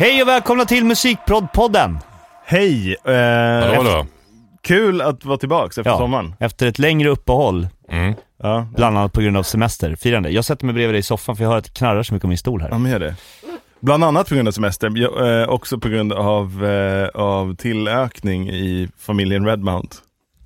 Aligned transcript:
Hej 0.00 0.22
och 0.22 0.28
välkomna 0.28 0.64
till 0.64 0.84
Musikprodd-podden! 0.84 1.98
Hej! 2.44 2.96
Eh, 3.04 3.12
Hallå, 3.14 3.74
hallå. 3.76 4.06
Kul 4.62 5.00
att 5.00 5.24
vara 5.24 5.38
tillbaks 5.38 5.78
efter 5.78 5.90
Ja, 5.90 5.98
sommaren. 5.98 6.34
efter 6.40 6.66
ett 6.66 6.78
längre 6.78 7.08
uppehåll, 7.08 7.68
Mm. 7.88 8.14
Ja, 8.42 8.66
bland 8.76 8.98
annat 8.98 9.12
på 9.12 9.20
grund 9.20 9.36
av 9.36 9.42
semesterfirande. 9.42 10.30
Jag 10.30 10.44
sätter 10.44 10.66
mig 10.66 10.74
bredvid 10.74 10.94
dig 10.94 10.98
i 10.98 11.02
soffan 11.02 11.36
för 11.36 11.44
jag 11.44 11.50
hör 11.50 11.58
att 11.58 11.64
det 11.64 11.70
knarrar 11.74 12.02
så 12.02 12.14
mycket 12.14 12.24
om 12.24 12.28
min 12.28 12.38
stol 12.38 12.60
här. 12.62 12.68
ja 12.70 12.78
men 12.78 12.90
gör 12.92 12.98
det. 12.98 13.14
Bland 13.80 14.04
annat 14.04 14.28
på 14.28 14.34
grund 14.34 14.48
av 14.48 14.52
semester, 14.52 14.92
jag, 14.94 15.40
eh, 15.42 15.48
också 15.48 15.78
på 15.78 15.88
grund 15.88 16.12
av, 16.12 16.64
eh, 16.64 17.08
av 17.08 17.54
tillökning 17.56 18.50
i 18.50 18.88
familjen 18.98 19.46
Redmount. 19.46 19.96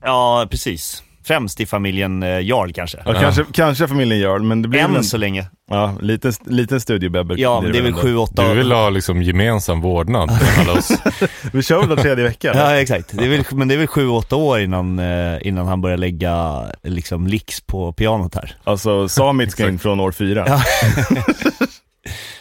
Ja, 0.03 0.47
precis. 0.51 1.03
Främst 1.27 1.61
i 1.61 1.67
familjen 1.67 2.23
eh, 2.23 2.39
Jarl 2.41 2.73
kanske. 2.73 2.99
Ja, 3.07 3.15
Kanske, 3.21 3.45
kanske 3.53 3.89
familjen 3.89 4.21
Jarl, 4.21 4.43
men 4.43 4.63
det 4.63 4.69
blir 4.69 4.81
Än 4.81 4.97
en 4.97 5.05
så 5.05 5.17
länge. 5.17 5.47
ja, 5.71 5.95
liten, 6.01 6.33
liten 6.47 6.81
studiebebbe. 6.81 7.35
Ja, 7.39 7.65
det 7.73 7.79
är 7.79 7.83
väl 7.83 7.93
sju, 7.93 8.17
åtta 8.17 8.49
Du 8.49 8.55
vill 8.55 8.73
ha 8.73 8.91
liksom 8.91 9.23
gemensam 9.23 9.81
vårdnad 9.81 10.39
för 10.39 10.61
alla 10.61 10.73
oss. 10.79 10.93
Vi 11.53 11.63
kör 11.63 11.81
väl 11.81 11.89
var 11.89 11.97
tredje 11.97 12.25
vecka? 12.25 12.51
eller? 12.51 12.75
Ja, 12.75 12.81
exakt. 12.81 13.09
Det 13.13 13.25
är 13.25 13.29
väl, 13.29 13.45
men 13.51 13.69
det 13.69 13.75
är 13.75 13.79
väl 13.79 13.87
sju, 13.87 14.09
åtta 14.09 14.37
år 14.37 14.61
innan, 14.61 14.99
eh, 14.99 15.47
innan 15.47 15.67
han 15.67 15.81
börjar 15.81 15.97
lägga 15.97 16.63
liksom 16.83 17.27
licks 17.27 17.61
på 17.61 17.93
pianot 17.93 18.35
här. 18.35 18.57
Alltså, 18.65 19.09
Samit 19.09 19.53
ska 19.53 19.69
in 19.69 19.79
från 19.79 20.01
år 20.01 20.13
fyra. 20.13 20.47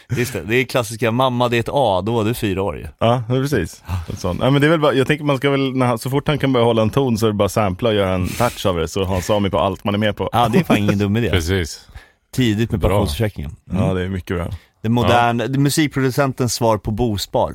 Just 0.10 0.34
det, 0.34 0.42
det 0.42 0.56
är 0.56 0.64
klassiska 0.64 1.12
mamma 1.12 1.50
det 1.50 1.58
är 1.58 1.60
ett 1.60 1.70
A, 1.72 2.02
då 2.06 2.14
var 2.14 2.24
du 2.26 2.34
fyra 2.34 2.62
år 2.62 2.78
ju. 2.78 2.88
ja 3.00 3.24
precis. 3.28 3.84
Sånt. 4.18 4.40
Ja, 4.44 4.50
men 4.50 4.62
det 4.62 4.68
är 4.68 4.72
väl 4.72 4.80
bara, 4.80 4.94
jag 4.94 5.08
tänker 5.08 5.26
man 5.26 5.38
ska 5.38 5.50
väl, 5.50 5.78
när 5.78 5.86
han, 5.86 5.98
så 6.00 6.10
fort 6.10 6.28
han 6.28 6.38
kan 6.38 6.54
börja 6.54 6.66
hålla 6.66 6.82
en 6.82 6.90
ton 6.90 7.18
så 7.18 7.26
är 7.26 7.30
det 7.30 7.34
bara 7.34 7.50
sampla 7.50 7.90
och 7.90 7.96
göra 7.96 8.14
en 8.14 8.28
touch 8.28 8.66
av 8.66 8.78
det, 8.78 8.88
så 8.88 9.04
har 9.04 9.22
Sami 9.22 9.50
på 9.50 9.60
allt 9.60 9.84
man 9.84 9.94
är 9.94 9.98
med 10.00 10.16
på. 10.16 10.30
Ja, 10.32 10.50
det 10.54 10.60
är 10.60 10.64
fan 10.64 10.78
ingen 10.78 10.98
dum 10.98 11.18
idé. 11.18 11.30
Precis. 11.32 11.88
Tidigt 12.36 12.72
med 12.72 12.80
Bra. 12.80 12.90
pensionsförsäkringen. 12.90 13.56
Ja, 13.72 13.94
det 13.94 14.02
är 14.04 14.10
mycket 14.10 14.38
bra. 14.38 14.48
Det 14.82 14.90
moderna, 14.90 15.48
det 15.48 15.58
är 15.58 15.60
musikproducentens 15.60 16.54
svar 16.54 16.78
på 16.78 16.92
bospar. 16.92 17.54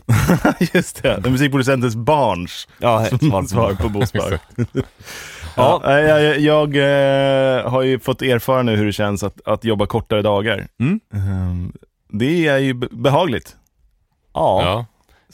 Just 0.75 1.03
det, 1.03 1.09
är 1.09 1.31
musikproducentens 1.31 1.97
barns 1.97 2.69
Ja, 2.79 3.07
ett 3.07 3.21
svar 3.21 3.43
på 3.43 3.49
svar 3.49 3.75
på 3.75 3.89
bospar. 3.89 4.39
Ja. 5.57 5.81
ja, 5.85 6.01
jag 6.01 6.39
jag 6.41 6.77
eh, 6.77 7.71
har 7.71 7.83
ju 7.83 7.99
fått 7.99 8.23
erfara 8.23 8.63
nu 8.63 8.77
hur 8.77 8.87
det 8.87 8.93
känns 8.93 9.23
att, 9.23 9.41
att 9.45 9.65
jobba 9.65 9.87
kortare 9.87 10.23
dagar. 10.23 10.67
Mm. 10.81 11.01
Ehm, 11.15 11.73
det 12.09 12.47
är 12.47 12.59
ju 12.59 12.75
be- 12.75 12.89
behagligt. 12.91 13.57
Ja, 14.33 14.63
Ja. 14.63 14.87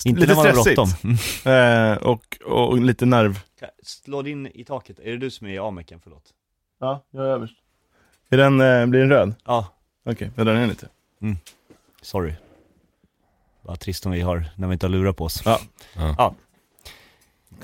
inte 0.04 0.20
lite 0.20 0.34
när 0.34 0.44
man 0.44 0.54
har 0.56 0.62
stressigt. 0.62 1.04
Mm. 1.04 1.16
Eh, 1.92 1.96
och, 1.96 2.38
och 2.44 2.78
lite 2.78 3.06
nerv. 3.06 3.40
Slå 3.82 4.22
din 4.22 4.46
i 4.46 4.64
taket, 4.64 4.98
är 4.98 5.10
det 5.10 5.16
du 5.18 5.30
som 5.30 5.46
är 5.46 5.50
i 5.50 5.58
A-mecken? 5.58 6.00
Förlåt. 6.02 6.22
Ja, 6.80 7.04
jag 7.10 7.24
är 7.24 7.28
överst. 7.28 7.54
Är 8.30 8.36
den, 8.36 8.60
eh, 8.60 8.86
blir 8.86 9.00
den 9.00 9.08
röd? 9.10 9.34
Ja, 9.44 9.68
Okej, 10.06 10.30
jag 10.36 10.46
drar 10.46 10.54
ner 10.54 10.66
lite. 10.66 10.88
sorry. 12.02 12.32
Vad 13.62 13.80
trist 13.80 14.06
om 14.06 14.12
vi 14.12 14.20
har, 14.20 14.44
när 14.56 14.68
vi 14.68 14.72
inte 14.72 14.86
har 14.86 14.90
lurat 14.90 15.16
på 15.16 15.24
oss. 15.24 15.42
Ja. 15.44 15.60
Ja. 15.96 16.34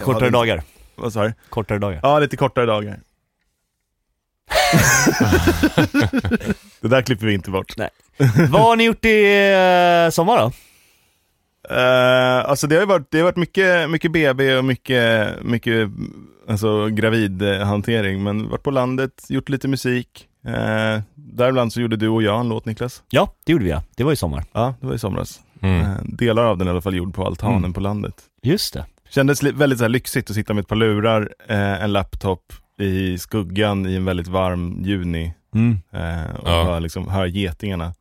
Kortare 0.01 0.25
Ja, 0.25 0.31
dagar, 0.31 0.63
Vad 0.95 1.13
sa 1.13 1.25
du? 1.25 1.33
kortare 1.49 1.79
dagar. 1.79 2.01
Ja, 2.03 2.19
lite 2.19 2.37
kortare 2.37 2.67
dagar. 2.67 3.01
det 6.81 6.89
där 6.89 7.03
klipper 7.03 7.27
vi 7.27 7.35
inte 7.35 7.51
bort. 7.51 7.75
Vad 8.51 8.63
har 8.63 8.77
ni 8.77 8.85
gjort 8.85 9.05
i 9.05 9.25
eh, 10.07 10.11
sommar 10.11 10.37
då? 10.39 10.53
Uh, 11.71 12.51
alltså 12.51 12.67
det 12.67 12.75
har 12.75 12.83
ju 12.83 12.87
varit, 12.89 13.11
det 13.11 13.19
har 13.19 13.25
varit 13.25 13.37
mycket, 13.37 13.91
mycket 13.91 14.13
BB 14.13 14.55
och 14.57 14.65
mycket, 14.65 15.29
mycket 15.43 15.91
alltså, 16.49 16.87
gravidhantering, 16.89 18.23
men 18.23 18.49
varit 18.49 18.63
på 18.63 18.71
landet, 18.71 19.11
gjort 19.29 19.49
lite 19.49 19.69
musik. 19.69 20.27
Uh, 20.47 21.01
däribland 21.15 21.73
så 21.73 21.81
gjorde 21.81 21.97
du 21.97 22.09
och 22.09 22.23
jag 22.23 22.41
en 22.41 22.49
låt 22.49 22.65
Niklas. 22.65 23.03
Ja, 23.11 23.35
det 23.45 23.53
gjorde 23.53 23.65
vi 23.65 23.71
ja. 23.71 23.83
Det 23.97 24.05
var 24.05 24.13
i 24.13 24.17
sommar. 24.17 24.45
Ja, 24.53 24.75
det 24.81 24.87
var 24.87 24.95
i 24.95 24.99
somras. 24.99 25.41
Mm. 25.63 25.81
Eh, 25.81 25.97
delar 26.05 26.45
av 26.45 26.59
den 26.59 26.67
i 26.67 26.71
alla 26.71 26.81
fall 26.81 26.95
gjord 26.97 27.15
på 27.15 27.27
altanen 27.27 27.57
Mm. 27.59 27.73
på 27.73 27.81
landet. 27.81 28.15
Just 28.43 28.75
det. 28.75 28.85
Kändes 29.11 29.43
väldigt 29.43 29.79
så 29.79 29.85
här, 29.85 29.89
lyxigt 29.89 30.31
att 30.31 30.37
sitta 30.37 30.55
med 30.55 30.63
ett 30.63 30.69
par 30.69 30.77
lurar, 30.77 31.31
eh, 31.49 31.83
en 31.85 31.93
laptop 31.93 32.53
i 32.81 33.19
skuggan 33.19 33.87
i 33.87 33.95
en 33.97 34.05
väldigt 34.05 34.29
varm 34.29 34.77
juni 34.85 35.35
Mm. 35.55 35.79
och 36.39 36.49
Ja. 36.49 36.65
höra 36.65 36.79
liksom, 36.79 37.09
hör 37.09 37.27
getingarna. 37.27 37.95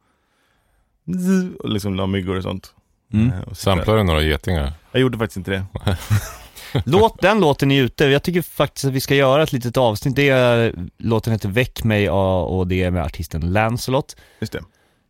Zzz, 1.17 1.55
Och 1.59 1.69
liksom 1.69 1.95
la 1.95 2.07
myggor 2.07 2.37
och 2.37 2.43
sånt. 2.43 2.73
Mm. 3.13 3.31
Eh, 3.31 3.39
och 3.39 3.57
Samplar 3.57 3.97
du 3.97 4.03
några 4.03 4.21
getingar? 4.21 4.73
Jag 4.91 5.01
gjorde 5.01 5.17
faktiskt 5.17 5.37
inte 5.37 5.51
det. 5.51 5.65
Låt, 6.85 7.21
den 7.21 7.39
låten 7.39 7.71
är 7.71 7.83
ute. 7.83 8.05
Jag 8.05 8.23
tycker 8.23 8.41
faktiskt 8.41 8.85
att 8.85 8.93
vi 8.93 8.99
ska 8.99 9.15
göra 9.15 9.43
ett 9.43 9.51
litet 9.51 9.77
avsnitt. 9.77 10.15
Det 10.15 10.29
är, 10.29 10.75
låten 10.97 11.33
heter 11.33 11.49
Väck 11.49 11.83
mig 11.83 12.09
och 12.09 12.67
det 12.67 12.83
är 12.83 12.91
med 12.91 13.03
artisten 13.03 13.53
Lancelot. 13.53 14.15
Just 14.39 14.53
det. 14.53 14.61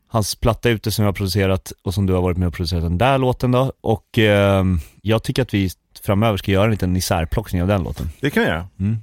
Hans 0.07 0.35
platta 0.35 0.69
är 0.69 0.73
ute 0.73 0.91
som 0.91 1.03
jag 1.03 1.07
har 1.07 1.13
producerat 1.13 1.73
och 1.83 1.93
som 1.93 2.05
du 2.05 2.13
har 2.13 2.21
varit 2.21 2.37
med 2.37 2.47
och 2.47 2.53
producerat 2.53 2.83
den 2.83 2.97
där 2.97 3.17
låten 3.17 3.51
då. 3.51 3.73
Och 3.81 4.17
ehm, 4.17 4.79
jag 5.01 5.23
tycker 5.23 5.41
att 5.41 5.53
vi 5.53 5.69
framöver 6.01 6.37
ska 6.37 6.51
göra 6.51 6.65
en 6.65 6.71
liten 6.71 6.95
isärplockning 6.95 7.61
av 7.61 7.67
den 7.67 7.83
låten. 7.83 8.09
Det 8.21 8.29
kan 8.29 8.43
jag 8.43 8.49
göra. 8.49 8.67
Mm. 8.79 8.97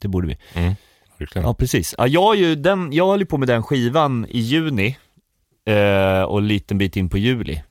Det 0.00 0.08
borde 0.08 0.26
vi. 0.26 0.38
Mm. 0.54 0.74
Ja, 1.34 1.54
precis. 1.54 1.94
Ja, 1.98 2.06
jag, 2.06 2.22
har 2.22 2.34
ju 2.34 2.54
den, 2.54 2.92
jag 2.92 3.06
höll 3.06 3.20
ju 3.20 3.26
på 3.26 3.38
med 3.38 3.48
den 3.48 3.62
skivan 3.62 4.26
i 4.28 4.38
juni 4.38 4.96
eh, 5.66 6.22
och 6.22 6.38
en 6.38 6.48
liten 6.48 6.78
bit 6.78 6.96
in 6.96 7.08
på 7.08 7.18
juli. 7.18 7.62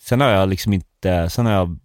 Sen 0.00 0.20
har 0.20 0.28
jag 0.28 0.48
liksom 0.48 0.72
inte, 0.72 1.30
sen 1.30 1.46
har 1.46 1.52
jag 1.52 1.78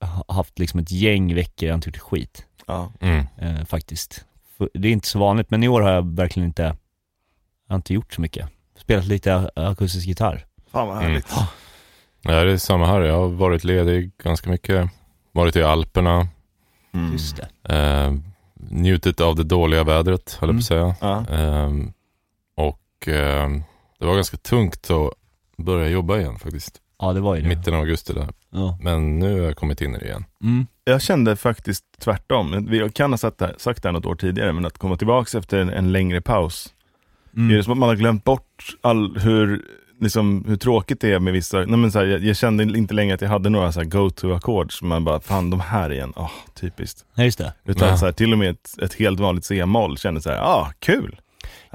ha- 0.00 0.24
haft 0.34 0.58
liksom 0.58 0.80
ett 0.80 0.90
gäng 0.90 1.34
veckor 1.34 1.68
jag 1.68 1.76
inte 1.76 1.88
gjort 1.88 1.96
skit, 1.98 2.46
Ja. 2.66 2.92
Mm. 3.00 3.26
eh, 3.38 3.64
faktiskt. 3.64 4.24
För 4.58 4.70
Det 4.74 4.88
är 4.88 4.92
inte 4.92 5.08
så 5.08 5.18
vanligt, 5.18 5.50
men 5.50 5.62
i 5.62 5.68
år 5.68 5.80
har 5.80 5.90
jag 5.90 6.16
verkligen 6.16 6.46
inte, 6.46 6.62
jag 6.62 7.72
har 7.72 7.76
inte 7.76 7.94
gjort 7.94 8.12
så 8.12 8.20
mycket. 8.20 8.48
Spelat 8.76 9.04
lite 9.06 9.50
akustisk 9.56 10.06
gitarr. 10.06 10.46
Fan 10.70 10.88
vad 10.88 10.96
Mm. 10.96 11.08
härligt. 11.08 11.28
Ja, 12.22 12.44
det 12.44 12.52
är 12.52 12.56
samma 12.56 12.86
här. 12.86 13.00
Jag 13.00 13.16
har 13.20 13.28
varit 13.28 13.64
ledig 13.64 14.10
ganska 14.18 14.50
mycket. 14.50 14.90
Varit 15.32 15.56
i 15.56 15.62
Alperna. 15.62 16.28
Mm. 16.94 17.12
Just 17.12 17.36
det. 17.62 17.74
Eh, 17.74 18.14
njutit 18.70 19.20
av 19.20 19.36
det 19.36 19.44
dåliga 19.44 19.84
vädret, 19.84 20.36
höll 20.40 20.48
jag 20.48 20.56
på 20.56 20.58
att 20.58 20.64
säga. 20.64 20.94
Ja. 21.00 21.26
Ehm, 21.26 21.92
och 22.56 23.08
ehm, 23.08 23.62
det 23.98 24.06
var 24.06 24.14
ganska 24.14 24.36
tungt 24.36 24.90
att 24.90 25.10
börja 25.64 25.88
jobba 25.88 26.18
igen 26.18 26.38
faktiskt. 26.38 26.80
Ja, 26.98 27.12
det 27.12 27.20
var 27.20 27.34
ju 27.36 27.42
det. 27.42 27.48
Mitten 27.48 27.74
av 27.74 27.80
augusti 27.80 28.12
där. 28.12 28.28
Ja. 28.50 28.78
Men 28.82 29.18
nu 29.18 29.32
har 29.40 29.46
jag 29.46 29.56
kommit 29.56 29.80
in 29.80 29.94
i 29.94 29.98
det 29.98 30.04
igen. 30.04 30.24
Mm. 30.42 30.66
Jag 30.84 31.02
kände 31.02 31.36
faktiskt 31.36 31.84
tvärtom. 32.00 32.66
Vi 32.70 32.90
kan 32.94 33.12
ha 33.12 33.18
sagt 33.18 33.38
det, 33.38 33.46
här, 33.46 33.54
sagt 33.58 33.82
det 33.82 33.88
här 33.88 33.92
något 33.92 34.06
år 34.06 34.14
tidigare, 34.14 34.52
men 34.52 34.66
att 34.66 34.78
komma 34.78 34.96
tillbaka 34.96 35.38
efter 35.38 35.58
en, 35.58 35.68
en 35.70 35.92
längre 35.92 36.20
paus. 36.20 36.74
Det 37.30 37.40
är 37.40 37.44
Mm. 37.44 37.62
som 37.62 37.72
att 37.72 37.78
man 37.78 37.88
har 37.88 37.96
glömt 37.96 38.24
bort 38.24 38.76
all, 38.80 39.18
hur, 39.18 39.62
liksom, 40.00 40.44
hur 40.48 40.56
tråkigt 40.56 41.00
det 41.00 41.12
är 41.12 41.18
med 41.18 41.32
vissa, 41.32 41.58
nej 41.58 41.76
men 41.78 41.92
så 41.92 41.98
här, 41.98 42.06
jag, 42.06 42.24
jag 42.24 42.36
kände 42.36 42.62
inte 42.78 42.94
längre 42.94 43.14
att 43.14 43.20
jag 43.20 43.28
hade 43.28 43.50
några 43.50 43.84
go-to-ackord 43.84 44.78
som 44.78 44.88
man 44.88 45.04
bara, 45.04 45.20
fan 45.20 45.50
de 45.50 45.60
här 45.60 45.92
igen, 45.92 46.12
åh, 46.16 46.30
typiskt. 46.54 47.04
Ja, 47.14 47.24
just 47.24 47.38
det. 47.38 47.52
Utan 47.64 47.88
Ja. 47.88 47.96
så 47.96 48.04
här, 48.04 48.12
till 48.12 48.32
och 48.32 48.38
med 48.38 48.50
ett, 48.50 48.78
ett 48.82 48.94
helt 48.94 49.20
vanligt 49.20 49.44
C-moll 49.44 49.98
kände 49.98 50.20
så 50.20 50.30
här, 50.30 50.38
ah, 50.38 50.72
kul! 50.78 51.20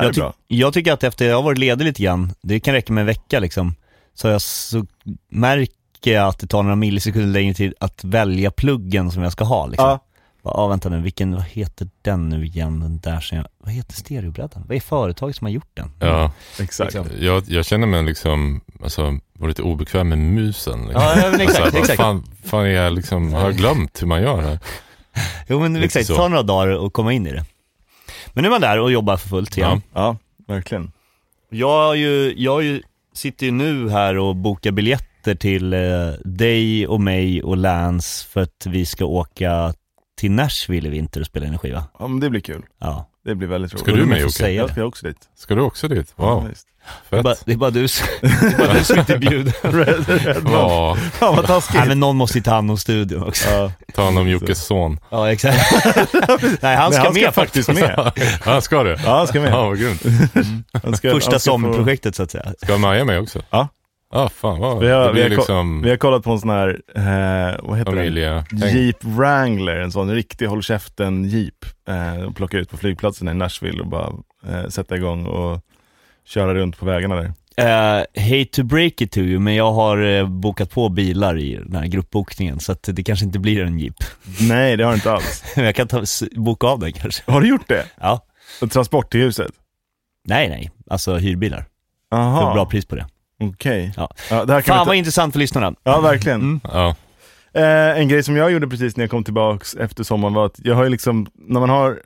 Jag, 0.04 0.16
ty- 0.16 0.22
jag 0.48 0.74
tycker 0.74 0.94
att 0.94 1.04
efter 1.04 1.26
jag 1.28 1.36
har 1.36 1.44
varit 1.44 1.58
ledig 1.58 1.86
lite 1.86 2.04
grann, 2.04 2.34
det 2.42 2.60
kan 2.60 2.74
räcka 2.74 2.94
med 2.94 3.02
en 3.02 3.08
vecka 3.08 3.40
liksom, 3.40 3.76
så, 4.14 4.28
jag, 4.28 4.42
så 4.42 4.86
märker 5.32 6.14
jag 6.14 6.28
att 6.28 6.40
det 6.40 6.48
tar 6.48 6.64
några 6.64 6.76
millisekunder 6.76 7.30
längre 7.30 7.54
tid 7.54 7.74
att 7.80 8.04
välja 8.04 8.52
pluggen 8.52 9.12
som 9.12 9.24
jag 9.24 9.32
ska 9.32 9.44
ha 9.44 9.66
liksom. 9.68 9.88
Ja, 9.90 10.00
Ja, 10.44 10.52
ah, 10.52 10.68
vänta 10.68 10.90
nu, 10.90 11.02
vilken, 11.02 11.36
vad 11.36 11.44
heter 11.44 11.88
den 12.02 12.30
nu 12.30 12.46
igen, 12.46 12.80
den 12.80 13.00
där 13.00 13.20
som 13.20 13.38
jag, 13.38 13.48
vad 13.58 13.74
heter 13.74 13.94
stereobrädan? 13.94 14.64
Vad 14.68 14.76
är 14.78 14.82
företaget 14.82 15.36
som 15.36 15.46
har 15.46 15.52
gjort 15.52 15.70
den? 15.74 15.92
Ja, 16.00 16.32
exakt. 16.60 16.94
Liksom. 16.94 17.12
jag, 17.20 17.44
jag 17.48 17.66
känner 17.66 17.88
mig 17.88 18.04
liksom, 18.04 18.62
alltså, 18.84 19.20
var 19.34 19.48
lite 19.48 19.62
obekväm 19.62 20.10
med 20.10 20.18
musen. 20.18 20.80
Liksom. 20.82 21.02
Ja, 21.02 21.22
ja, 21.22 21.32
men 21.32 21.42
exakt, 21.42 21.62
Alltså, 21.62 21.80
exakt. 21.80 21.98
Fan, 21.98 22.24
fan 22.46 22.66
är 22.66 22.70
jag 22.70 22.94
liksom, 22.94 23.34
har 23.34 23.42
jag 23.42 23.56
glömt 23.56 24.02
hur 24.02 24.08
man 24.08 24.22
gör 24.22 24.42
här? 24.42 24.60
Jo 25.48 25.60
men 25.60 25.76
exakt, 25.84 26.08
tar 26.08 26.30
några 26.30 26.44
dagar 26.44 26.86
att 26.86 26.94
komma 26.94 27.14
in 27.14 27.28
i 27.28 27.32
det. 27.32 27.46
Men 28.34 28.42
nu 28.44 28.48
är 28.48 28.52
man 28.52 28.62
där 28.62 28.80
och 28.80 28.92
jobbar 28.92 29.18
för 29.18 29.30
fullt 29.30 29.58
igen. 29.58 29.82
Ja, 29.94 30.18
verkligen. 30.48 30.92
Jag, 31.50 31.68
har 31.88 31.96
ju, 31.96 32.34
jag 32.38 32.52
har 32.52 32.62
ju, 32.62 32.82
sitter 33.14 33.46
ju 33.46 33.52
nu 33.52 33.90
här 33.90 34.18
och 34.18 34.36
bokar 34.36 34.72
biljetter 34.72 35.36
till 35.36 35.74
eh, 35.74 35.80
dig 36.26 36.88
och 36.88 37.02
mig 37.02 37.44
och 37.44 37.58
Lance 37.58 38.28
för 38.28 38.42
att 38.42 38.66
vi 38.66 38.86
ska 38.86 39.06
åka 39.06 39.74
till 40.18 40.32
Nashville 40.32 40.88
i 40.88 40.92
vinter 40.92 41.20
och 41.20 41.26
spela 41.26 41.46
in 41.46 41.52
en 41.54 41.60
skiva. 41.60 41.84
Ja, 42.00 42.08
men 42.08 42.20
det 42.20 42.30
blir 42.30 42.42
kul. 42.42 42.66
Ja. 42.80 43.10
Det 43.26 43.36
blir 43.36 43.48
väldigt 43.48 43.74
roligt. 43.74 43.84
Ska 43.84 43.96
du 43.96 44.06
med 44.06 44.20
Jocke? 44.20 44.32
säga 44.34 44.62
Jag 44.62 44.70
ska 44.72 44.84
också 44.84 45.08
dit. 45.08 45.30
Ska 45.36 45.56
du 45.56 45.62
också 45.62 45.88
dit? 45.88 46.14
Ja, 46.18 46.36
Wow, 46.36 46.48
visst. 46.50 46.68
Det, 47.10 47.18
är 47.18 47.24
bara, 47.24 47.36
det 47.46 47.52
är 47.54 47.58
bara 47.58 47.70
du 47.70 47.82
det 48.22 48.28
är 48.28 48.58
bara 48.68 48.74
du 48.74 48.84
som 48.84 49.00
inte 49.00 49.14
är 49.14 49.18
bjuden. 49.18 49.54
Ja, 50.52 50.98
Fan 51.14 51.36
vad 51.36 51.48
taskigt. 51.48 51.76
Nej 51.80 51.88
men 51.88 52.00
någon 52.00 52.18
måste 52.18 52.38
ju 52.38 52.44
ta 52.44 52.52
hand 52.52 52.72
om 52.72 52.78
studion 52.78 53.24
också. 53.24 53.50
Ja. 53.50 53.72
ta 53.96 54.04
hand 54.04 54.20
om 54.20 54.30
Jockes 54.30 54.66
son. 54.66 55.00
Ja 55.10 55.32
exakt. 55.32 55.72
Nej 56.62 56.76
han 56.76 56.94
ska 56.94 57.04
Nej, 57.12 57.24
med 57.24 57.34
faktiskt. 57.34 57.70
med. 57.70 58.12
Ja, 58.46 58.62
ska 58.62 58.84
du? 58.84 58.90
Ja, 59.06 59.18
han 59.18 59.28
ska 59.28 59.40
med. 59.40 59.52
Ja, 59.52 59.66
vad 59.68 59.80
grymt. 59.80 60.02
Han 60.84 60.96
ska, 60.98 61.12
Första 61.12 61.32
han 61.32 61.40
sommarprojektet 61.40 62.16
så 62.16 62.24
att 62.24 62.32
säga. 62.32 62.54
Ska 62.64 62.78
Maja 62.78 63.06
med 63.06 63.20
också? 63.20 63.42
Ja. 63.50 63.68
Ja, 64.14 64.30
fan 64.30 64.60
vad. 64.60 64.80
Vi 64.80 64.90
har- 64.90 65.14
vi 65.14 65.22
har 65.22 65.30
liksom 65.30 65.82
Vi 65.82 65.90
har 65.90 65.98
kollat 65.98 66.24
på 66.24 66.32
en 66.32 66.40
sån 66.40 66.50
här, 66.50 66.68
eh, 66.96 67.60
vad 67.64 67.78
heter 67.78 67.92
den? 67.92 68.00
familje... 68.00 68.44
Jeep 68.52 68.98
Wrangler, 69.04 69.76
en 69.76 69.92
sån 69.92 70.12
riktig 70.14 70.46
håll 70.46 70.64
käften 70.64 71.24
Jeep. 71.24 71.54
Eh, 71.90 72.32
plocka 72.32 72.58
ut 72.58 72.70
på 72.72 72.78
flygplatsen 72.78 73.28
i 73.28 73.34
Nashville 73.34 73.82
och 73.82 73.88
bara 73.88 74.10
eh, 74.50 74.68
sätta 74.70 74.96
igång 74.96 75.26
och 75.26 75.62
köra 76.26 76.54
runt 76.56 76.78
på 76.78 76.86
vägarna 76.86 77.16
där. 77.16 77.34
Eh, 77.58 78.00
hate 78.24 78.46
to 78.46 78.64
break 78.64 79.02
it 79.02 79.12
to 79.12 79.20
you, 79.20 79.40
men 79.40 79.56
jag 79.56 79.72
har 79.72 79.98
eh, 80.04 80.28
bokat 80.28 80.72
på 80.72 80.90
bilar 80.90 81.38
i 81.38 81.56
den 81.56 81.76
här 81.76 81.86
gruppbokningen, 81.88 82.60
så 82.60 82.72
att 82.72 82.90
det 82.92 83.04
kanske 83.04 83.26
inte 83.26 83.40
blir 83.40 83.64
en 83.64 83.80
jeep. 83.80 83.96
Nej, 84.42 84.78
det 84.78 84.84
har 84.84 84.92
du 84.92 84.96
inte 84.96 85.12
alls. 85.12 85.44
Men 85.56 85.66
jag 85.66 85.76
kan 85.76 85.88
ta, 85.88 86.04
boka 86.36 86.68
av 86.68 86.80
den 86.80 86.92
kanske. 86.94 87.32
Har 87.32 87.42
du 87.42 87.48
gjort 87.50 87.68
det? 87.68 87.86
Ja. 88.02 88.26
Och 88.62 88.72
transport 88.72 89.12
till 89.12 89.20
huset? 89.22 89.52
Nej, 90.28 90.50
nej. 90.50 90.72
Alltså 90.90 91.16
hyrbilar. 91.16 91.66
För 92.12 92.18
Aha, 92.18 92.54
bra 92.54 92.66
pris 92.66 92.86
på 92.86 92.96
det. 92.96 93.08
okej. 93.40 93.92
Ja. 93.98 94.10
Ja, 94.30 94.46
det 94.46 94.54
här 94.54 94.62
kan 94.62 94.76
Fan 94.76 94.86
vi 94.86 94.88
vad 94.88 94.88
ta... 94.88 94.96
intressant 94.96 95.34
för 95.34 95.40
lyssnarna. 95.40 95.74
Ja, 95.84 96.02
verkligen. 96.02 96.42
Mm. 96.42 96.60
Ja. 96.64 96.96
Eh, 97.54 98.00
en 98.00 98.08
grej 98.08 98.24
som 98.24 98.36
jag 98.36 98.52
gjorde 98.52 98.68
precis 98.68 98.98
när 98.98 99.04
jag 99.04 99.12
kom 99.12 99.24
tillbaks 99.24 99.76
efter 99.76 100.04
sommaren 100.04 100.34
var 100.34 100.46
att 100.46 100.60
jag 100.64 100.76
har 100.76 100.84
ju 100.84 100.90
liksom, 100.90 101.28
när 101.36 101.60
man 101.60 101.70
har, 101.70 102.02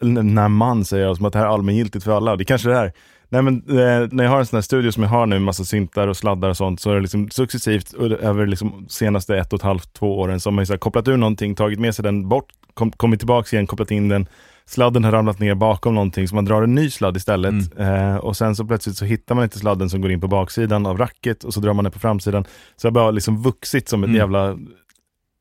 när 0.00 0.48
man 0.48 0.84
säger 0.84 1.04
jag 1.06 1.16
som 1.16 1.26
att 1.26 1.32
det 1.32 1.38
här 1.38 1.46
är 1.46 1.50
allmängiltigt 1.50 2.04
för 2.04 2.16
alla, 2.16 2.36
det 2.36 2.44
kanske 2.44 2.68
det 2.68 2.76
är. 2.76 2.92
Nej 3.30 3.42
men 3.42 3.54
eh, 3.68 4.08
när 4.10 4.24
jag 4.24 4.30
har 4.30 4.38
en 4.38 4.46
sån 4.46 4.56
här 4.56 4.62
studio 4.62 4.90
som 4.90 5.02
jag 5.02 5.10
har 5.10 5.26
nu, 5.26 5.38
massa 5.38 5.64
syntar 5.64 6.08
och 6.08 6.16
sladdar 6.16 6.48
och 6.48 6.56
sånt, 6.56 6.80
så 6.80 6.90
är 6.90 6.94
det 6.94 7.00
liksom 7.00 7.30
successivt 7.30 7.94
över 8.20 8.46
liksom 8.46 8.86
senaste 8.88 9.36
ett 9.38 9.52
och 9.52 9.58
ett 9.58 9.62
halvt, 9.64 9.92
två 9.92 10.18
åren, 10.20 10.40
har 10.44 10.50
man 10.52 10.66
här 10.68 10.76
kopplat 10.76 11.08
ur 11.08 11.16
någonting, 11.16 11.54
tagit 11.54 11.78
med 11.80 11.94
sig 11.94 12.02
den 12.02 12.28
bort, 12.28 12.46
kom, 12.74 12.90
kommit 12.90 13.20
tillbaks 13.20 13.52
igen, 13.52 13.66
kopplat 13.66 13.90
in 13.90 14.08
den, 14.08 14.26
sladden 14.66 15.04
har 15.04 15.12
ramlat 15.12 15.38
ner 15.38 15.54
bakom 15.54 15.94
någonting, 15.94 16.28
så 16.28 16.34
man 16.34 16.44
drar 16.44 16.62
en 16.62 16.74
ny 16.74 16.90
sladd 16.90 17.16
istället. 17.16 17.78
Eh, 17.78 18.16
och 18.16 18.36
sen 18.36 18.56
så 18.56 18.64
plötsligt 18.64 18.96
så 18.96 19.04
hittar 19.04 19.34
man 19.34 19.44
inte 19.44 19.58
sladden 19.58 19.90
som 19.90 20.00
går 20.00 20.10
in 20.10 20.20
på 20.20 20.28
baksidan 20.28 20.86
av 20.86 20.98
racket 20.98 21.44
och 21.44 21.54
så 21.54 21.60
drar 21.60 21.72
man 21.72 21.84
den 21.84 21.92
på 21.92 21.98
framsidan. 21.98 22.44
Så 22.76 22.86
har 22.88 22.92
bara 22.92 23.10
liksom 23.10 23.42
vuxit 23.42 23.88
som 23.88 24.02
ett 24.04 24.08
Mm. 24.08 24.16
jävla 24.18 24.56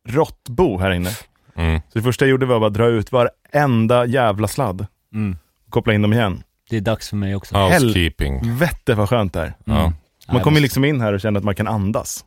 råttbo 0.10 0.78
här 0.78 0.92
inne. 0.92 1.10
Mm. 1.56 1.80
Så 1.90 2.00
det 2.00 2.04
första 2.04 2.26
jag 2.26 2.30
gjorde 2.30 2.46
var 2.46 2.60
bara 2.60 2.68
att 2.68 2.74
dra 2.74 2.88
ut 2.88 3.12
varenda 3.12 4.06
jävla 4.06 4.48
sladd 4.48 4.86
Mm. 5.14 5.38
och 5.66 5.72
koppla 5.72 5.94
in 5.94 6.02
dem 6.02 6.14
igen. 6.14 6.44
Det 6.70 6.78
är 6.78 6.82
dags 6.82 7.10
för 7.10 7.16
mig 7.16 7.36
också. 7.36 7.58
Housekeeping. 7.58 8.58
Vette 8.58 8.94
vad 8.96 9.10
skönt 9.10 9.34
det 9.34 9.40
är. 9.42 9.54
Ja. 9.66 9.72
Mm. 9.80 9.84
Man 9.84 10.36
Nej, 10.36 10.44
kommer 10.44 10.60
liksom 10.60 10.86
in 10.86 11.02
här 11.02 11.14
och 11.14 11.22
känner 11.22 11.38
att 11.40 11.44
man 11.44 11.56
kan 11.56 11.68
andas. 11.68 12.26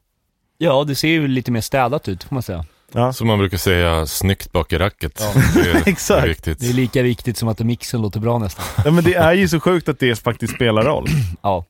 Ja, 0.58 0.84
det 0.84 0.94
ser 0.94 1.08
ju 1.08 1.28
lite 1.28 1.50
mer 1.50 1.60
städat 1.60 2.08
ut 2.08 2.24
får 2.24 2.34
man 2.36 2.42
säga. 2.42 2.64
Ja. 2.92 3.12
Som 3.12 3.26
man 3.26 3.38
brukar 3.38 3.58
säga, 3.58 4.06
snyggt 4.06 4.52
bak 4.52 4.72
i 4.72 4.78
racket. 4.78 5.12
Ja. 5.34 5.42
Det 5.54 5.70
är, 5.70 5.82
Exakt. 5.88 6.22
Det 6.22 6.24
är 6.24 6.28
viktigt. 6.28 6.60
Det 6.60 6.68
är 6.68 6.72
lika 6.72 7.02
viktigt 7.02 7.36
som 7.36 7.48
att 7.48 7.58
mixen 7.58 8.02
låter 8.02 8.20
bra 8.20 8.38
nästan. 8.38 8.64
ja, 8.84 8.90
men 8.90 9.04
det 9.04 9.14
är 9.14 9.32
ju 9.32 9.48
så 9.48 9.60
sjukt 9.60 9.88
att 9.88 9.98
det 9.98 10.16
faktiskt 10.22 10.54
spelar 10.54 10.82
roll. 10.82 11.06
Ja. 11.42 11.64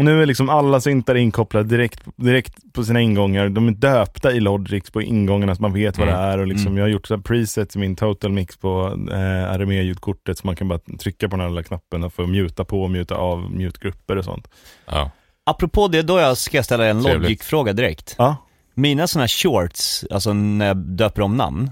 Och 0.00 0.04
nu 0.06 0.22
är 0.22 0.26
liksom 0.26 0.48
alla 0.48 0.80
syntar 0.80 1.14
inkopplade 1.14 1.68
direkt, 1.68 2.02
direkt 2.16 2.72
på 2.72 2.84
sina 2.84 3.00
ingångar. 3.00 3.48
De 3.48 3.68
är 3.68 3.72
döpta 3.72 4.32
i 4.32 4.40
Logix 4.40 4.90
på 4.90 5.02
ingångarna 5.02 5.54
så 5.54 5.62
man 5.62 5.72
vet 5.72 5.98
vad 5.98 6.08
det 6.08 6.12
Mm. 6.12 6.24
är. 6.24 6.38
Och 6.38 6.46
liksom, 6.46 6.66
Mm. 6.66 6.76
Jag 6.78 6.84
har 6.84 6.88
gjort 6.88 7.06
så 7.06 7.18
presets 7.18 7.76
i 7.76 7.78
min 7.78 7.96
total 7.96 8.32
mix 8.32 8.56
på 8.56 8.86
eh, 9.12 9.58
RME-ljudkortet 9.58 10.38
så 10.38 10.46
man 10.46 10.56
kan 10.56 10.68
bara 10.68 10.78
trycka 10.78 11.28
på 11.28 11.36
den 11.36 11.40
här 11.40 11.48
lilla 11.48 11.62
knappen 11.62 12.04
och 12.04 12.12
få 12.14 12.26
muta 12.26 12.64
på 12.64 12.82
och 12.82 12.90
muta 12.90 13.14
av 13.14 13.50
mutgrupper 13.50 14.16
och 14.16 14.24
sånt. 14.24 14.48
Ja. 14.86 15.10
Apropå 15.46 15.88
det, 15.88 16.02
då 16.02 16.18
jag 16.18 16.36
ska 16.36 16.58
jag 16.58 16.64
ställa 16.64 16.86
en. 16.86 17.02
Logic-fråga 17.02 17.72
direkt. 17.72 18.14
Ja, 18.18 18.36
Mina 18.74 19.06
sådana 19.06 19.22
här 19.22 19.28
shorts, 19.28 20.04
alltså 20.10 20.32
när 20.32 20.66
jag 20.66 20.76
döper 20.76 21.22
om 21.22 21.36
namn, 21.36 21.70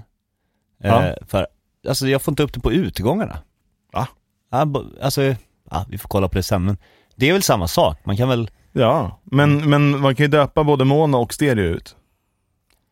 Ja. 0.83 1.07
eh, 1.07 1.13
för, 1.27 1.47
alltså 1.87 2.07
jag 2.07 2.21
får 2.21 2.31
inte 2.31 2.43
upp 2.43 2.53
det 2.53 2.59
på 2.59 2.71
utgångarna. 2.71 3.37
Va? 3.93 4.07
Ja, 4.51 4.67
alltså, 5.01 5.21
ja, 5.71 5.85
vi 5.89 5.97
får 5.97 6.09
kolla 6.09 6.27
på 6.27 6.35
det 6.35 6.43
sen, 6.43 6.65
men 6.65 6.77
det 7.19 7.29
är 7.29 7.33
väl 7.33 7.43
samma 7.43 7.67
sak, 7.67 7.97
man 8.03 8.17
kan 8.17 8.29
väl, 8.29 8.49
ja. 8.71 9.19
Men, 9.23 9.69
men 9.69 9.99
man 9.99 10.15
kan 10.15 10.23
ju 10.23 10.27
döpa 10.27 10.63
både 10.63 10.85
mono 10.85 11.17
och 11.17 11.33
stereo 11.33 11.63
ut. 11.65 11.95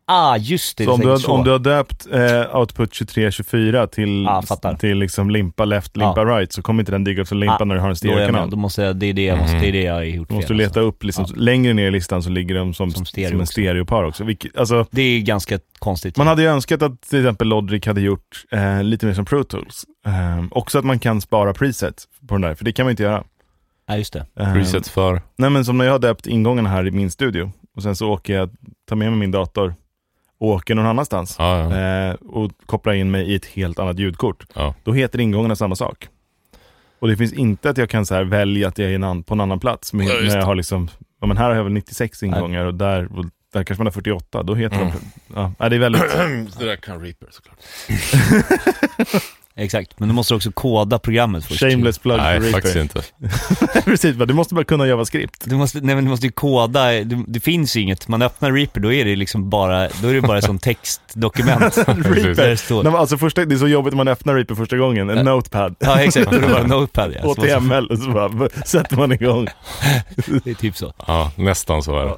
ah 0.06 0.36
just 0.36 0.78
det, 0.78 0.84
Så 0.84 0.90
det 0.90 0.94
om 0.94 1.00
du, 1.00 1.08
har, 1.08 1.16
så. 1.18 1.32
om 1.32 1.44
du 1.44 1.50
har 1.50 1.58
döpt 1.58 2.06
eh, 2.12 2.56
output 2.56 2.92
2324 2.92 3.86
till, 3.86 4.28
fattar. 4.48 4.74
till 4.74 4.98
liksom 4.98 5.30
limpa 5.30 5.64
left, 5.64 5.96
limpa 5.96 6.24
right 6.24 6.52
så 6.52 6.62
kommer 6.62 6.82
inte 6.82 6.92
den 6.92 7.04
digga 7.04 7.22
upp 7.22 7.28
som 7.28 7.38
limpa 7.38 7.58
Ah, 7.60 7.64
när 7.64 7.74
du 7.74 7.80
har 7.80 7.88
en 7.88 7.92
då, 7.92 7.96
stereokanal. 7.96 8.50
då 8.50 8.56
måste 8.56 8.82
jag, 8.82 8.96
det 8.96 9.06
är 9.06 9.12
det 9.12 9.24
jag 9.24 9.38
måste, 9.38 9.56
det 9.58 9.68
är 9.68 9.72
det 9.72 9.82
jag 9.82 9.94
har 9.94 10.02
gjort 10.02 10.28
Du 10.28 10.34
måste 10.34 10.48
fel, 10.48 10.56
leta 10.56 10.68
alltså. 10.68 10.80
upp, 10.80 11.02
liksom, 11.04 11.26
längre 11.36 11.72
ner 11.74 11.86
i 11.86 11.90
listan 11.90 12.22
så 12.22 12.30
ligger 12.30 12.54
de 12.54 12.74
som, 12.74 12.90
Som 12.90 12.96
som, 12.96 13.06
stereo 13.06 13.34
en 13.34 13.40
också. 13.40 13.52
stereopar 13.52 14.04
också. 14.04 14.24
Vilket, 14.24 14.56
alltså, 14.56 14.86
Det 14.90 15.02
är 15.02 15.20
ganska 15.20 15.58
konstigt. 15.78 16.16
man 16.16 16.26
hade 16.26 16.42
ju 16.42 16.48
önskat 16.48 16.82
att 16.82 17.02
till 17.02 17.18
exempel 17.18 17.48
Logic 17.48 17.86
hade 17.86 18.00
gjort 18.00 18.44
eh, 18.50 18.82
lite 18.82 19.06
mer 19.06 19.14
som 19.14 19.24
Pro 19.24 19.44
Tools. 19.44 19.84
Eh, 20.06 20.44
också 20.50 20.78
att 20.78 20.84
man 20.84 20.98
kan 20.98 21.20
spara 21.20 21.54
preset 21.54 22.04
på 22.28 22.34
den 22.34 22.40
där, 22.40 22.54
för 22.54 22.64
det 22.64 22.72
kan 22.72 22.84
man 22.86 22.90
inte 22.90 23.02
göra. 23.02 23.24
Ja, 23.88 23.96
just 23.96 24.12
det. 24.12 24.26
Eh, 24.40 24.52
Preset 24.52 24.88
för. 24.88 25.22
Nej 25.36 25.50
men 25.50 25.64
som 25.64 25.78
när 25.78 25.84
jag 25.84 25.92
har 25.92 25.98
döpt 25.98 26.26
ingångarna 26.26 26.68
här 26.68 26.86
i 26.86 26.90
min 26.90 27.10
studio 27.10 27.52
och 27.76 27.82
sen 27.82 27.96
så 27.96 28.10
åker 28.10 28.34
jag, 28.34 28.50
tar 28.88 28.96
med 28.96 29.10
mig 29.10 29.18
min 29.20 29.30
dator 29.30 29.74
och 30.40 30.48
åker 30.48 30.74
någon 30.74 30.86
annanstans. 30.86 31.36
Ja, 31.38 31.58
ja. 31.76 32.08
Eh, 32.08 32.14
och 32.14 32.50
kopplar 32.66 32.92
in 32.92 33.10
mig 33.10 33.26
i 33.32 33.34
ett 33.34 33.46
helt 33.46 33.78
annat 33.78 33.98
ljudkort. 33.98 34.44
ja. 34.54 34.74
Då 34.84 34.92
heter 34.92 35.20
ingångarna 35.20 35.56
samma 35.56 35.74
sak. 35.76 36.08
Och 37.00 37.08
det 37.08 37.16
finns 37.16 37.32
inte 37.32 37.70
att 37.70 37.78
jag 37.78 37.90
kan 37.90 38.06
så 38.06 38.14
här 38.14 38.24
välja 38.24 38.68
att 38.68 38.78
jag 38.78 38.90
är 38.90 38.94
en 39.04 39.22
på 39.22 39.34
en 39.34 39.40
annan 39.40 39.60
plats. 39.60 39.92
Men 39.92 40.06
Ja, 40.06 40.12
just 40.12 40.22
när 40.26 40.34
jag 40.34 40.42
det. 40.42 40.46
har 40.46 40.54
liksom, 40.54 40.88
ja 41.20 41.26
men 41.26 41.36
här 41.36 41.48
har 41.48 41.56
jag 41.56 41.64
väl 41.64 41.72
96 41.72 42.22
ingångar 42.22 42.64
och 42.64 42.74
där, 42.74 43.18
och 43.18 43.24
där 43.52 43.64
kanske 43.64 43.80
man 43.80 43.86
har 43.86 43.92
48. 43.92 44.42
Då 44.42 44.54
heter 44.54 44.76
Mm. 44.76 44.88
de, 44.88 45.34
ja, 45.34 45.52
nej, 45.58 45.70
det 45.70 45.76
är 45.76 45.80
väldigt, 45.80 46.02
det 46.58 46.64
där 46.64 46.76
kan 46.76 47.00
Reaper 47.00 47.28
såklart. 47.30 47.58
Exakt, 49.60 50.00
men 50.00 50.08
du 50.08 50.14
måste 50.14 50.34
också 50.34 50.52
koda 50.52 50.98
programmet 50.98 51.44
först. 51.44 51.60
shameless 51.60 51.98
plug 51.98 52.16
Nej, 52.16 52.40
för 52.40 52.50
faktiskt 52.50 52.76
Reaper. 52.76 53.02
inte. 53.22 53.80
Precis, 53.84 54.16
du 54.16 54.34
måste 54.34 54.54
bara 54.54 54.64
kunna 54.64 54.86
JavaScript. 54.86 55.44
Du 55.44 55.56
måste, 55.56 55.80
nej 55.80 55.94
men 55.94 56.04
du 56.04 56.10
måste 56.10 56.26
ju 56.26 56.32
koda, 56.32 56.84
det, 56.86 57.24
det 57.26 57.40
finns 57.40 57.76
ju 57.76 57.80
inget, 57.80 58.08
man 58.08 58.22
öppnar 58.22 58.52
Reaper, 58.52 58.80
då 58.80 58.92
är 58.92 59.04
det 59.04 59.16
liksom 59.16 59.50
bara, 59.50 59.88
då 60.02 60.08
är 60.08 60.14
det 60.14 60.20
bara 60.20 60.42
som 60.42 60.58
textdokument. 60.58 61.74
Det 62.36 62.56
står. 62.56 62.82
Nej, 62.84 62.92
alltså 62.94 63.18
första, 63.18 63.44
det 63.44 63.54
är 63.54 63.58
så 63.58 63.68
jobbigt 63.68 63.92
när 63.92 63.96
man 63.96 64.08
öppnar 64.08 64.34
Reaper 64.34 64.54
första 64.54 64.76
gången, 64.76 65.10
en 65.10 65.24
notepad. 65.24 65.76
Ja 65.78 66.00
exakt, 66.00 66.30
då 66.30 66.36
är 66.36 66.40
det 66.40 66.48
bara 66.48 66.66
Notepad 66.66 67.14
ja. 67.22 67.28
HTML 67.58 67.86
och 67.86 67.98
så 67.98 68.10
bara 68.10 68.48
sätter 68.64 68.96
man 68.96 69.12
igång. 69.12 69.46
Det 70.44 70.50
är 70.50 70.54
typ 70.54 70.76
så. 70.76 70.92
Ja, 71.06 71.32
nästan 71.36 71.82
så 71.82 71.98
är 71.98 72.04
det. 72.04 72.14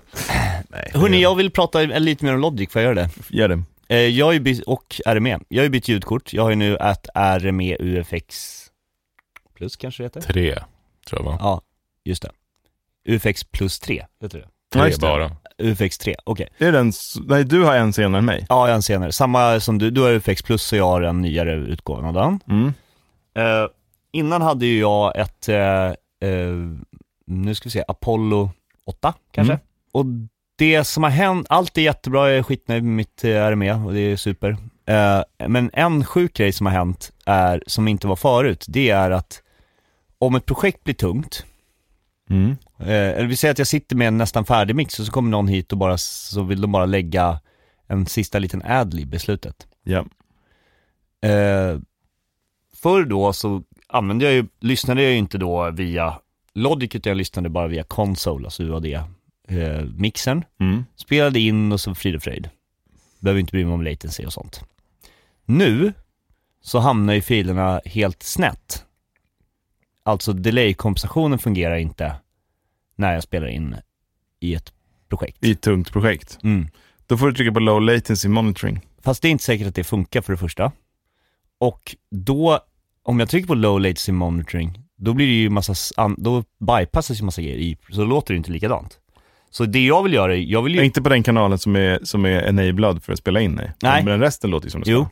Nej, 0.68 0.90
Hörni, 0.94 1.22
jag 1.22 1.34
vill 1.34 1.50
prata 1.50 1.80
lite 1.80 2.24
mer 2.24 2.34
om 2.34 2.40
Logic, 2.40 2.72
får 2.72 2.82
jag 2.82 2.96
göra 2.96 3.06
det? 3.06 3.10
Gör 3.28 3.48
det. 3.48 3.62
Eh, 3.90 3.98
Jag 3.98 4.26
har 4.26 4.32
ju 4.32 4.40
bytt, 4.40 4.62
och 4.66 5.00
RME, 5.06 5.38
jag 5.48 5.58
har 5.60 5.64
ju 5.64 5.70
bytt 5.70 5.88
ljudkort, 5.88 6.32
jag 6.32 6.42
har 6.42 6.50
ju 6.50 6.56
nu 6.56 6.76
ett 6.76 7.06
RME 7.14 7.76
UFX 7.80 8.56
Plus 9.54 9.76
kanske 9.76 10.02
det 10.02 10.04
heter? 10.06 10.20
Tre, 10.20 10.54
tror 11.06 11.20
jag 11.20 11.24
va? 11.30 11.36
Ja, 11.40 11.62
just 12.04 12.22
det. 12.22 12.30
UFX 13.08 13.44
plus 13.44 13.80
3, 13.80 14.06
heter 14.22 14.38
det? 14.38 14.48
Ja, 14.74 14.80
Tre 14.82 14.90
det. 14.90 14.98
bara. 15.00 15.36
UFX 15.58 15.98
3, 15.98 16.16
okej. 16.24 16.48
Är 16.58 16.72
den, 16.72 16.92
nej 17.26 17.44
du 17.44 17.62
har 17.64 17.76
en 17.76 17.92
senare 17.92 18.18
än 18.18 18.24
mig. 18.24 18.46
Ja, 18.48 18.54
jag 18.66 18.72
har 18.72 18.74
en 18.74 18.82
senare. 18.82 19.12
Samma 19.12 19.60
som 19.60 19.78
du, 19.78 19.90
du 19.90 20.00
har 20.00 20.10
UFX 20.12 20.42
plus 20.42 20.72
och 20.72 20.78
jag 20.78 20.84
har 20.86 21.02
en 21.02 21.20
nyare 21.20 21.52
utgåva 21.54 22.08
av 22.08 22.14
den. 22.14 22.40
Mm. 22.48 22.72
Eh, 23.34 23.68
innan 24.12 24.42
hade 24.42 24.66
ju 24.66 24.78
jag 24.80 25.16
ett, 25.16 25.48
eh, 25.48 25.86
eh, 26.30 26.56
nu 27.26 27.54
ska 27.54 27.66
vi 27.66 27.70
se, 27.70 27.84
Apollo 27.88 28.50
8 28.84 29.14
kanske. 29.32 29.52
Mm. 29.52 29.64
Och 29.92 30.04
det 30.60 30.84
som 30.84 31.02
har 31.02 31.10
hänt, 31.10 31.46
allt 31.50 31.78
är 31.78 31.82
jättebra, 31.82 32.28
jag 32.28 32.38
är 32.38 32.42
skitnöjd 32.42 32.84
med 32.84 32.92
mitt 32.92 33.24
eh, 33.24 33.30
RME 33.30 33.72
och 33.74 33.92
det 33.92 34.00
är 34.00 34.16
super. 34.16 34.56
Eh, 34.86 35.48
men 35.48 35.70
en 35.72 36.04
sjuk 36.04 36.34
grej 36.34 36.52
som 36.52 36.66
har 36.66 36.72
hänt 36.72 37.12
är, 37.26 37.62
som 37.66 37.88
inte 37.88 38.06
var 38.06 38.16
förut, 38.16 38.64
det 38.68 38.90
är 38.90 39.10
att 39.10 39.42
om 40.18 40.34
ett 40.34 40.46
projekt 40.46 40.84
blir 40.84 40.94
tungt, 40.94 41.44
Mm. 42.30 42.50
eh, 42.78 42.86
eller 42.88 43.26
vi 43.26 43.36
säger 43.36 43.52
att 43.52 43.58
jag 43.58 43.66
sitter 43.66 43.96
med 43.96 44.08
en 44.08 44.18
nästan 44.18 44.44
färdig 44.44 44.76
mix 44.76 44.98
och 45.00 45.06
så 45.06 45.12
kommer 45.12 45.30
någon 45.30 45.48
hit 45.48 45.72
och 45.72 45.78
bara, 45.78 45.98
så 45.98 46.42
vill 46.42 46.60
de 46.60 46.72
bara 46.72 46.86
lägga 46.86 47.40
en 47.86 48.06
sista 48.06 48.38
liten 48.38 48.62
adlib 48.64 49.14
i 49.14 49.18
slutet. 49.18 49.66
Ja. 49.82 49.98
Eh, 51.28 51.78
förr 52.76 53.04
då 53.04 53.32
så 53.32 53.62
använde 53.88 54.24
jag 54.24 54.34
ju, 54.34 54.46
lyssnade 54.60 55.02
jag 55.02 55.12
ju 55.12 55.18
inte 55.18 55.38
då 55.38 55.70
via 55.70 56.18
Logic 56.54 56.94
utan 56.94 57.10
jag 57.10 57.16
lyssnade 57.16 57.48
bara 57.48 57.68
via 57.68 57.82
Console, 57.84 58.46
alltså 58.46 58.62
UAD-mixern. 59.50 60.44
Mm. 60.60 60.84
Spelade 60.96 61.40
in 61.40 61.72
och 61.72 61.80
så 61.80 61.94
frid 61.94 62.16
och 62.16 62.22
fröjd. 62.22 62.50
Behöver 63.18 63.40
inte 63.40 63.50
bry 63.50 63.64
mig 63.64 63.74
om 63.74 63.82
latency 63.82 64.24
och 64.26 64.32
sånt. 64.32 64.64
Nu 65.44 65.92
så 66.62 66.78
hamnar 66.78 67.14
ju 67.14 67.22
filerna 67.22 67.80
helt 67.84 68.22
snett. 68.22 68.84
Alltså 70.02 70.32
delay-kompensationen 70.32 71.38
fungerar 71.38 71.76
inte 71.76 72.14
när 72.96 73.14
jag 73.14 73.22
spelar 73.22 73.46
in 73.46 73.76
i 74.40 74.54
ett 74.54 74.72
projekt. 75.08 75.44
I 75.44 75.50
ett 75.50 75.60
tungt 75.60 75.92
projekt. 75.92 76.38
Mm. 76.42 76.68
Då 77.06 77.16
får 77.16 77.26
du 77.26 77.34
trycka 77.34 77.52
på 77.52 77.60
low 77.60 77.82
latency 77.82 78.28
monitoring. 78.28 78.80
Fast 79.02 79.22
det 79.22 79.28
är 79.28 79.30
inte 79.30 79.44
säkert 79.44 79.66
att 79.66 79.74
det 79.74 79.84
funkar 79.84 80.20
för 80.20 80.32
det 80.32 80.38
första. 80.38 80.72
Och 81.58 81.96
då, 82.10 82.60
om 83.02 83.20
jag 83.20 83.28
trycker 83.28 83.46
på 83.46 83.54
low 83.54 83.80
latency 83.80 84.12
monitoring, 84.12 84.82
då 84.96 85.14
blir 85.14 85.26
det 85.26 85.32
ju 85.32 85.50
massa, 85.50 85.74
då 86.16 86.44
bypassas 86.58 87.20
ju 87.20 87.24
massa 87.24 87.42
grejer 87.42 87.56
i, 87.56 87.76
så 87.90 88.00
då 88.00 88.04
låter 88.04 88.34
det 88.34 88.38
inte 88.38 88.52
likadant. 88.52 88.99
Så 89.50 89.64
det 89.64 89.86
jag 89.86 90.02
vill 90.02 90.12
göra, 90.12 90.36
jag 90.36 90.62
vill 90.62 90.74
ju, 90.74 90.84
Inte 90.84 91.02
på 91.02 91.08
den 91.08 91.22
kanalen 91.22 91.58
som 91.58 91.76
är, 91.76 91.98
som 92.02 92.24
är 92.24 92.42
enablad 92.48 93.02
för 93.02 93.12
att 93.12 93.18
spela 93.18 93.40
in, 93.40 93.52
nej. 93.54 93.72
Nej. 93.82 94.04
Men 94.04 94.20
resten 94.20 94.50
låter 94.50 94.66
ju 94.66 94.70
som 94.70 94.80
det 94.80 94.84
ska. 94.84 94.92
jo. 94.92 95.08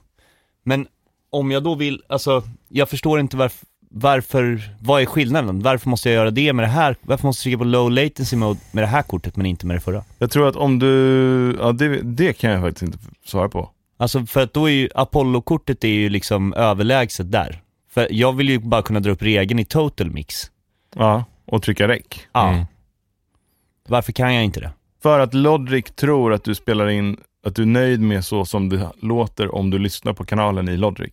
Men 0.64 0.86
om 1.30 1.50
jag 1.50 1.62
då 1.64 1.74
vill, 1.74 2.02
alltså, 2.08 2.42
jag 2.68 2.88
förstår 2.88 3.20
inte 3.20 3.36
varför, 3.36 3.66
varför, 3.90 4.60
vad 4.80 5.02
är 5.02 5.06
skillnaden? 5.06 5.60
Varför 5.62 5.88
måste 5.90 6.08
jag 6.08 6.16
göra 6.16 6.30
det 6.30 6.52
med 6.52 6.62
det 6.62 6.68
här? 6.68 6.96
Varför 7.00 7.26
måste 7.26 7.40
jag 7.40 7.42
trycka 7.42 7.58
på 7.58 7.64
low 7.64 7.90
latency 7.90 8.36
mode 8.36 8.60
med 8.72 8.82
det 8.84 8.88
här 8.88 9.02
kortet 9.02 9.36
men 9.36 9.46
inte 9.46 9.66
med 9.66 9.76
det 9.76 9.80
förra? 9.80 10.04
Jag 10.18 10.30
tror 10.30 10.48
att 10.48 10.56
om 10.56 10.78
du, 10.78 11.56
ja 11.60 11.72
det, 11.72 12.02
det 12.02 12.32
kan 12.32 12.50
jag 12.50 12.62
faktiskt 12.62 12.82
inte 12.82 12.98
svara 13.24 13.48
på. 13.48 13.70
Alltså 13.96 14.26
för 14.26 14.42
att 14.42 14.54
då 14.54 14.66
är 14.66 14.72
ju 14.72 14.88
Apollo-kortet 14.94 15.84
är 15.84 15.88
ju 15.88 16.08
liksom 16.08 16.54
överlägset 16.54 17.32
där. 17.32 17.62
För 17.90 18.08
jag 18.10 18.32
vill 18.36 18.48
ju 18.48 18.58
bara 18.58 18.82
kunna 18.82 19.00
dra 19.00 19.10
upp 19.10 19.22
regeln 19.22 19.58
i 19.60 19.64
total 19.64 20.10
mix. 20.10 20.50
Ja, 20.96 21.24
och 21.46 21.62
trycka 21.62 21.88
räck. 21.88 22.20
Ja. 22.32 22.48
Mm. 22.48 22.64
Varför 23.88 24.12
kan 24.12 24.34
jag 24.34 24.44
inte 24.44 24.60
det? 24.60 24.70
För 25.02 25.20
att 25.20 25.34
Logic 25.34 25.84
tror 25.96 26.32
att 26.32 26.44
du 26.44 26.54
spelar 26.54 26.88
in, 26.88 27.16
att 27.44 27.54
du 27.54 27.62
är 27.62 27.66
nöjd 27.66 28.00
med 28.00 28.24
så 28.24 28.44
som 28.44 28.68
det 28.68 28.90
låter 29.00 29.54
om 29.54 29.70
du 29.70 29.78
lyssnar 29.78 30.12
på 30.12 30.24
kanalen 30.24 30.68
i 30.68 30.76
Logic. 30.76 31.12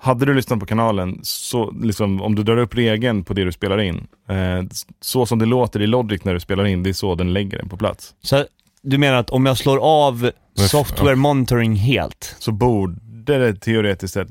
Hade 0.00 0.26
du 0.26 0.34
lyssnat 0.34 0.60
på 0.60 0.66
kanalen, 0.66 1.20
så 1.22 1.70
liksom, 1.70 2.22
om 2.22 2.34
du 2.34 2.42
drar 2.42 2.56
upp 2.56 2.74
regeln 2.74 3.24
på 3.24 3.34
det 3.34 3.44
du 3.44 3.52
spelar 3.52 3.80
in, 3.80 4.06
eh, 4.28 4.62
så 5.00 5.26
som 5.26 5.38
det 5.38 5.46
låter 5.46 5.82
i 5.82 5.86
Logic 5.86 6.24
när 6.24 6.34
du 6.34 6.40
spelar 6.40 6.64
in, 6.64 6.82
det 6.82 6.90
är 6.90 6.94
så 6.94 7.14
den 7.14 7.32
lägger 7.32 7.58
den 7.58 7.68
på 7.68 7.76
plats. 7.76 8.14
Så 8.22 8.44
du 8.82 8.98
menar 8.98 9.16
att 9.16 9.30
om 9.30 9.46
jag 9.46 9.58
slår 9.58 9.78
av 9.78 10.30
software 10.54 11.16
monitoring 11.16 11.74
helt, 11.74 12.36
Så 12.38 12.52
borde 12.52 12.98
det 13.38 13.54
teoretiskt 13.54 14.14
sett, 14.14 14.28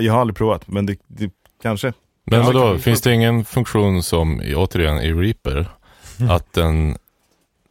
jag 0.00 0.12
har 0.12 0.20
aldrig 0.20 0.36
provat, 0.36 0.68
men 0.68 0.86
det, 0.86 0.98
det 1.06 1.30
kanske. 1.62 1.92
Men 2.26 2.38
Ja, 2.40 2.46
vadå, 2.46 2.60
kan- 2.60 2.78
finns 2.78 3.00
det 3.02 3.12
ingen 3.14 3.44
funktion 3.44 4.02
som, 4.02 4.42
i- 4.42 4.54
återigen, 4.54 4.98
i 4.98 5.12
Reaper, 5.12 5.66
Mm. 6.20 6.30
att 6.30 6.52
den, 6.52 6.96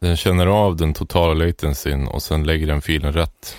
den 0.00 0.16
känner 0.16 0.46
av 0.46 0.76
den 0.76 0.94
totala 0.94 1.34
latencyn 1.46 2.06
och 2.06 2.22
sen 2.22 2.44
lägger 2.44 2.66
den 2.66 2.82
filen 2.82 3.12
rätt 3.12 3.56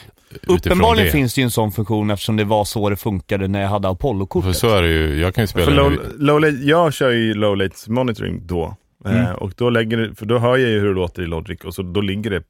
uppenbarligen 0.47 1.05
det? 1.05 1.11
finns 1.11 1.33
det 1.33 1.41
ju 1.41 1.43
en 1.45 1.51
sån 1.51 1.71
funktion 1.71 2.09
eftersom 2.11 2.35
det 2.37 2.43
var 2.43 2.65
så 2.65 2.89
det 2.89 2.95
funkade 2.95 3.47
när 3.47 3.61
jag 3.61 3.69
hade 3.69 3.87
För 3.87 3.91
Apollo-kortet. 3.91 4.57
så 4.57 4.69
är 4.75 4.81
det 4.81 4.87
ju, 4.89 5.19
jag 5.21 5.35
kan 5.35 5.43
ju 5.43 5.47
För 5.47 5.61
spela 5.61 5.81
low, 5.83 5.99
low, 6.17 6.39
late- 6.41 6.57
jag 6.63 6.93
kör 6.93 7.09
ju 7.11 7.33
low 7.33 7.57
latency 7.57 7.91
monitoring 7.91 8.47
då. 8.47 8.75
Eh, 9.05 9.19
Mm. 9.21 9.35
och 9.35 9.53
då 9.57 9.69
lägger 9.69 10.13
för 10.15 10.25
då 10.25 10.37
hör 10.39 10.57
jag 10.57 10.69
ju 10.69 10.79
hur 10.79 10.87
det 10.87 10.93
låter 10.93 11.21
i 11.21 11.25
Logic 11.27 11.59
och 11.63 11.73
så, 11.75 11.81
då 11.81 12.01
ligger 12.01 12.29
det 12.31 12.43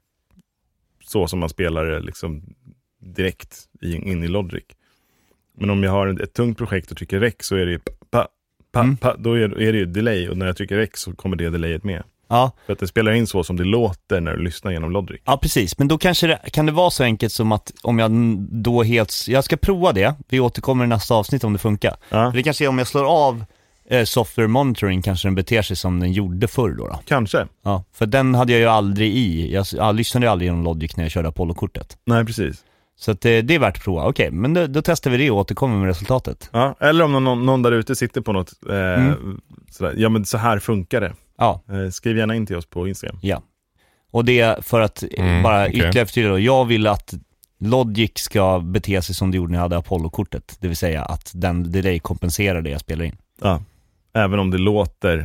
så 1.03 1.27
som 1.27 1.39
man 1.39 1.49
spelar 1.49 1.85
det 1.85 1.99
liksom 1.99 2.43
direkt 3.15 3.57
in 3.81 4.23
i 4.23 4.27
Logic. 4.27 4.63
Men 5.59 5.69
om 5.69 5.83
jag 5.83 5.91
har 5.91 6.07
ett, 6.07 6.19
ett 6.19 6.33
tungt 6.33 6.57
projekt 6.57 6.91
och 6.91 6.97
trycker 6.97 7.19
rec 7.19 7.33
så 7.39 7.55
är 7.55 7.65
det 7.65 7.71
ju 7.71 7.79
pa, 8.77 8.84
Mm. 8.84 8.98
pa, 8.98 9.15
då 9.19 9.34
är, 9.34 9.62
är 9.62 9.72
det 9.74 9.77
ju 9.79 9.86
delay 9.86 10.29
och 10.29 10.38
när 10.38 10.46
jag 10.46 10.57
trycker 10.57 10.77
rec 10.77 10.89
så 10.93 11.12
kommer 11.15 11.36
det 11.36 11.50
delayet 11.50 11.84
med. 11.84 12.03
Ja, 12.29 12.51
För 12.65 12.74
att 12.74 12.79
det 12.79 12.88
spelar 12.88 13.12
in 13.12 13.27
så 13.27 13.43
som 13.43 13.57
det 13.57 13.63
låter 13.63 14.22
när 14.22 14.31
du 14.38 14.43
lyssnar 14.43 14.72
genom 14.72 14.91
Logic. 14.91 15.22
ja, 15.25 15.38
precis. 15.38 15.77
Men 15.77 15.88
då 15.88 15.98
kanske 15.98 16.27
det, 16.27 16.39
kan 16.51 16.65
det 16.65 16.72
vara 16.72 16.89
så 16.89 17.03
enkelt 17.03 17.34
som 17.34 17.51
att 17.51 17.72
om 17.84 18.00
jag 18.00 18.12
då 18.51 18.84
helt, 18.84 19.25
jag 19.27 19.43
ska 19.43 19.57
prova 19.57 19.91
det, 19.93 20.13
vi 20.29 20.39
återkommer 20.39 20.84
i 20.84 20.88
nästa 20.88 21.15
avsnitt 21.15 21.43
om 21.43 21.53
det 21.53 21.60
funkar. 21.60 21.96
Ja, 22.10 22.31
För 22.31 22.38
det 22.38 22.43
kanske 22.43 22.65
är 22.65 22.69
om 22.69 22.77
jag 22.77 22.88
slår 22.88 23.05
av 23.27 23.43
eh, 23.89 24.03
software 24.03 24.48
monitoring 24.48 25.01
kanske 25.01 25.27
den 25.27 25.36
beter 25.36 25.62
sig 25.62 25.75
som 25.75 26.00
den 26.00 26.12
gjorde 26.12 26.48
förr 26.48 26.69
då, 26.69 26.88
då. 26.88 27.00
kanske. 27.05 27.48
Ja, 27.63 27.84
för 27.93 28.05
den 28.05 28.36
hade 28.36 28.51
jag 28.53 28.60
ju 28.62 28.67
aldrig 28.67 29.15
i. 29.15 29.53
Jag, 29.53 29.65
jag 29.72 29.96
lyssnade 29.96 30.25
ju 30.25 30.31
aldrig 30.31 30.48
genom 30.48 30.63
Logic 30.63 30.98
när 30.98 31.03
jag 31.03 31.12
körde 31.12 31.27
Apollo-kortet. 31.27 31.98
Nej, 32.05 32.25
precis. 32.25 32.63
Så 32.99 33.11
att 33.11 33.25
eh, 33.25 33.37
det 33.37 33.55
är 33.55 33.59
värt 33.59 33.77
att 33.77 33.83
prova. 33.83 34.05
Okej, 34.07 34.31
men 34.31 34.53
då, 34.53 34.67
då 34.67 34.81
testar 34.81 35.11
vi 35.11 35.17
det 35.17 35.31
och 35.31 35.37
återkommer 35.37 35.77
med 35.77 35.87
resultatet. 35.87 36.49
Ja, 36.53 36.75
eller 36.79 37.03
om 37.05 37.23
någon, 37.23 37.45
någon 37.45 37.61
där 37.61 37.71
ute 37.71 37.95
sitter 37.95 38.21
på 38.21 38.33
något, 38.33 38.51
eh, 38.69 38.75
Mm. 38.75 39.41
sådär, 39.71 39.93
ja 39.97 40.09
men 40.09 40.25
så 40.25 40.37
här 40.37 40.59
funkar 40.59 41.01
det. 41.01 41.13
Ja, 41.37 41.61
Eh, 41.71 41.89
skriv 41.89 42.17
gärna 42.17 42.35
in 42.35 42.45
till 42.45 42.55
oss 42.55 42.65
på 42.65 42.87
Instagram. 42.87 43.19
ja. 43.21 43.41
Och 44.11 44.25
det 44.25 44.39
är 44.39 44.61
för 44.61 44.81
att 44.81 45.03
eh, 45.03 45.09
Mm, 45.17 45.43
bara 45.43 45.61
okej. 45.65 45.75
ytterligare 45.77 46.05
förtydliga 46.05 46.31
då. 46.33 46.39
Jag 46.39 46.65
vill 46.65 46.87
att 46.87 47.13
Logic 47.59 48.11
ska 48.15 48.59
bete 48.59 49.01
sig 49.01 49.15
som 49.15 49.31
det 49.31 49.37
gjorde 49.37 49.51
när 49.51 49.57
jag 49.57 49.63
hade 49.63 49.77
Apollo-kortet. 49.77 50.57
Det 50.59 50.67
vill 50.67 50.77
säga 50.77 51.03
att 51.05 51.31
den 51.35 51.71
delay 51.71 51.99
kompenserar 51.99 52.61
det 52.61 52.69
jag 52.69 52.79
spelar 52.81 53.05
in. 53.05 53.17
Ja. 53.41 53.61
Även 54.13 54.39
om 54.39 54.51
det 54.51 54.57
låter 54.57 55.17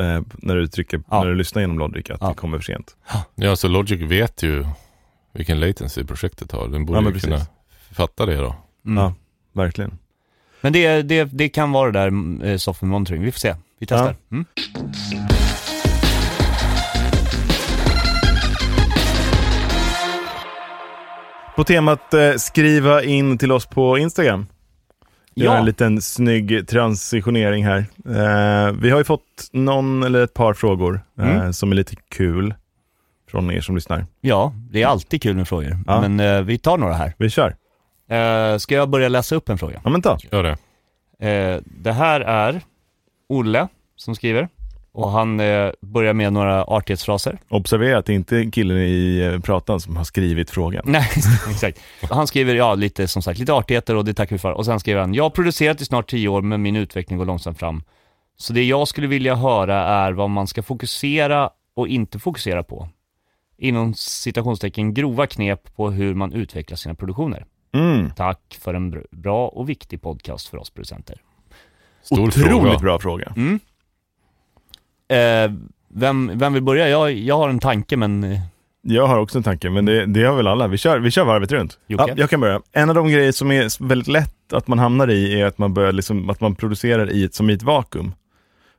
eh, 0.00 0.20
när 0.38 0.56
du 0.56 0.66
trycker, 0.68 1.02
Ja. 1.10 1.20
när 1.22 1.30
du 1.30 1.34
lyssnar 1.34 1.62
genom 1.62 1.78
Logic 1.78 2.10
att 2.10 2.18
Ja. 2.20 2.28
det 2.28 2.34
kommer 2.34 2.58
för 2.58 2.64
sent. 2.64 2.96
Ja, 3.34 3.56
så 3.56 3.68
Logic 3.68 4.00
vet 4.00 4.42
ju 4.42 4.66
vilken 5.36 5.60
latency 5.60 6.04
projektet 6.04 6.52
har. 6.52 6.68
Den 6.68 6.86
borde 6.86 6.98
Ja, 7.00 7.04
ju 7.06 7.12
precis. 7.12 7.24
kunna 7.24 7.40
fatta 7.92 8.26
det 8.26 8.36
då. 8.36 8.54
Mm. 8.86 9.02
Ja, 9.04 9.14
verkligen. 9.52 9.98
Men 10.60 10.72
det, 10.72 11.02
det, 11.02 11.24
det 11.24 11.48
kan 11.48 11.72
vara 11.72 11.90
det 11.92 11.98
där 11.98 12.06
mm, 12.08 12.42
eh, 12.42 12.56
software 12.56 12.90
monitoring. 12.90 13.22
Vi 13.22 13.32
får 13.32 13.38
se. 13.38 13.54
Vi 13.78 13.86
testar. 13.86 14.16
Mm. 14.30 14.44
På 21.56 21.64
temat 21.64 22.14
eh, 22.14 22.32
skriva 22.36 23.02
in 23.02 23.38
till 23.38 23.52
oss 23.52 23.66
på 23.66 23.98
Instagram. 23.98 24.46
Gör 25.34 25.46
Ja. 25.52 25.58
en 25.58 25.64
liten 25.64 26.00
snygg 26.02 26.68
transitionering 26.68 27.64
här. 27.64 27.78
Eh, 28.08 28.72
vi 28.72 28.90
har 28.90 28.98
ju 28.98 29.04
fått 29.04 29.48
någon 29.52 30.02
eller 30.02 30.24
ett 30.24 30.34
par 30.34 30.54
frågor 30.54 31.00
eh, 31.18 31.36
Mm. 31.36 31.52
som 31.52 31.72
är 31.72 31.76
lite 31.76 31.96
kul 32.10 32.54
från 33.36 33.50
er 33.50 33.60
som 33.60 33.74
lyssnar. 33.74 34.06
Ja, 34.20 34.52
det 34.70 34.82
är 34.82 34.86
alltid 34.86 35.22
kul 35.22 35.36
med 35.36 35.48
frågor. 35.48 35.78
Ja. 35.86 36.00
Men 36.00 36.20
eh, 36.20 36.42
vi 36.42 36.58
tar 36.58 36.78
några 36.78 36.94
här. 36.94 37.12
Vi 37.18 37.30
kör. 37.30 37.56
Eh, 38.10 38.58
ska 38.58 38.74
jag 38.74 38.88
börja 38.88 39.08
läsa 39.08 39.34
upp 39.34 39.48
en 39.48 39.58
fråga? 39.58 39.80
Ja 39.84 39.90
men 39.90 40.02
ta. 40.02 40.18
Gör 40.32 40.42
det. 40.42 40.56
Eh, 41.28 41.60
det 41.64 41.92
här 41.92 42.20
är 42.20 42.60
Olle 43.28 43.68
som 43.96 44.14
skriver. 44.14 44.48
Och 44.92 45.10
han 45.10 45.40
eh, 45.40 45.70
börjar 45.80 46.12
med 46.12 46.32
några 46.32 46.64
artighetsfraser. 46.64 47.38
Observera 47.48 47.98
att 47.98 48.06
det 48.06 48.14
inte 48.14 48.36
är 48.36 48.50
killen 48.50 48.78
i 48.78 49.30
eh, 49.32 49.40
pratan 49.40 49.80
som 49.80 49.96
har 49.96 50.04
skrivit 50.04 50.50
frågan. 50.50 50.82
Nej, 50.86 51.08
exakt. 51.50 51.80
Han 52.10 52.26
skriver, 52.26 52.54
ja, 52.54 52.74
lite 52.74 53.08
som 53.08 53.22
sagt, 53.22 53.38
lite 53.38 53.52
artigheter 53.52 53.96
och 53.96 54.04
det 54.04 54.14
tackar 54.14 54.36
vi 54.36 54.38
för. 54.38 54.52
Och 54.52 54.64
sen 54.64 54.80
skriver 54.80 55.00
han, 55.00 55.14
jag 55.14 55.22
har 55.22 55.30
producerat 55.30 55.80
i 55.80 55.84
snart 55.84 56.10
tio 56.10 56.28
år 56.28 56.42
men 56.42 56.62
min 56.62 56.76
utveckling 56.76 57.18
går 57.18 57.26
långsamt 57.26 57.58
fram. 57.58 57.82
Så 58.36 58.52
det 58.52 58.64
jag 58.64 58.88
skulle 58.88 59.06
vilja 59.06 59.34
höra 59.34 59.76
är 59.76 60.12
vad 60.12 60.30
man 60.30 60.46
ska 60.46 60.62
fokusera 60.62 61.50
och 61.76 61.88
inte 61.88 62.18
fokusera 62.18 62.62
på. 62.62 62.88
Inom 63.58 63.94
citationstecken 63.94 64.94
grova 64.94 65.26
knep 65.26 65.76
på 65.76 65.90
hur 65.90 66.14
man 66.14 66.32
utvecklar 66.32 66.76
sina 66.76 66.94
produktioner. 66.94 67.44
Mm. 67.74 68.10
Tack 68.16 68.58
för 68.60 68.74
en 68.74 68.94
br- 68.94 69.06
bra 69.10 69.48
och 69.48 69.68
viktig 69.68 70.02
podcast 70.02 70.48
för 70.48 70.58
oss 70.58 70.70
producenter. 70.70 71.20
Stor 72.02 72.20
Otroligt 72.28 72.48
fråga. 72.50 72.78
bra 72.78 72.98
fråga. 72.98 73.32
Mm. 73.36 73.60
Eh, 75.08 75.58
vem, 75.88 76.30
vem 76.34 76.52
vill 76.52 76.62
börja? 76.62 76.88
Jag, 76.88 77.12
jag 77.12 77.36
har 77.38 77.48
en 77.48 77.58
tanke 77.58 77.96
men... 77.96 78.24
eh, 78.24 78.40
Jag 78.82 79.06
har 79.06 79.18
också 79.18 79.38
en 79.38 79.44
tanke, 79.44 79.70
men 79.70 79.84
det, 79.84 80.06
det 80.06 80.24
har 80.24 80.36
väl 80.36 80.46
alla. 80.46 80.66
Vi 80.68 80.78
kör, 80.78 80.98
vi 80.98 81.10
kör 81.10 81.24
varvet 81.24 81.52
runt. 81.52 81.78
Jocke? 81.86 82.04
Ja, 82.08 82.14
jag 82.16 82.30
kan 82.30 82.40
börja. 82.40 82.60
En 82.72 82.88
av 82.88 82.94
de 82.94 83.08
grejer 83.08 83.32
som 83.32 83.50
är 83.52 83.84
väldigt 83.88 84.08
lätt 84.08 84.52
att 84.52 84.68
man 84.68 84.78
hamnar 84.78 85.10
i 85.10 85.40
är 85.40 85.46
att 85.46 85.58
man 85.58 85.74
börjar 85.74 85.92
liksom, 85.92 86.30
att 86.30 86.40
man 86.40 86.54
producerar 86.54 87.10
i 87.12 87.24
ett, 87.24 87.34
som 87.34 87.50
i 87.50 87.52
ett 87.52 87.62
vakuum. 87.62 88.14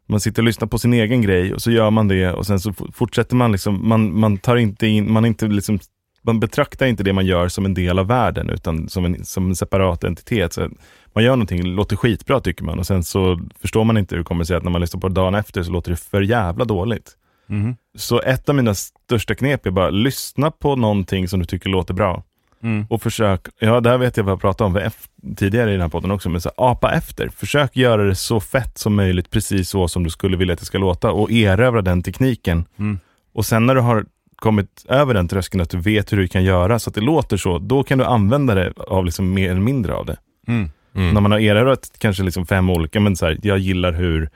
Man 0.08 0.20
sitter 0.20 0.42
och 0.42 0.46
lyssnar 0.46 0.68
på 0.68 0.78
sin 0.78 0.94
egen 0.94 1.22
grej 1.22 1.54
och 1.54 1.62
så 1.62 1.72
gör 1.72 1.92
man 1.92 2.08
det 2.08 2.32
och 2.32 2.46
sen 2.46 2.60
så 2.60 2.74
fortsätter 2.94 3.36
man 3.36 3.52
liksom, 3.52 3.88
man, 3.90 4.20
man 4.20 4.38
tar 4.38 4.56
inte 4.56 4.88
in, 4.88 5.12
man 5.12 5.26
inte 5.26 5.48
liksom, 5.48 5.80
man 6.22 6.40
betraktar 6.40 6.86
inte 6.86 7.04
det 7.04 7.14
man 7.14 7.26
gör 7.26 7.48
som 7.48 7.66
en 7.66 7.74
del 7.74 8.00
av 8.00 8.08
världen 8.08 8.50
utan 8.50 8.90
som 8.90 9.06
en, 9.06 9.26
som 9.26 9.50
en 9.50 9.56
separat 9.56 10.04
entitet. 10.04 10.54
Så 10.54 10.70
man 11.14 11.24
gör 11.24 11.32
någonting, 11.32 11.64
låter 11.64 11.96
skitbra 11.96 12.40
tycker 12.40 12.64
man 12.64 12.80
och 12.80 12.88
sen 12.88 13.04
så 13.04 13.40
förstår 13.62 13.84
man 13.84 13.98
inte 13.98 14.16
hur 14.16 14.20
det 14.20 14.26
kommer 14.26 14.44
sig 14.44 14.58
att 14.58 14.64
när 14.64 14.72
man 14.72 14.82
lyssnar 14.82 15.02
på 15.02 15.08
det 15.08 15.14
dagen 15.14 15.36
efter 15.36 15.64
så 15.64 15.72
låter 15.72 15.92
det 15.92 15.98
för 15.98 16.22
jävla 16.22 16.66
dåligt. 16.66 17.18
mhm. 17.48 17.76
Så 17.98 18.22
ett 18.22 18.50
av 18.50 18.56
mina 18.56 18.74
största 18.74 19.36
knep 19.36 19.66
är 19.66 19.72
bara 19.72 19.90
lyssna 19.90 20.52
på 20.52 20.76
någonting 20.76 21.28
som 21.28 21.40
du 21.40 21.46
tycker 21.46 21.70
låter 21.70 21.94
bra. 21.94 22.24
Mm. 22.64 22.86
Och 22.90 23.02
försök, 23.02 23.48
ja 23.60 23.80
det 23.82 23.90
här 23.90 23.98
vet 23.98 24.18
jag 24.18 24.24
vad 24.24 24.32
jag 24.32 24.42
pratade 24.42 24.86
om 24.86 24.92
tidigare 25.36 25.70
i 25.70 25.74
den 25.74 25.82
här 25.82 25.90
podden 25.90 26.12
också, 26.12 26.30
men 26.30 26.42
så 26.42 26.50
här, 26.58 26.72
apa 26.72 26.92
efter. 26.92 27.30
Försök 27.30 27.78
göra 27.78 28.04
det 28.04 28.16
så 28.16 28.40
fett 28.40 28.78
som 28.78 28.96
möjligt, 28.96 29.30
precis 29.30 29.70
så 29.70 29.88
som 29.88 30.04
du 30.04 30.10
skulle 30.10 30.38
vilja 30.38 30.54
att 30.54 30.60
det 30.60 30.66
ska 30.66 30.78
låta 30.78 31.12
och 31.12 31.32
erövra 31.32 31.82
den 31.82 32.04
tekniken. 32.04 32.66
Mm. 32.80 33.00
Och 33.34 33.46
sen 33.46 33.66
när 33.66 33.76
du 33.76 33.82
har 33.82 34.06
kommit 34.36 34.86
över 34.90 35.14
den 35.14 35.28
tröskeln, 35.28 35.62
att 35.62 35.70
du 35.70 35.78
vet 35.78 36.12
hur 36.12 36.18
du 36.18 36.28
kan 36.28 36.44
göra 36.44 36.80
så 36.80 36.90
att 36.90 36.96
det 36.96 37.02
låter 37.02 37.38
så, 37.38 37.60
då 37.60 37.84
kan 37.84 37.98
du 37.98 38.06
använda 38.06 38.56
det 38.56 38.74
av 38.78 39.06
liksom 39.06 39.34
mer 39.34 39.52
eller 39.52 39.62
mindre 39.62 39.94
av 39.94 40.06
det. 40.06 40.18
Mm. 40.48 40.70
Mm. 40.96 41.14
När 41.14 41.22
man 41.22 41.32
har 41.32 41.40
erövrat 41.40 41.92
kanske 41.98 42.24
liksom 42.24 42.46
fem 42.46 42.70
olika, 42.70 43.00
men 43.00 43.16
så 43.16 43.26
här, 43.26 43.38
jag 43.44 43.58
gillar 43.58 43.94
hur 43.94 44.30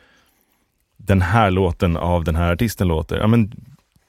den 0.98 1.22
här 1.22 1.52
låten 1.52 1.98
av 1.98 2.24
den 2.24 2.36
här 2.36 2.54
artisten 2.54 2.88
låter. 2.88 3.18
Ja, 3.18 3.28
men, 3.28 3.52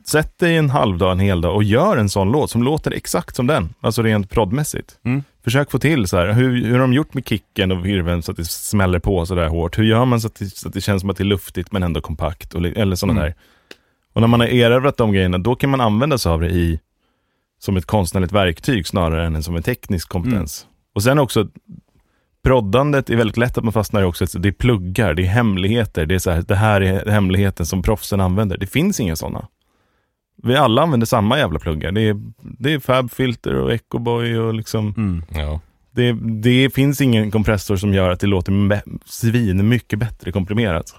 sätt 0.06 0.38
dig 0.38 0.56
en 0.56 0.70
halvdag, 0.70 1.12
en 1.12 1.20
hel 1.20 1.40
dag 1.40 1.54
och 1.54 1.64
gör 1.64 1.96
en 1.96 2.08
sån 2.08 2.32
låt 2.32 2.50
som 2.50 2.62
låter 2.62 2.90
exakt 2.90 3.36
som 3.36 3.46
den. 3.46 3.74
Alltså 3.80 4.02
rent 4.02 4.30
proddmässigt. 4.30 4.98
Mm. 5.04 5.22
Försök 5.44 5.70
få 5.70 5.78
till 5.78 6.06
så 6.06 6.16
här, 6.16 6.32
hur, 6.32 6.64
hur 6.64 6.72
har 6.72 6.78
de 6.80 6.92
gjort 6.92 7.14
med 7.14 7.28
kicken 7.28 7.72
och 7.72 7.86
virveln 7.86 8.22
så 8.22 8.30
att 8.30 8.36
det 8.36 8.44
smäller 8.44 8.98
på 8.98 9.26
så 9.26 9.34
där 9.34 9.48
hårt? 9.48 9.78
Hur 9.78 9.84
gör 9.84 10.04
man 10.04 10.20
så 10.20 10.26
att 10.26 10.34
det, 10.34 10.56
så 10.56 10.68
att 10.68 10.74
det 10.74 10.80
känns 10.80 11.00
som 11.00 11.10
att 11.10 11.16
det 11.16 11.22
är 11.22 11.26
luftigt 11.26 11.72
men 11.72 11.82
ändå 11.82 12.00
kompakt? 12.00 12.54
Och, 12.54 12.64
eller 12.66 12.96
sådana 12.96 13.20
Mm. 13.20 13.24
där. 13.24 13.34
Och 14.12 14.20
när 14.20 14.28
man 14.28 14.40
har 14.40 14.46
erövrat 14.46 14.96
de 14.96 15.12
grejerna, 15.12 15.38
då 15.38 15.54
kan 15.54 15.70
man 15.70 15.80
använda 15.80 16.18
sig 16.18 16.32
av 16.32 16.40
det 16.40 16.50
i 16.50 16.80
som 17.58 17.76
ett 17.76 17.86
konstnärligt 17.86 18.32
verktyg 18.32 18.86
snarare 18.86 19.26
än 19.26 19.42
som 19.42 19.56
en 19.56 19.62
teknisk 19.62 20.08
kompetens. 20.08 20.66
Och 20.94 21.02
sen 21.02 21.18
också, 21.18 21.48
proddandet 22.44 23.10
är 23.10 23.16
väldigt 23.16 23.36
lätt 23.36 23.58
att 23.58 23.64
man 23.64 23.72
fastnar 23.72 24.02
i 24.02 24.04
också, 24.04 24.26
det 24.38 24.48
är 24.48 24.52
pluggar, 24.52 25.14
det 25.14 25.22
är 25.22 25.26
hemligheter, 25.26 26.06
det 26.06 26.14
är 26.14 26.18
så 26.18 26.30
här, 26.30 26.42
det 26.42 26.54
här 26.54 26.80
är 26.80 27.10
hemligheten 27.10 27.66
som 27.66 27.82
proffsen 27.82 28.20
använder. 28.20 28.58
Det 28.58 28.66
finns 28.66 29.00
inga 29.00 29.16
sådana. 29.16 29.48
Vi 30.42 30.56
alla 30.56 30.82
använder 30.82 31.06
samma 31.06 31.38
jävla 31.38 31.58
pluggar. 31.58 31.92
Det 31.92 32.00
är, 32.08 32.16
det 32.40 32.72
är 32.72 32.78
Fabfilter 32.78 33.54
och 33.54 33.72
Echoboy 33.72 34.38
och 34.38 34.54
liksom, 34.54 34.94
Mm. 34.96 35.24
Ja. 35.28 35.60
det, 35.90 36.12
det 36.42 36.70
finns 36.74 37.00
ingen 37.00 37.30
kompressor 37.30 37.76
som 37.76 37.94
gör 37.94 38.10
att 38.10 38.20
det 38.20 38.26
låter 38.26 38.82
svin 39.04 39.68
mycket 39.68 39.98
bättre 39.98 40.32
komprimerat. 40.32 40.94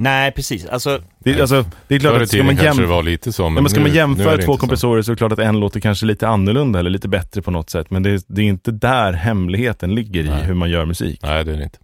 Nej, 0.00 0.32
precis. 0.32 0.66
Alltså, 0.66 1.02
Det, 1.18 1.30
Nej. 1.32 1.40
alltså, 1.40 1.64
det 1.88 1.94
är 1.94 1.98
klart 1.98 2.12
Förr 2.12 2.20
i 2.20 2.22
att 2.22 2.28
ska 2.28 2.42
man, 2.44 2.56
kanske 2.56 2.82
jäm- 2.82 2.86
det 2.86 2.86
var 2.94 3.02
lite 3.02 3.32
så, 3.32 3.42
men, 3.42 3.54
ja, 3.54 3.60
men 3.62 3.70
ska 3.70 3.80
nu, 3.80 3.86
man 3.86 3.96
jämföra 3.96 4.24
två 4.24 4.32
inte 4.34 4.44
så. 4.46 4.56
kompressorer 4.56 5.02
så 5.02 5.10
är 5.10 5.14
det 5.14 5.18
klart 5.18 5.32
att 5.32 5.38
en 5.38 5.60
låter 5.60 5.80
kanske 5.80 6.06
lite 6.06 6.28
annorlunda 6.28 6.78
eller 6.78 6.90
lite 6.90 7.08
bättre 7.08 7.42
på 7.42 7.50
något 7.50 7.70
sätt. 7.70 7.90
Men 7.90 8.02
det, 8.02 8.24
det 8.28 8.42
är 8.42 8.46
inte 8.46 8.70
där 8.70 9.12
hemligheten 9.12 9.94
ligger 9.94 10.24
i 10.24 10.28
Nej. 10.28 10.44
hur 10.44 10.54
man 10.54 10.70
gör 10.70 10.84
musik. 10.86 11.20
Nej, 11.22 11.44
det 11.44 11.52
är 11.52 11.56
det 11.56 11.64
inte. 11.64 11.78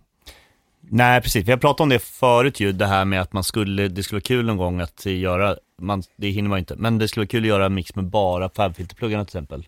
Nej, 0.90 1.20
precis. 1.22 1.46
Vi 1.46 1.50
har 1.52 1.58
pratat 1.58 1.80
om 1.80 1.88
det 1.88 1.98
förut 1.98 2.60
ju, 2.60 2.72
det 2.72 2.86
här 2.86 3.04
med 3.04 3.20
att 3.20 3.32
man 3.32 3.44
skulle, 3.44 3.88
det 3.88 4.02
skulle 4.02 4.16
vara 4.16 4.22
kul 4.26 4.44
någon 4.46 4.56
gång 4.56 4.80
att 4.80 5.06
göra, 5.06 5.56
man, 5.82 6.02
det 6.16 6.28
hinner 6.28 6.48
man 6.48 6.58
inte, 6.58 6.76
men 6.76 6.98
det 6.98 7.08
skulle 7.08 7.22
vara 7.22 7.28
kul 7.28 7.42
att 7.42 7.48
göra 7.48 7.66
en 7.66 7.74
mix 7.74 7.94
med 7.94 8.04
bara 8.04 8.48
fabfilterpluggarna 8.48 9.24
till 9.24 9.28
exempel. 9.28 9.66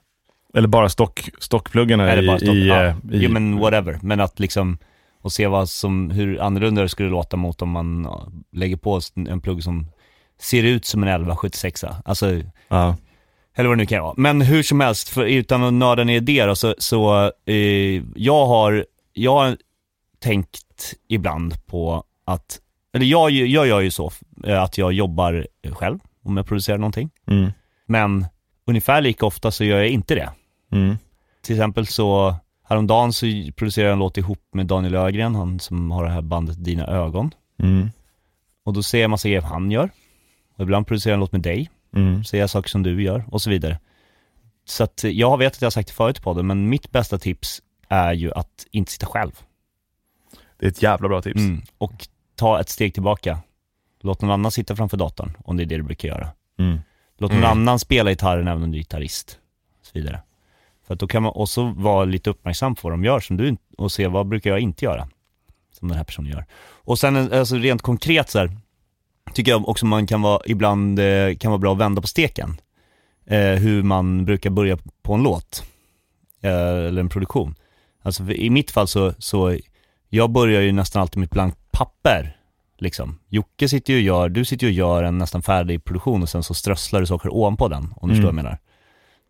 Eller 0.54 0.68
bara 0.68 0.88
stock, 0.88 1.30
stockpluggarna 1.38 2.10
Eller 2.10 2.26
bara 2.26 2.36
i, 2.36 2.40
stopp, 2.40 2.54
i, 2.54 2.68
ja. 2.68 2.84
eh, 2.84 2.90
i 2.90 3.24
Jo 3.24 3.30
men 3.30 3.58
whatever, 3.58 3.98
men 4.02 4.20
att 4.20 4.40
liksom, 4.40 4.78
och 5.20 5.32
se 5.32 5.46
vad 5.46 5.68
som, 5.68 6.10
hur 6.10 6.40
annorlunda 6.40 6.82
det 6.82 6.88
skulle 6.88 7.08
låta 7.08 7.36
mot 7.36 7.62
om 7.62 7.70
man 7.70 8.08
lägger 8.52 8.76
på 8.76 9.00
en 9.14 9.40
plugg 9.40 9.62
som 9.62 9.86
ser 10.38 10.62
ut 10.62 10.84
som 10.84 11.02
en 11.02 11.08
1176 11.08 11.84
Alltså, 12.04 12.40
ja. 12.68 12.96
eller 13.54 13.68
vad 13.68 13.78
det 13.78 13.82
nu 13.82 13.86
kan 13.86 14.02
vara. 14.02 14.14
Men 14.16 14.40
hur 14.40 14.62
som 14.62 14.80
helst, 14.80 15.08
för, 15.08 15.24
utan 15.24 15.62
att 15.62 15.72
nörda 15.72 16.04
ner 16.04 16.20
det 16.20 16.44
då, 16.44 16.54
så, 16.54 16.74
så 16.78 17.32
eh, 17.46 18.02
jag 18.14 18.46
har, 18.46 18.86
jag 19.12 19.32
har 19.32 19.56
tänkt 20.18 20.94
ibland 21.08 21.66
på 21.66 22.04
att, 22.24 22.60
eller 22.92 23.06
jag, 23.06 23.30
jag 23.30 23.66
gör 23.66 23.80
ju 23.80 23.90
så, 23.90 24.12
att 24.46 24.78
jag 24.78 24.92
jobbar 24.92 25.46
själv 25.72 25.98
om 26.22 26.36
jag 26.36 26.46
producerar 26.46 26.78
någonting. 26.78 27.10
Mm. 27.26 27.50
Men 27.86 28.26
ungefär 28.66 29.00
lika 29.00 29.26
ofta 29.26 29.50
så 29.50 29.64
gör 29.64 29.78
jag 29.78 29.88
inte 29.88 30.14
det. 30.14 30.30
Mm. 30.72 30.96
Till 31.42 31.56
exempel 31.56 31.86
så, 31.86 32.34
häromdagen 32.68 33.12
så 33.12 33.26
producerade 33.56 33.88
jag 33.88 33.92
en 33.92 33.98
låt 33.98 34.16
ihop 34.18 34.40
med 34.52 34.66
Daniel 34.66 34.94
Ögren, 34.94 35.34
han 35.34 35.60
som 35.60 35.90
har 35.90 36.04
det 36.04 36.10
här 36.10 36.22
bandet 36.22 36.64
Dina 36.64 36.86
Ögon. 36.86 37.34
Mm. 37.62 37.90
Och 38.64 38.72
då 38.72 38.82
ser 38.82 39.00
jag 39.00 39.10
massa 39.10 39.28
grejer 39.28 39.42
han 39.42 39.70
gör. 39.70 39.90
Och 40.56 40.62
ibland 40.62 40.86
producerar 40.86 41.12
jag 41.12 41.16
en 41.16 41.20
låt 41.20 41.32
med 41.32 41.40
dig, 41.42 41.70
Mm. 41.96 42.24
ser 42.24 42.38
jag 42.38 42.50
saker 42.50 42.68
som 42.68 42.82
du 42.82 43.02
gör 43.02 43.24
och 43.30 43.42
så 43.42 43.50
vidare. 43.50 43.78
Så 44.64 44.84
att 44.84 45.04
jag 45.04 45.38
vet 45.38 45.52
att 45.54 45.62
jag 45.62 45.66
har 45.66 45.70
sagt 45.70 45.88
det 45.88 45.94
förut 45.94 46.22
på 46.22 46.34
det, 46.34 46.42
men 46.42 46.68
mitt 46.68 46.90
bästa 46.90 47.18
tips 47.18 47.62
är 47.88 48.12
ju 48.12 48.32
att 48.32 48.66
inte 48.70 48.92
sitta 48.92 49.06
själv. 49.06 49.40
Det 50.58 50.66
är 50.66 50.70
ett 50.70 50.82
jävla 50.82 51.08
bra 51.08 51.22
tips. 51.22 51.40
Mm. 51.40 51.62
Och 51.78 52.08
ta 52.34 52.60
ett 52.60 52.68
steg 52.68 52.94
tillbaka. 52.94 53.38
Låt 54.06 54.20
någon 54.22 54.30
annan 54.30 54.50
sitta 54.50 54.76
framför 54.76 54.96
datorn, 54.96 55.32
om 55.44 55.56
det 55.56 55.62
är 55.62 55.66
det 55.66 55.76
du 55.76 55.82
brukar 55.82 56.08
göra. 56.08 56.28
Mm. 56.58 56.78
Låt 57.18 57.30
någon 57.30 57.38
Mm. 57.44 57.50
annan 57.50 57.78
spela 57.78 58.10
gitarren 58.10 58.48
även 58.48 58.62
om 58.62 58.70
du 58.70 58.76
är 58.76 58.80
gitarrist. 58.80 59.38
Och 59.80 59.86
så 59.86 59.90
vidare. 59.94 60.20
För 60.86 60.94
att 60.94 61.00
då 61.00 61.06
kan 61.06 61.22
man 61.22 61.32
också 61.34 61.64
vara 61.76 62.04
lite 62.04 62.30
uppmärksam 62.30 62.74
på 62.74 62.80
vad 62.88 62.92
de 62.92 63.04
gör 63.04 63.20
som 63.20 63.36
du 63.36 63.56
och 63.78 63.92
se 63.92 64.06
vad 64.06 64.26
brukar 64.26 64.50
jag 64.50 64.60
inte 64.60 64.84
göra. 64.84 65.08
Som 65.78 65.88
den 65.88 65.96
här 65.96 66.04
personen 66.04 66.30
gör. 66.30 66.44
Och 66.84 66.98
sen 66.98 67.32
alltså 67.32 67.56
rent 67.56 67.82
konkret 67.82 68.30
så 68.30 68.38
här, 68.38 68.50
tycker 69.32 69.50
jag 69.52 69.68
också 69.68 69.86
man 69.86 70.06
kan 70.06 70.22
vara, 70.22 70.40
ibland 70.46 70.98
eh, 70.98 71.36
kan 71.36 71.50
vara 71.50 71.58
bra 71.58 71.72
att 71.72 71.78
vända 71.78 72.00
på 72.00 72.06
steken. 72.08 72.56
Eh, 73.26 73.38
hur 73.40 73.82
man 73.82 74.24
brukar 74.24 74.50
börja 74.50 74.78
på 75.02 75.14
en 75.14 75.22
låt. 75.22 75.64
Eh, 76.40 76.50
eller 76.86 77.00
en 77.00 77.08
produktion. 77.08 77.54
Alltså 78.02 78.30
i 78.30 78.50
mitt 78.50 78.70
fall 78.70 78.88
så, 78.88 79.12
så, 79.18 79.56
jag 80.08 80.30
börjar 80.30 80.60
ju 80.62 80.72
nästan 80.72 81.02
alltid 81.02 81.18
med 81.18 81.26
ett 81.26 81.32
blankt 81.32 81.58
papper. 81.72 82.35
Liksom. 82.78 83.18
Jocke 83.28 83.68
sitter 83.68 83.92
ju 83.92 83.98
och 83.98 84.02
gör, 84.02 84.28
du 84.28 84.44
sitter 84.44 84.66
ju 84.66 84.72
och 84.72 84.76
gör 84.76 85.02
en 85.02 85.18
nästan 85.18 85.42
färdig 85.42 85.84
produktion 85.84 86.22
och 86.22 86.28
sen 86.28 86.42
så 86.42 86.54
strösslar 86.54 87.00
du 87.00 87.06
saker 87.06 87.34
ovanpå 87.34 87.68
den, 87.68 87.94
om 87.96 88.08
du 88.08 88.14
förstår 88.14 88.32
vad 88.32 88.38
jag 88.38 88.44
menar. 88.44 88.58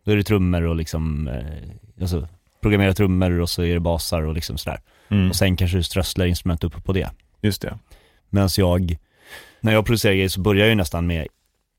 Då 0.05 0.11
är 0.11 0.15
det 0.15 0.23
trummor 0.23 0.63
och 0.63 0.75
liksom, 0.75 1.27
eh, 1.27 2.01
alltså 2.01 2.27
programmera 2.61 2.93
trummor 2.93 3.39
och 3.39 3.49
så 3.49 3.63
är 3.63 3.73
det 3.73 3.79
basar 3.79 4.21
och 4.21 4.33
liksom 4.33 4.57
sådär. 4.57 4.79
Mm. 5.09 5.29
Och 5.29 5.35
sen 5.35 5.55
kanske 5.55 5.77
du 5.77 5.83
strösslar 5.83 6.25
instrument 6.25 6.63
uppe 6.63 6.81
på 6.81 6.93
det. 6.93 7.09
Just 7.41 7.61
det. 7.61 7.77
Medan 8.29 8.49
jag, 8.57 8.97
när 9.61 9.73
jag 9.73 9.85
producerar 9.85 10.13
grejer 10.13 10.29
så 10.29 10.41
börjar 10.41 10.61
jag 10.61 10.69
ju 10.69 10.75
nästan 10.75 11.07
med 11.07 11.27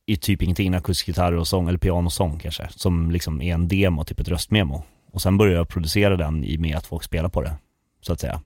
i 0.07 0.17
typ 0.17 0.43
ingenting, 0.43 0.67
en 0.67 0.75
akustisk 0.75 1.09
gitarr 1.09 1.33
och 1.33 1.49
sång, 1.49 1.69
eller 1.69 1.79
piano 1.79 2.07
och 2.07 2.13
sång 2.13 2.39
kanske, 2.39 2.69
som 2.71 3.11
liksom 3.11 3.43
är 3.43 3.55
en 3.55 3.69
demo, 3.69 4.05
typ 4.05 4.21
ett 4.21 4.29
röstmemo. 4.29 4.85
Och 5.13 5.23
sen 5.23 5.39
börjar 5.39 5.55
jag 5.55 5.69
producera 5.69 6.17
den 6.17 6.45
i 6.45 6.59
med 6.59 6.77
att 6.77 6.87
folk 6.87 7.05
spelar 7.05 7.29
på 7.29 7.43
det, 7.43 7.55
så 8.01 8.13
att 8.13 8.21
säga. 8.21 8.41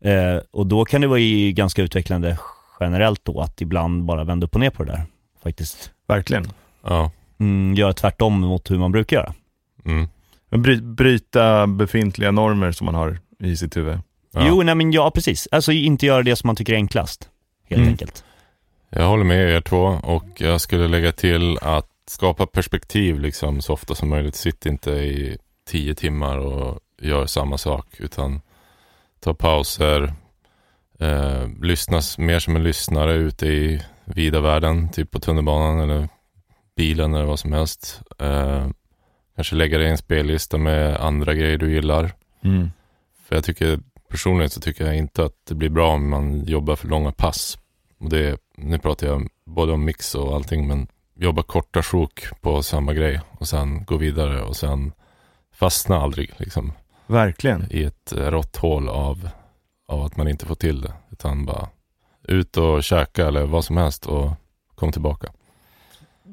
Eh, 0.00 0.40
och 0.50 0.66
då 0.66 0.84
kan 0.84 1.00
det 1.00 1.06
vara 1.06 1.20
i 1.20 1.52
ganska 1.52 1.82
utvecklande 1.82 2.38
generellt 2.80 3.24
då, 3.24 3.40
att 3.40 3.60
ibland 3.60 4.04
bara 4.04 4.24
vända 4.24 4.46
upp 4.46 4.54
och 4.54 4.60
ner 4.60 4.70
på 4.70 4.84
det 4.84 4.92
där, 4.92 5.02
faktiskt. 5.42 5.90
Verkligen. 6.06 6.44
Ja. 6.84 7.10
Mm, 7.40 7.74
göra 7.74 7.92
tvärtom 7.92 8.40
mot 8.40 8.70
hur 8.70 8.78
man 8.78 8.92
brukar 8.92 9.16
göra. 9.16 9.34
Mm. 9.84 10.08
Men 10.48 10.62
bry, 10.62 10.80
bryta 10.80 11.66
befintliga 11.66 12.30
normer 12.30 12.72
som 12.72 12.84
man 12.84 12.94
har 12.94 13.18
i 13.40 13.56
sitt 13.56 13.76
huvud. 13.76 13.98
Ja. 14.32 14.44
Jo, 14.48 14.62
nej 14.62 14.74
men 14.74 14.92
ja, 14.92 15.10
precis. 15.10 15.48
Alltså 15.52 15.72
inte 15.72 16.06
göra 16.06 16.22
det 16.22 16.36
som 16.36 16.46
man 16.48 16.56
tycker 16.56 16.72
är 16.72 16.76
enklast, 16.76 17.28
helt 17.68 17.78
Mm. 17.80 17.88
enkelt. 17.92 18.24
Jag 18.90 19.08
håller 19.08 19.24
med 19.24 19.50
er 19.50 19.60
två 19.60 19.82
och 20.02 20.24
jag 20.36 20.60
skulle 20.60 20.88
lägga 20.88 21.12
till 21.12 21.58
att 21.62 21.88
skapa 22.06 22.46
perspektiv 22.46 23.20
liksom 23.20 23.62
så 23.62 23.72
ofta 23.72 23.94
som 23.94 24.08
möjligt. 24.08 24.34
Sitt 24.34 24.66
inte 24.66 24.90
i 24.90 25.38
tio 25.68 25.94
timmar 25.94 26.38
och 26.38 26.80
gör 27.00 27.26
samma 27.26 27.58
sak 27.58 27.86
utan 27.98 28.40
ta 29.20 29.34
pauser, 29.34 30.12
eh, 31.00 31.48
lyssna 31.62 31.98
s- 31.98 32.18
mer 32.18 32.38
som 32.38 32.56
en 32.56 32.62
lyssnare 32.62 33.12
ute 33.12 33.46
i 33.46 33.82
vida 34.04 34.40
världen, 34.40 34.88
typ 34.88 35.10
på 35.10 35.20
tunnelbanan 35.20 35.80
eller 35.90 36.08
bilen 36.76 37.14
eller 37.14 37.24
vad 37.24 37.38
som 37.38 37.52
helst. 37.52 38.00
Eh, 38.18 38.66
kanske 39.36 39.54
lägga 39.56 39.78
dig 39.78 39.86
i 39.86 39.90
en 39.90 39.98
spellista 39.98 40.58
med 40.58 40.96
andra 40.96 41.34
grejer 41.34 41.58
du 41.58 41.72
gillar. 41.74 42.12
Mm. 42.44 42.70
För 43.28 43.34
jag 43.34 43.44
tycker 43.44 43.78
personligen 44.08 44.50
så 44.50 44.60
tycker 44.60 44.84
jag 44.86 44.96
inte 44.96 45.24
att 45.24 45.36
det 45.48 45.54
blir 45.54 45.68
bra 45.70 45.92
om 45.94 46.08
man 46.10 46.44
jobbar 46.44 46.76
för 46.76 46.88
långa 46.88 47.12
pass. 47.12 47.58
Och 48.00 48.08
det, 48.10 48.38
nu 48.56 48.78
pratar 48.78 49.06
jag 49.06 49.28
både 49.46 49.72
om 49.72 49.84
mix 49.84 50.14
och 50.14 50.34
allting 50.34 50.66
men 50.66 50.86
jobba 51.16 51.42
korta 51.42 51.82
sjok 51.82 52.24
på 52.40 52.62
samma 52.62 52.92
grej 52.94 53.20
och 53.38 53.48
sen 53.48 53.84
gå 53.84 53.96
vidare 53.96 54.42
och 54.42 54.56
sen 54.56 54.92
fastna 55.54 55.96
aldrig 55.96 56.30
liksom 56.36 56.72
Verkligen. 57.06 57.66
i 57.70 57.82
ett 57.82 58.12
eh, 58.12 58.18
rått 58.30 58.56
hål 58.56 58.88
av, 58.88 59.28
av 59.88 60.02
att 60.02 60.16
man 60.16 60.28
inte 60.28 60.46
får 60.46 60.54
till 60.54 60.80
det. 60.80 60.92
Utan 61.10 61.46
bara 61.46 61.68
ut 62.22 62.56
och 62.56 62.84
käka 62.84 63.26
eller 63.26 63.46
vad 63.46 63.64
som 63.64 63.76
helst 63.76 64.06
och 64.06 64.30
kom 64.74 64.92
tillbaka. 64.92 65.32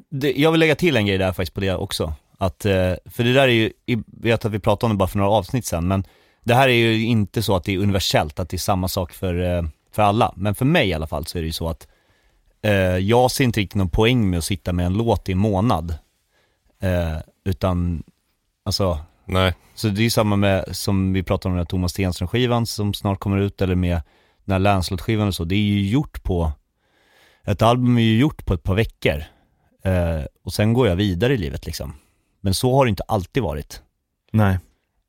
Det, 0.09 0.33
jag 0.33 0.51
vill 0.51 0.59
lägga 0.59 0.75
till 0.75 0.97
en 0.97 1.05
grej 1.05 1.17
där 1.17 1.33
faktiskt 1.33 1.53
på 1.53 1.59
det 1.59 1.75
också. 1.75 2.13
Att, 2.37 2.65
eh, 2.65 2.93
för 3.05 3.23
det 3.23 3.33
där 3.33 3.47
är 3.47 3.47
ju, 3.47 3.71
jag 3.85 4.03
vet 4.07 4.45
att 4.45 4.51
vi 4.51 4.59
pratade 4.59 4.85
om 4.85 4.97
det 4.97 4.99
bara 4.99 5.07
för 5.09 5.17
några 5.17 5.31
avsnitt 5.31 5.65
sedan, 5.65 5.87
men 5.87 6.03
det 6.43 6.53
här 6.53 6.69
är 6.69 6.73
ju 6.73 7.05
inte 7.05 7.43
så 7.43 7.55
att 7.55 7.63
det 7.63 7.73
är 7.73 7.77
universellt, 7.77 8.39
att 8.39 8.49
det 8.49 8.55
är 8.55 8.59
samma 8.59 8.87
sak 8.87 9.13
för, 9.13 9.57
eh, 9.57 9.63
för 9.91 10.01
alla. 10.01 10.33
Men 10.35 10.55
för 10.55 10.65
mig 10.65 10.89
i 10.89 10.93
alla 10.93 11.07
fall 11.07 11.25
så 11.25 11.37
är 11.37 11.41
det 11.41 11.45
ju 11.45 11.53
så 11.53 11.69
att 11.69 11.87
eh, 12.61 12.71
jag 12.97 13.31
ser 13.31 13.43
inte 13.43 13.59
riktigt 13.59 13.75
någon 13.75 13.89
poäng 13.89 14.29
med 14.29 14.37
att 14.37 14.43
sitta 14.43 14.73
med 14.73 14.85
en 14.85 14.93
låt 14.93 15.29
i 15.29 15.31
en 15.31 15.37
månad. 15.37 15.95
Eh, 16.79 17.17
utan, 17.45 18.03
alltså, 18.65 18.99
Nej, 19.31 19.53
så 19.75 19.87
det 19.87 20.01
är 20.01 20.03
ju 20.03 20.09
samma 20.09 20.35
med, 20.35 20.65
som 20.71 21.13
vi 21.13 21.23
pratade 21.23 21.49
om 21.49 21.55
den 21.55 21.59
här 21.59 21.65
Thomas 21.65 21.91
Stenström-skivan 21.91 22.65
som 22.65 22.93
snart 22.93 23.19
kommer 23.19 23.37
ut, 23.37 23.61
eller 23.61 23.75
med 23.75 24.01
den 24.45 24.53
här 24.53 24.59
Lancelot-skivan 24.59 25.27
och 25.27 25.35
så. 25.35 25.43
Det 25.43 25.55
är 25.55 25.59
ju 25.59 25.89
gjort 25.89 26.23
på, 26.23 26.51
ett 27.43 27.61
album 27.61 27.97
är 27.97 28.01
ju 28.01 28.19
gjort 28.19 28.45
på 28.45 28.53
ett 28.53 28.63
par 28.63 28.75
veckor. 28.75 29.23
Eh, 29.83 30.25
och 30.43 30.53
sen 30.53 30.73
går 30.73 30.87
jag 30.87 30.95
vidare 30.95 31.33
i 31.33 31.37
livet 31.37 31.65
liksom. 31.65 31.93
Men 32.41 32.53
så 32.53 32.75
har 32.75 32.85
det 32.85 32.89
inte 32.89 33.03
alltid 33.03 33.43
varit. 33.43 33.81
Nej. 34.31 34.59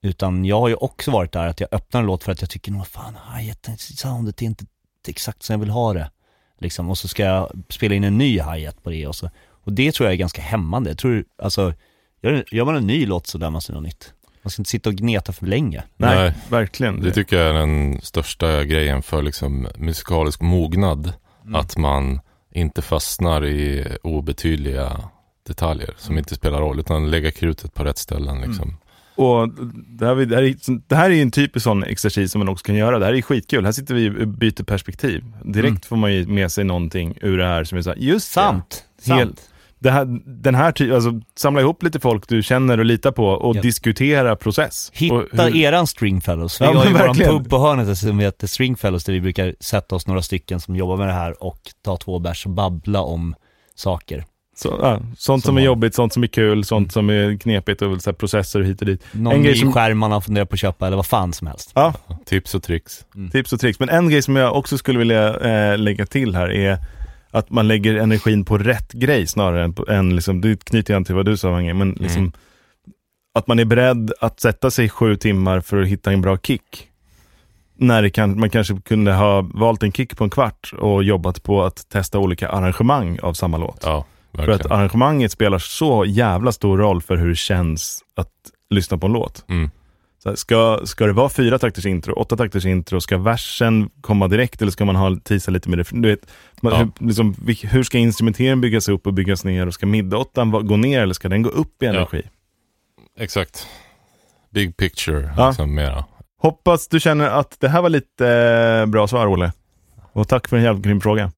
Utan 0.02 0.44
jag 0.44 0.60
har 0.60 0.68
ju 0.68 0.74
också 0.74 1.10
varit 1.10 1.32
där 1.32 1.46
att 1.46 1.60
jag 1.60 1.68
öppnar 1.72 2.00
en 2.00 2.06
låt 2.06 2.24
för 2.24 2.32
att 2.32 2.40
jag 2.40 2.50
tycker, 2.50 2.72
vad 2.72 2.86
fan, 2.86 3.16
hi-haten, 3.36 3.78
soundet 3.78 4.42
är 4.42 4.46
inte 4.46 4.64
exakt 5.08 5.42
som 5.42 5.54
jag 5.54 5.58
vill 5.60 5.70
ha 5.70 5.92
det. 5.92 6.10
Liksom, 6.58 6.90
och 6.90 6.98
så 6.98 7.08
ska 7.08 7.22
jag 7.22 7.64
spela 7.68 7.94
in 7.94 8.04
en 8.04 8.18
ny 8.18 8.40
hi-hat 8.40 8.82
på 8.82 8.90
det 8.90 9.06
och 9.06 9.16
så. 9.16 9.30
Och 9.64 9.72
det 9.72 9.92
tror 9.92 10.06
jag 10.06 10.12
är 10.12 10.18
ganska 10.18 10.42
hämmande. 10.42 10.90
Jag 10.90 10.98
tror, 10.98 11.24
alltså, 11.38 11.74
gör, 12.22 12.44
gör 12.50 12.64
man 12.64 12.76
en 12.76 12.86
ny 12.86 13.06
låt 13.06 13.26
så 13.26 13.38
lär 13.38 13.50
man 13.50 13.60
sig 13.62 13.74
något 13.74 13.84
nytt. 13.84 14.12
Man 14.42 14.50
ska 14.50 14.60
inte 14.60 14.70
sitta 14.70 14.90
och 14.90 14.96
gneta 14.96 15.32
för 15.32 15.46
länge. 15.46 15.82
Nej, 15.96 16.16
Nej. 16.16 16.34
verkligen. 16.48 17.00
det 17.00 17.12
tycker 17.12 17.36
jag 17.36 17.48
är 17.48 17.52
den 17.54 18.00
största 18.02 18.64
grejen 18.64 19.02
för 19.02 19.22
liksom 19.22 19.68
musikalisk 19.76 20.40
mognad. 20.40 21.12
Mm. 21.44 21.54
Att 21.54 21.76
man 21.76 22.20
inte 22.52 22.82
fastnar 22.82 23.44
i 23.46 23.86
obetydliga 24.02 25.00
detaljer 25.46 25.94
som 25.98 26.18
inte 26.18 26.34
spelar 26.34 26.58
roll 26.60 26.80
utan 26.80 27.10
lägga 27.10 27.30
krutet 27.30 27.74
på 27.74 27.84
rätt 27.84 27.98
ställen 27.98 28.40
liksom. 28.40 28.76
Och 29.14 29.48
det 29.98 30.06
här, 30.06 30.14
det, 30.14 30.34
här 30.36 30.42
är, 30.42 30.80
det 30.88 30.96
här 30.96 31.10
är 31.10 31.22
en 31.22 31.30
typisk 31.30 31.64
sån 31.64 31.84
exercis 31.84 32.32
som 32.32 32.38
man 32.38 32.48
också 32.48 32.64
kan 32.64 32.74
göra. 32.74 32.98
Det 32.98 33.04
här 33.06 33.12
är 33.14 33.22
skitkul. 33.22 33.64
Här 33.64 33.72
sitter 33.72 33.94
vi 33.94 34.10
och 34.10 34.28
byter 34.28 34.62
perspektiv. 34.62 35.24
Direkt 35.44 35.68
Mm. 35.68 35.80
får 35.80 35.96
man 35.96 36.12
ju 36.14 36.26
med 36.26 36.52
sig 36.52 36.64
någonting 36.64 37.18
ur 37.20 37.38
det 37.38 37.46
här 37.46 37.64
som 37.64 37.78
är 37.78 37.82
så 37.82 37.90
här, 37.90 37.96
just. 37.96 38.32
Sant, 38.32 38.84
sant. 38.98 39.18
Helt- 39.18 39.48
här, 39.90 40.06
den 40.42 40.54
här 40.54 40.72
typen, 40.72 40.94
alltså 40.94 41.20
samla 41.36 41.60
ihop 41.60 41.82
lite 41.82 42.00
folk 42.00 42.28
du 42.28 42.42
känner 42.42 42.78
och 42.78 42.84
litar 42.84 43.12
på 43.12 43.26
och 43.26 43.56
Ja. 43.56 43.60
diskutera 43.60 44.36
process. 44.36 44.90
Hitta 44.94 45.14
hur- 45.44 45.56
eran 45.56 45.86
Stringfellows. 45.86 46.60
Vi 46.60 46.64
Ja, 46.64 46.70
har 46.74 46.84
ju 46.84 46.90
men 46.90 46.92
våran 46.92 47.06
verkligen. 47.06 47.32
pub 47.38 47.50
på 47.50 47.58
hörnet 47.58 47.98
som 47.98 48.18
heter 48.18 48.46
Stringfellows 48.46 49.04
där 49.04 49.12
vi 49.12 49.20
brukar 49.20 49.54
sätta 49.60 49.94
oss 49.96 50.06
några 50.06 50.22
stycken 50.22 50.60
som 50.60 50.76
jobbar 50.76 50.96
med 50.96 51.06
det 51.08 51.12
här 51.12 51.42
och 51.42 51.58
ta 51.84 51.96
två 51.96 52.18
bärs 52.18 52.46
och 52.46 52.52
babbla 52.52 53.00
om 53.00 53.34
saker. 53.74 54.24
Så, 54.56 54.78
ja, 54.82 55.00
sånt 55.00 55.16
som, 55.16 55.40
Som 55.40 55.56
är 55.56 55.60
har- 55.60 55.66
jobbigt, 55.66 55.94
sånt 55.94 56.12
som 56.12 56.22
är 56.22 56.26
kul, 56.26 56.64
sånt 56.64 56.92
som 56.92 57.10
är 57.10 57.36
knepigt 57.38 57.82
och 57.82 58.02
så 58.02 58.10
här, 58.10 58.14
processer 58.14 58.60
hit 58.60 58.80
och 58.80 58.86
dit. 58.86 59.02
Någon 59.12 59.32
En 59.32 59.42
grej 59.42 59.52
ny 59.52 59.58
som- 59.60 59.72
skärm 59.72 59.98
man 59.98 60.12
har 60.12 60.20
funderat 60.20 60.48
på 60.48 60.54
att 60.54 60.60
köpa 60.60 60.86
eller 60.86 60.96
vad 60.96 61.06
fan 61.06 61.32
som 61.32 61.46
helst. 61.46 61.70
Ja, 61.74 61.94
Tips 62.26 62.54
och 62.54 62.62
tricks. 62.62 63.04
tips 63.32 63.52
och 63.52 63.60
tricks. 63.60 63.80
Men 63.80 63.88
en 63.88 64.08
grej 64.10 64.22
som 64.22 64.36
jag 64.36 64.56
också 64.56 64.78
skulle 64.78 64.98
vilja 64.98 65.36
eh, 65.40 65.78
lägga 65.78 66.06
till 66.06 66.34
här 66.34 66.52
är 66.52 66.78
att 67.32 67.50
man 67.50 67.68
lägger 67.68 67.94
energin 67.94 68.44
på 68.44 68.58
rätt 68.58 68.92
grej 68.92 69.26
snarare 69.26 69.64
än, 69.64 69.72
på, 69.72 69.88
än 69.88 70.16
liksom, 70.16 70.40
det 70.40 70.64
knyter 70.64 70.94
an 70.94 71.04
till 71.04 71.14
vad 71.14 71.26
du 71.26 71.36
sa 71.36 71.50
Mange, 71.50 71.74
men 71.74 71.90
liksom 72.00 72.32
att 73.34 73.46
man 73.46 73.58
är 73.58 73.64
beredd 73.64 74.12
att 74.20 74.40
sätta 74.40 74.70
sig 74.70 74.88
sju 74.88 75.16
timmar 75.16 75.60
för 75.60 75.82
att 75.82 75.88
hitta 75.88 76.12
en 76.12 76.20
bra 76.20 76.38
kick. 76.38 76.88
när 77.76 78.08
kan, 78.08 78.40
man 78.40 78.50
kanske 78.50 78.80
kunde 78.80 79.12
ha 79.12 79.40
valt 79.54 79.82
en 79.82 79.92
kick 79.92 80.16
på 80.16 80.24
en 80.24 80.30
kvart 80.30 80.72
och 80.78 81.04
jobbat 81.04 81.42
på 81.42 81.62
att 81.62 81.88
testa 81.88 82.18
olika 82.18 82.48
arrangemang 82.48 83.18
av 83.22 83.32
samma 83.32 83.56
låt. 83.56 83.80
Ja, 83.82 84.04
För 84.32 84.48
att 84.48 84.66
arrangemanget 84.66 85.32
spelar 85.32 85.58
så 85.58 86.04
jävla 86.04 86.52
stor 86.52 86.78
roll 86.78 87.02
för 87.02 87.16
hur 87.16 87.28
det 87.28 87.36
känns 87.36 88.04
att 88.14 88.32
lyssna 88.70 88.98
på 88.98 89.06
en 89.06 89.12
låt. 89.12 89.44
Mm. 89.48 89.70
Så 90.22 90.36
ska, 90.36 90.80
ska 90.84 91.06
det 91.06 91.12
vara 91.12 91.28
fyra 91.28 91.58
takters 91.58 91.86
intro, 91.86 92.14
åtta 92.14 92.36
takters 92.36 92.64
intro, 92.66 93.00
ska 93.00 93.18
versen 93.18 93.90
komma 94.00 94.28
direkt 94.28 94.62
eller 94.62 94.72
ska 94.72 94.84
man 94.84 94.96
ha 94.96 95.16
tisa 95.24 95.50
lite 95.50 95.68
med 95.68 95.78
det? 95.78 95.84
Du 95.90 96.08
vet, 96.08 96.30
man, 96.60 96.72
Ja. 96.72 96.78
hur, 96.78 97.06
liksom, 97.06 97.34
hur 97.70 97.82
ska 97.82 97.98
instrumenteringen 97.98 98.60
byggas 98.60 98.88
upp 98.88 99.06
och 99.06 99.14
byggas 99.14 99.44
ner? 99.44 99.66
Och 99.66 99.74
ska 99.74 99.86
midåttan 99.86 100.50
va- 100.50 100.60
gå 100.60 100.76
ner 100.76 101.00
eller 101.02 101.14
ska 101.14 101.28
den 101.28 101.42
gå 101.42 101.50
upp 101.50 101.82
i 101.82 101.86
Ja. 101.86 101.92
energi? 101.92 102.22
Exakt. 103.18 103.66
Big 104.50 104.76
picture, 104.76 105.32
Ja. 105.36 105.48
liksom 105.48 105.74
mera. 105.74 106.04
Hoppas 106.42 106.88
du 106.88 107.00
känner 107.00 107.28
att 107.30 107.56
det 107.60 107.68
här 107.68 107.82
var 107.82 107.88
lite 107.88 108.28
eh, 108.28 108.86
bra 108.86 109.06
svar, 109.08 109.26
Olle. 109.26 109.52
Och 110.12 110.28
tack 110.28 110.48
för 110.48 110.56
en 110.56 110.62
jävligt 110.62 110.84
grym 110.84 111.00
fråga. 111.00 111.32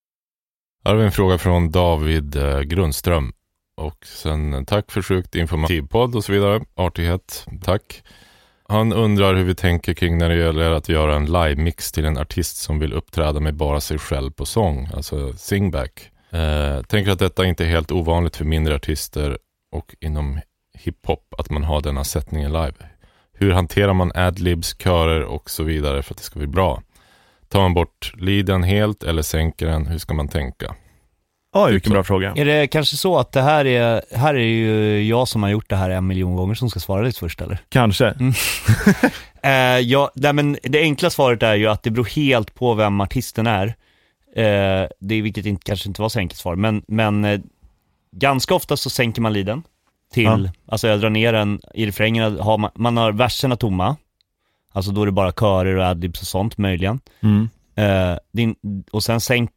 Här 0.84 0.92
har 0.92 0.94
vi 0.94 1.04
en 1.04 1.12
fråga 1.12 1.38
från 1.38 1.70
David 1.70 2.36
eh, 2.36 2.60
Grundström. 2.60 3.32
Och 3.76 4.06
sen 4.06 4.54
eh, 4.54 4.64
tack 4.64 4.92
för 4.92 5.02
sjukt 5.02 5.34
informativ 5.34 5.86
podd 5.86 6.16
och 6.16 6.24
så 6.24 6.32
vidare. 6.32 6.64
Artighet, 6.74 7.46
tack. 7.64 8.02
Han 8.68 8.92
undrar 8.92 9.34
hur 9.34 9.44
vi 9.44 9.54
tänker 9.54 9.94
kring 9.94 10.18
när 10.18 10.28
det 10.28 10.36
gäller 10.36 10.70
att 10.70 10.88
göra 10.88 11.16
en 11.16 11.26
live-mix 11.26 11.92
till 11.92 12.04
en 12.04 12.18
artist 12.18 12.56
som 12.56 12.78
vill 12.78 12.92
uppträda 12.92 13.40
med 13.40 13.54
bara 13.54 13.80
sig 13.80 13.98
själv 13.98 14.30
på 14.30 14.46
sång, 14.46 14.88
alltså 14.94 15.32
singback. 15.32 16.10
Eh, 16.30 16.82
tänker 16.82 17.10
att 17.10 17.18
detta 17.18 17.44
inte 17.44 17.64
är 17.64 17.68
helt 17.68 17.92
ovanligt 17.92 18.36
för 18.36 18.44
mindre 18.44 18.74
artister 18.74 19.38
och 19.72 19.94
inom 20.00 20.40
hiphop 20.78 21.34
att 21.38 21.50
man 21.50 21.64
har 21.64 21.80
denna 21.80 22.04
sättningen 22.04 22.52
live. 22.52 22.74
Hur 23.32 23.52
hanterar 23.52 23.92
man 23.92 24.12
adlibs, 24.14 24.76
körer 24.78 25.22
och 25.22 25.50
så 25.50 25.62
vidare 25.62 26.02
för 26.02 26.14
att 26.14 26.18
det 26.18 26.24
ska 26.24 26.38
bli 26.38 26.48
bra? 26.48 26.82
Tar 27.48 27.60
man 27.60 27.74
bort 27.74 28.12
leaden 28.16 28.62
helt 28.62 29.02
eller 29.02 29.22
sänker 29.22 29.66
den? 29.66 29.86
Hur 29.86 29.98
ska 29.98 30.14
man 30.14 30.28
tänka? 30.28 30.74
Oj, 31.56 31.72
vilken 31.72 31.92
bra 31.92 32.04
fråga. 32.04 32.32
Är 32.36 32.44
det 32.44 32.66
kanske 32.66 32.96
så 32.96 33.18
att 33.18 33.32
det 33.32 33.42
här 33.42 33.64
är, 33.64 34.02
här 34.16 34.34
är 34.34 34.38
ju 34.38 35.02
jag 35.02 35.28
som 35.28 35.42
har 35.42 35.50
gjort 35.50 35.68
det 35.70 35.76
här 35.76 35.90
en 35.90 36.06
miljon 36.06 36.36
gånger 36.36 36.54
som 36.54 36.70
ska 36.70 36.80
svara 36.80 37.02
lite 37.02 37.18
först 37.18 37.40
eller? 37.40 37.58
Kanske. 37.68 38.14
Eh, 39.42 39.78
ja, 39.78 40.10
nej, 40.14 40.32
men 40.32 40.58
det 40.62 40.80
enkla 40.80 41.10
svaret 41.10 41.42
är 41.42 41.54
ju 41.54 41.66
att 41.66 41.82
det 41.82 41.90
beror 41.90 42.04
helt 42.04 42.54
på 42.54 42.74
vem 42.74 43.00
artisten 43.00 43.46
är. 43.46 43.66
Eh, 44.36 44.88
det 45.00 45.14
är 45.14 45.22
vilket 45.22 45.46
inte, 45.46 45.62
kanske 45.64 45.88
inte 45.88 46.02
var 46.02 46.08
så 46.08 46.18
enkelt 46.18 46.40
svar, 46.40 46.56
men, 46.56 46.82
men 46.88 47.24
eh, 47.24 47.40
ganska 48.12 48.54
ofta 48.54 48.76
så 48.76 48.90
sänker 48.90 49.22
man 49.22 49.32
leaden 49.32 49.62
till, 50.12 50.24
Ja. 50.24 50.38
alltså 50.68 50.88
jag 50.88 51.00
drar 51.00 51.10
ner 51.10 51.32
den 51.32 51.60
i 51.74 51.86
refrängerna, 51.86 52.42
har 52.42 52.58
man, 52.58 52.70
man 52.74 52.96
har 52.96 53.12
verserna 53.12 53.56
tomma, 53.56 53.96
alltså 54.72 54.90
då 54.92 55.02
är 55.02 55.06
det 55.06 55.12
bara 55.12 55.32
körer 55.32 55.76
och 55.76 55.84
adlibs 55.84 56.20
och 56.20 56.26
sånt 56.26 56.58
möjligen. 56.58 57.00
Mm. 57.22 57.48
Eh, 57.74 58.18
din, 58.32 58.54
och 58.92 59.02
sen 59.02 59.20
sänk, 59.20 59.50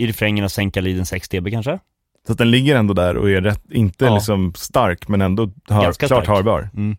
i 0.00 0.06
refrängerna 0.06 0.48
sänka 0.48 0.80
leaden 0.80 1.06
6 1.06 1.28
dB 1.28 1.50
kanske. 1.50 1.78
Så 2.26 2.32
att 2.32 2.38
den 2.38 2.50
ligger 2.50 2.76
ändå 2.76 2.94
där 2.94 3.16
och 3.16 3.30
är 3.30 3.40
rätt, 3.40 3.62
inte 3.70 4.04
Ja. 4.04 4.14
liksom 4.14 4.52
stark, 4.56 5.08
men 5.08 5.20
ändå 5.22 5.50
hör, 5.68 5.82
Ganska 5.82 6.06
klart 6.06 6.24
stark. 6.24 6.36
hörbar. 6.36 6.70
Mm. 6.76 6.96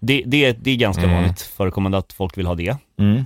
Det, 0.00 0.22
det, 0.26 0.52
det 0.52 0.70
är 0.70 0.76
ganska 0.76 1.02
Mm. 1.02 1.14
vanligt 1.14 1.40
förekommande 1.40 1.98
att 1.98 2.12
folk 2.12 2.38
vill 2.38 2.46
ha 2.46 2.54
det. 2.54 2.76
Mm. 2.98 3.16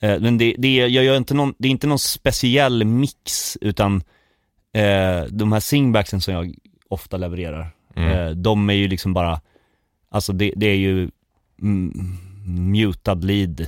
Eh, 0.00 0.20
men 0.20 0.38
det, 0.38 0.54
det, 0.58 0.80
är- 0.80 0.88
jag 0.88 1.04
gör 1.04 1.16
inte 1.16 1.34
någon, 1.34 1.54
det 1.58 1.68
är 1.68 1.70
inte 1.70 1.86
någon 1.86 1.98
speciell 1.98 2.84
mix, 2.84 3.56
utan 3.60 3.96
eh, 4.74 5.22
de 5.30 5.52
här 5.52 5.60
singbacksen 5.60 6.20
som 6.20 6.34
jag 6.34 6.54
ofta 6.88 7.16
levererar, 7.16 7.66
Mm. 7.96 8.12
eh, 8.12 8.30
de 8.30 8.70
är 8.70 8.74
ju 8.74 8.88
liksom 8.88 9.14
bara, 9.14 9.40
alltså 10.10 10.32
det, 10.32 10.52
det 10.56 10.66
är 10.66 10.74
ju 10.76 11.10
mutad 12.46 13.14
lead 13.14 13.66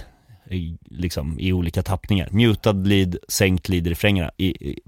liksom, 0.90 1.38
i 1.40 1.53
olika 1.53 1.83
tappningar. 1.83 2.29
Mutad 2.33 2.73
lead, 2.73 3.16
sänkt 3.29 3.68
lead 3.68 3.87
i 3.87 3.90
refrängerna, 3.90 4.31
i, 4.37 4.46
i, 4.70 4.81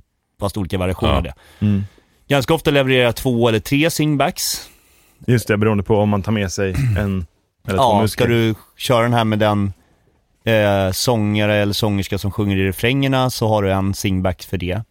fast 0.42 0.56
olika 0.56 0.78
variationer 0.78 1.12
Ja. 1.12 1.16
av 1.16 1.22
det. 1.22 1.34
Mm. 1.60 1.84
Ganska 2.28 2.54
ofta 2.54 2.70
levererar 2.70 3.04
jag 3.04 3.16
två 3.16 3.48
eller 3.48 3.60
tre 3.60 3.90
singbacks. 3.90 4.68
Just 5.26 5.48
det, 5.48 5.56
beroende 5.56 5.82
på 5.84 5.96
om 5.96 6.08
man 6.08 6.22
tar 6.22 6.32
med 6.32 6.52
sig 6.52 6.70
en 6.98 7.26
eller 7.68 7.78
två 7.78 7.82
Ja, 7.84 8.00
musiker. 8.02 8.24
ska 8.24 8.32
du 8.32 8.54
köra 8.76 9.02
den 9.02 9.12
här 9.12 9.24
med 9.24 9.38
den 9.38 9.72
eh, 10.44 10.92
sångare 10.92 11.54
eller 11.56 11.72
sångerska 11.72 12.18
som 12.18 12.30
sjunger 12.30 12.56
i 12.56 12.66
refrängerna 12.68 13.30
så 13.30 13.48
har 13.48 13.62
du 13.62 13.72
en 13.72 13.94
singback 13.94 14.42
för 14.42 14.56
det. 14.58 14.82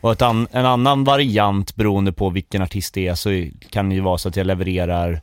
Och 0.00 0.12
ett 0.12 0.22
an, 0.22 0.46
en 0.52 0.66
annan 0.66 1.04
variant 1.04 1.74
beroende 1.76 2.12
på 2.12 2.30
vilken 2.30 2.62
artist 2.62 2.94
det 2.94 3.08
är 3.08 3.14
så 3.14 3.46
kan 3.70 3.88
det 3.88 3.94
ju 3.94 4.00
vara 4.00 4.18
så 4.18 4.28
att 4.28 4.36
jag 4.36 4.46
levererar, 4.46 5.20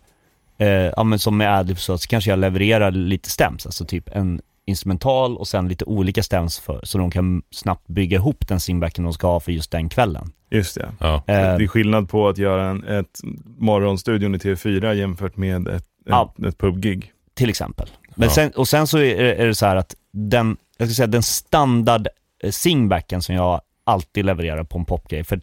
eh, 0.58 0.68
ja 0.68 1.04
men 1.04 1.20
som 1.20 1.38
med 1.38 1.58
adlibs 1.58 1.84
så 1.84 1.98
kanske 1.98 2.30
jag 2.30 2.40
levererar 2.40 2.92
lite 2.92 3.30
stems, 3.30 3.66
alltså 3.66 3.86
typ 3.86 4.10
en 4.16 4.42
instrumental 4.72 5.38
och 5.38 5.48
sen 5.48 5.68
lite 5.68 5.86
olika 5.86 6.24
stems 6.24 6.60
för, 6.60 6.80
så 6.84 6.98
de 6.98 7.12
kan 7.12 7.42
snabbt 7.52 7.88
bygga 7.88 8.18
ihop 8.18 8.48
den 8.48 8.60
singbacken 8.60 9.04
de 9.04 9.14
ska 9.14 9.28
ha 9.28 9.40
för 9.40 9.52
just 9.52 9.72
den 9.72 9.90
kvällen. 9.90 10.32
Just 10.50 10.76
det. 10.76 10.90
Ja. 11.00 11.16
Eh, 11.16 11.22
Det 11.26 11.34
är 11.64 11.68
skillnad 11.68 12.10
på 12.10 12.28
att 12.30 12.38
göra 12.38 12.70
en, 12.70 12.84
ett 12.84 13.20
morgonstudion 13.58 14.36
i 14.36 14.38
TV4 14.38 14.94
jämfört 14.94 15.38
med 15.38 15.68
ett, 15.68 15.86
Ja. 16.06 16.34
ett, 16.40 16.46
ett 16.46 16.58
pubgig. 16.58 17.12
Till 17.34 17.50
exempel. 17.50 17.90
Men 18.16 18.28
Ja. 18.30 18.34
sen, 18.36 18.52
och 18.52 18.68
sen 18.68 18.88
så 18.88 18.98
är, 18.98 19.24
det- 19.24 19.34
är 19.36 19.48
det 19.48 19.56
så 19.56 19.66
här 19.66 19.76
att 19.76 19.96
den, 20.14 20.58
jag 20.78 20.88
ska 20.88 20.96
säga 20.96 21.08
den 21.08 21.24
standard 21.24 22.08
eh, 22.44 22.52
singbacken 22.52 23.22
som 23.22 23.36
jag 23.36 23.62
alltid 23.84 24.26
levererar 24.26 24.64
på 24.64 24.78
en 24.78 24.86
popgrej, 24.86 25.24
för 25.24 25.42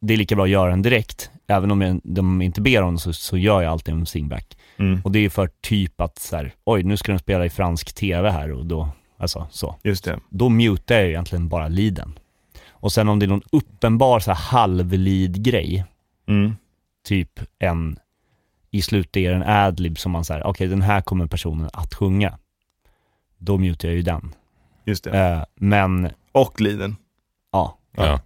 det 0.00 0.12
är 0.14 0.18
lika 0.18 0.34
bra 0.34 0.44
att 0.44 0.50
göra 0.50 0.70
den 0.70 0.82
direkt. 0.82 1.30
Även 1.46 1.70
om 1.70 1.80
jag, 1.80 2.00
de 2.04 2.42
inte 2.42 2.60
ber 2.60 2.82
om 2.82 2.94
det 2.94 3.00
så, 3.00 3.12
så 3.12 3.36
gör 3.38 3.62
jag 3.62 3.72
alltid 3.72 3.94
en 3.94 4.06
singback. 4.06 4.56
Mm. 4.80 5.00
Och 5.04 5.12
det 5.12 5.18
är 5.18 5.28
för 5.30 5.50
typ 5.60 6.00
att 6.00 6.18
så 6.18 6.36
här, 6.36 6.52
oj 6.64 6.82
nu 6.82 6.96
ska 6.96 7.12
den 7.12 7.18
spela 7.18 7.44
i 7.44 7.50
fransk 7.50 7.92
TV 7.94 8.30
här 8.30 8.52
och 8.52 8.66
då, 8.66 8.88
alltså 9.18 9.46
så. 9.50 9.76
Just 9.82 10.04
det. 10.04 10.20
Då 10.28 10.48
mutar 10.48 10.94
jag 10.94 11.08
egentligen 11.08 11.48
bara 11.48 11.68
leaden. 11.68 12.18
Och 12.68 12.92
sen 12.92 13.08
om 13.08 13.18
det 13.18 13.26
är 13.26 13.28
någon 13.28 13.42
uppenbar 13.52 14.20
så 14.20 14.30
här 14.30 14.38
halv 14.38 14.92
lead 14.92 15.42
grej 15.44 15.84
Mm. 16.28 16.56
typ 17.04 17.40
en, 17.58 17.98
i 18.70 18.82
slutet 18.82 19.16
är 19.16 19.30
det 19.30 19.36
en 19.36 19.42
adlib 19.42 19.98
som 19.98 20.12
man 20.12 20.24
säger, 20.24 20.46
okej 20.46 20.66
den 20.68 20.82
här 20.82 21.00
kommer 21.00 21.26
personen 21.26 21.70
att 21.72 21.94
sjunga. 21.94 22.38
Då 23.38 23.58
mutar 23.58 23.88
jag 23.88 23.96
ju 23.96 24.02
den. 24.02 24.34
Just 24.84 25.04
det. 25.04 25.18
Eh, 25.18 25.42
men, 25.54 26.10
Och 26.32 26.60
liden. 26.60 26.96
ja. 27.52 27.78
Ja. 27.96 28.20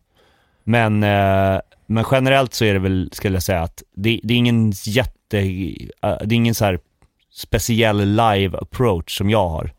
Men, 0.64 1.02
eh, 1.02 1.60
men 1.86 2.04
generellt 2.10 2.54
så 2.54 2.64
är 2.64 2.72
det 2.72 2.78
väl, 2.78 3.08
skulle 3.12 3.36
jag 3.36 3.42
säga 3.42 3.62
att 3.62 3.82
det, 3.94 4.20
det 4.22 4.34
är 4.34 4.38
ingen 4.38 4.72
jätte, 4.84 5.14
eh, 5.38 6.16
det 6.24 6.34
är 6.34 6.36
ingen 6.36 6.54
så 6.54 6.78
speciell 7.32 7.98
live 8.08 8.58
approach 8.58 9.18
som 9.18 9.30
jag 9.30 9.48
har. 9.48 9.72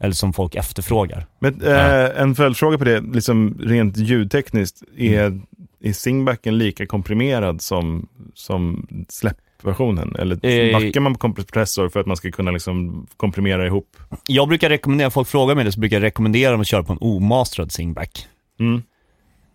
Eller 0.00 0.14
som 0.14 0.32
folk 0.32 0.54
efterfrågar. 0.54 1.26
Men 1.38 1.62
eh, 1.62 2.20
en 2.22 2.34
följdfråga 2.34 2.78
på 2.78 2.84
det, 2.84 3.00
liksom 3.00 3.58
rent 3.60 3.96
ljudtekniskt. 3.96 4.82
Är, 4.98 5.26
Mm. 5.26 5.42
är 5.84 5.92
singbacken 5.92 6.58
lika 6.58 6.86
komprimerad 6.86 7.60
som, 7.62 8.08
som 8.34 8.86
släppversionen? 9.08 10.16
Eller 10.18 10.46
Eh, 10.46 10.72
backar 10.72 11.00
man 11.00 11.12
på 11.12 11.18
kompressor 11.18 11.88
för 11.88 12.00
att 12.00 12.06
man 12.06 12.16
ska 12.16 12.30
kunna 12.30 12.50
liksom 12.50 13.06
komprimera 13.16 13.66
ihop? 13.66 13.96
Jag 14.26 14.48
brukar 14.48 14.68
rekommendera, 14.68 15.10
folk 15.10 15.28
frågar 15.28 15.54
mig 15.54 15.64
det, 15.64 15.72
så 15.72 15.80
brukar 15.80 15.96
jag 15.96 16.02
rekommendera 16.02 16.50
dem 16.50 16.60
att 16.60 16.66
köra 16.66 16.82
på 16.82 16.92
en 16.92 16.98
omasterad 17.00 17.72
singback. 17.72 18.26
Mm. 18.60 18.82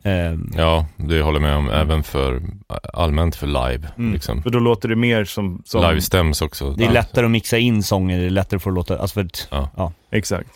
Eh, 0.08 0.38
ja, 0.58 0.86
det 0.98 1.22
håller 1.22 1.40
jag 1.40 1.50
med 1.50 1.56
om. 1.56 1.70
Även 1.70 2.04
för 2.04 2.42
allmänt 2.94 3.36
för 3.36 3.48
live. 3.48 3.88
Mm. 3.98 4.14
Liksom. 4.14 4.44
För 4.44 4.50
då 4.50 4.60
låter 4.60 4.90
det 4.90 4.96
mer 4.96 5.26
som... 5.26 5.62
som 5.66 5.82
Live 5.82 6.02
stäms 6.02 6.42
också. 6.42 6.72
det 6.72 6.86
är 6.86 6.92
lättare 6.92 7.26
att 7.26 7.32
mixa 7.32 7.58
in 7.58 7.84
sånger, 7.84 8.20
det 8.20 8.26
är 8.26 8.30
lättare 8.30 8.60
för 8.60 8.70
att 8.70 8.76
låta, 8.76 8.98
alltså 8.98 9.14
för 9.14 9.22
att, 9.26 9.48
Ja. 9.52 9.70
ja. 9.78 9.94
Exakt. 10.12 10.50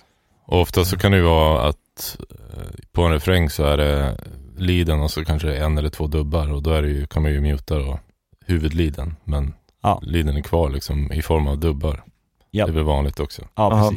Och 0.46 0.62
ofta 0.62 0.86
så 0.86 0.98
kan 0.98 1.12
det 1.12 1.18
ju 1.18 1.24
vara 1.24 1.68
att 1.68 2.18
eh, 2.30 2.64
på 2.92 3.02
en 3.04 3.12
refräng 3.12 3.50
så 3.50 3.64
är 3.64 3.78
det 3.78 4.18
leaden 4.58 5.00
och 5.02 5.12
så 5.12 5.26
kanske 5.26 5.48
det 5.48 5.58
är 5.58 5.64
en 5.66 5.78
eller 5.78 5.90
två 5.90 6.08
dubbar 6.08 6.54
och 6.54 6.64
då 6.64 6.72
är 6.72 6.82
det 6.82 6.88
ju, 6.90 7.08
kan 7.08 7.22
man 7.24 7.32
ju 7.32 7.42
muta 7.42 7.78
då 7.80 8.00
huvudleaden. 8.46 9.16
Men 9.24 9.54
Ja. 9.84 10.00
leaden 10.04 10.38
är 10.38 10.42
kvar 10.42 10.70
liksom 10.70 11.12
i 11.12 11.22
form 11.22 11.48
av 11.48 11.58
dubbar. 11.60 12.04
Ja. 12.52 12.66
Det 12.66 12.72
är 12.72 12.74
väl 12.74 12.84
vanligt 12.84 13.20
också. 13.20 13.42
Ja, 13.56 13.72
Aha. 13.72 13.92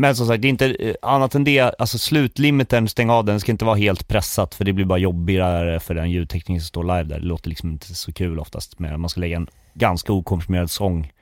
Men 0.00 0.16
som 0.16 0.26
sagt, 0.26 0.42
det 0.42 0.48
är 0.48 0.50
inte, 0.50 0.66
eh, 0.74 0.94
annat 1.02 1.34
än 1.34 1.44
det, 1.44 1.60
alltså 1.60 1.98
slutlimiten, 1.98 2.88
stäng 2.88 3.10
av 3.10 3.24
den, 3.24 3.40
ska 3.40 3.52
inte 3.52 3.64
vara 3.64 3.76
helt 3.76 4.08
pressat 4.08 4.54
för 4.54 4.64
det 4.64 4.72
blir 4.72 4.84
bara 4.84 4.98
jobbigare 4.98 5.80
för 5.80 5.94
den 5.94 6.10
ljudtekniken 6.10 6.60
som 6.60 6.66
står 6.66 6.82
live 6.84 7.02
där. 7.02 7.20
Det 7.20 7.26
låter 7.26 7.48
liksom 7.48 7.70
inte 7.70 7.94
så 7.94 8.12
kul 8.12 8.38
oftast 8.38 8.78
med 8.78 9.00
man 9.00 9.08
ska 9.10 9.20
lägga 9.20 9.36
en 9.36 9.46
ganska 9.74 10.12
okomprimerad 10.12 10.70
sång. 10.70 11.12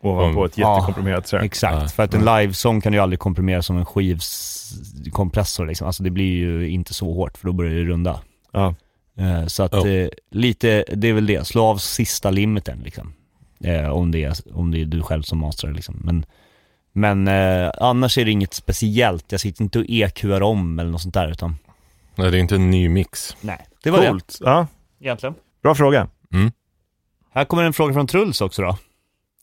Ovanpå 0.00 0.38
Mm. 0.40 0.44
ett 0.50 0.58
jättekomprimerat 0.58 1.26
track. 1.26 1.44
Exakt, 1.44 1.76
Nej. 1.76 1.88
för 1.88 2.02
att 2.02 2.14
en 2.14 2.24
livesång 2.24 2.80
kan 2.80 2.92
ju 2.92 2.98
aldrig 2.98 3.18
komprimeras 3.18 3.66
som 3.66 3.76
en 3.76 3.86
skivskompressor 3.86 5.66
liksom. 5.66 5.86
Alltså 5.86 6.02
det 6.02 6.10
blir 6.10 6.36
ju 6.36 6.68
inte 6.68 6.94
så 6.94 7.12
hårt 7.14 7.38
för 7.38 7.46
då 7.46 7.52
börjar 7.52 7.74
det 7.74 7.84
runda. 7.84 8.20
Ja. 8.52 8.74
Eh, 9.18 9.46
Så 9.46 9.62
att 9.62 9.72
Ja. 9.72 9.88
eh, 9.88 10.08
lite, 10.30 10.84
det 10.94 11.08
är 11.08 11.12
väl 11.12 11.26
det, 11.26 11.46
slå 11.46 11.64
av 11.64 11.76
sista 11.76 12.30
limiten 12.30 12.80
liksom. 12.84 13.12
Om, 13.92 14.10
det 14.12 14.24
är, 14.24 14.56
om 14.58 14.70
det 14.70 14.80
är 14.80 14.84
du 14.84 15.02
själv 15.02 15.22
som 15.22 15.38
masterar 15.38 15.72
liksom. 15.72 16.00
Men, 16.04 16.26
men 16.96 17.28
eh, 17.28 17.70
annars 17.80 18.18
är 18.18 18.24
det 18.24 18.30
inget 18.30 18.54
speciellt, 18.54 19.32
jag 19.32 19.40
sitter 19.40 19.62
inte 19.62 19.78
och 19.78 19.84
EQar 19.88 20.42
om 20.42 20.78
eller 20.78 20.90
något 20.90 21.02
sånt 21.02 21.14
där 21.14 21.30
utan 21.30 21.56
Nej, 22.14 22.30
det 22.30 22.36
är 22.36 22.40
inte 22.40 22.54
en 22.54 22.70
ny 22.70 22.88
mix. 22.88 23.36
Nej, 23.40 23.66
det 23.82 23.90
var 23.90 24.06
Coolt. 24.06 24.38
Ja, 24.40 24.66
det 24.98 25.04
egentligen. 25.04 25.34
bra 25.62 25.74
fråga. 25.74 26.08
Mm. 26.32 26.52
Här 27.32 27.44
kommer 27.44 27.64
en 27.64 27.72
fråga 27.72 27.94
från 27.94 28.06
Truls 28.06 28.40
också 28.40 28.62
då. 28.62 28.78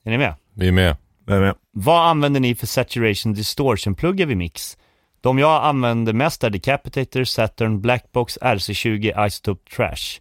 Är 0.04 0.12
ni 0.12 0.18
med? 0.18 0.36
Vi 0.54 0.68
är 0.68 0.72
med. 0.72 0.98
Jag 1.26 1.38
är 1.38 1.42
med. 1.42 1.56
Vad 1.72 2.10
använder 2.10 2.40
ni 2.40 2.56
för 2.56 2.68
saturation 2.68 3.34
distortion-pluggar 3.34 4.26
vid 4.26 4.38
mix? 4.38 4.78
De 5.22 5.40
jag 5.40 5.64
använder 5.64 6.14
mest 6.14 6.44
är 6.44 6.50
Decapitator, 6.50 7.24
Saturn, 7.24 7.82
Blackbox, 7.82 8.38
RC20, 8.42 9.28
Isotope 9.28 9.72
Trash. 9.76 10.20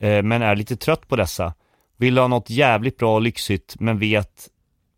Eh, 0.00 0.22
men 0.22 0.42
är 0.42 0.56
lite 0.56 0.76
trött 0.76 1.08
på 1.08 1.16
dessa. 1.16 1.54
Vill 1.96 2.18
ha 2.18 2.28
något 2.28 2.50
jävligt 2.50 2.98
bra 2.98 3.14
och 3.14 3.22
lyxigt, 3.22 3.76
men 3.80 3.98
vet 3.98 4.48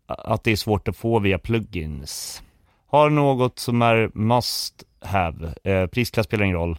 att 0.07 0.43
det 0.43 0.51
är 0.51 0.55
svårt 0.55 0.87
att 0.87 0.97
få 0.97 1.19
via 1.19 1.37
plugins. 1.39 2.43
Har 2.87 3.09
något 3.09 3.59
som 3.59 3.81
är 3.81 4.09
must 4.13 4.83
have. 5.01 5.53
Eh, 5.63 5.85
prisklass 5.87 6.25
spelar 6.25 6.43
ingen 6.45 6.57
roll. 6.57 6.77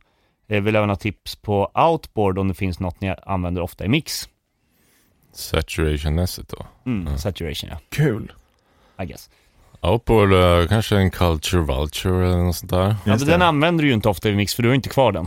Eh, 0.49 0.63
vill 0.63 0.77
även 0.77 0.89
ha 0.89 0.97
tips 0.97 1.37
på 1.37 1.71
outboard 1.75 2.39
om 2.39 2.49
det 2.49 2.55
finns 2.55 2.81
något 2.81 3.01
ni 3.01 3.15
använder 3.27 3.63
ofta 3.63 3.85
i 3.85 3.89
mix. 3.89 4.29
Saturation-mässigt 5.33 6.51
då. 6.51 6.67
Mm, 6.91 7.19
Saturation 7.19 7.71
ja, 7.73 7.79
Kul. 7.89 8.33
I 9.03 9.05
guess. 9.07 9.31
Outboard, 9.81 10.33
eh, 10.33 10.69
kanske 10.69 10.97
en 10.97 11.11
Culture 11.11 11.63
Vulture 11.63 12.27
eller 12.27 12.37
något 12.43 12.57
sånt 12.57 12.71
där. 12.71 12.97
Ja, 13.05 13.17
den 13.17 13.43
använder 13.43 13.83
du 13.83 13.89
ju 13.89 13.95
inte 13.95 14.09
ofta 14.09 14.29
i 14.29 14.35
mix 14.35 14.55
för 14.55 14.63
du 14.63 14.69
har 14.69 14.75
inte 14.77 14.89
kvar 14.89 15.13
den. 15.13 15.27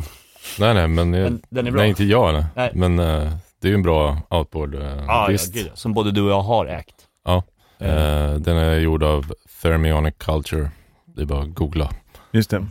Nej, 0.59 0.73
nej, 0.73 0.87
men, 0.87 1.13
jag, 1.13 1.31
Men 1.31 1.41
den 1.49 1.67
är 1.67 1.71
bra. 1.71 1.81
nej, 1.81 1.89
inte 1.89 2.03
jag. 2.03 2.33
Nej. 2.33 2.43
Nej. 2.55 2.71
Men 2.73 2.99
eh, 2.99 3.33
det 3.61 3.67
är 3.67 3.69
ju 3.69 3.75
en 3.75 3.83
bra 3.83 4.17
outboard 4.29 4.75
eh, 4.75 4.81
Ja, 4.81 5.03
ja, 5.07 5.27
dist. 5.27 5.53
gud, 5.53 5.67
ja. 5.71 5.75
som 5.75 5.93
både 5.93 6.11
du 6.11 6.21
och 6.21 6.31
jag 6.31 6.41
har 6.41 6.65
ägt. 6.65 6.95
Ja. 7.25 7.43
Eh, 7.79 7.87
Eh, 8.27 8.33
den 8.33 8.57
är 8.57 8.79
gjord 8.79 9.03
av 9.03 9.33
Thermionic 9.61 10.15
Culture. 10.17 10.71
Det 11.05 11.21
är 11.21 11.25
bara 11.25 11.41
att 11.43 11.53
googla. 11.53 11.89
Just 12.31 12.49
det. 12.49 12.65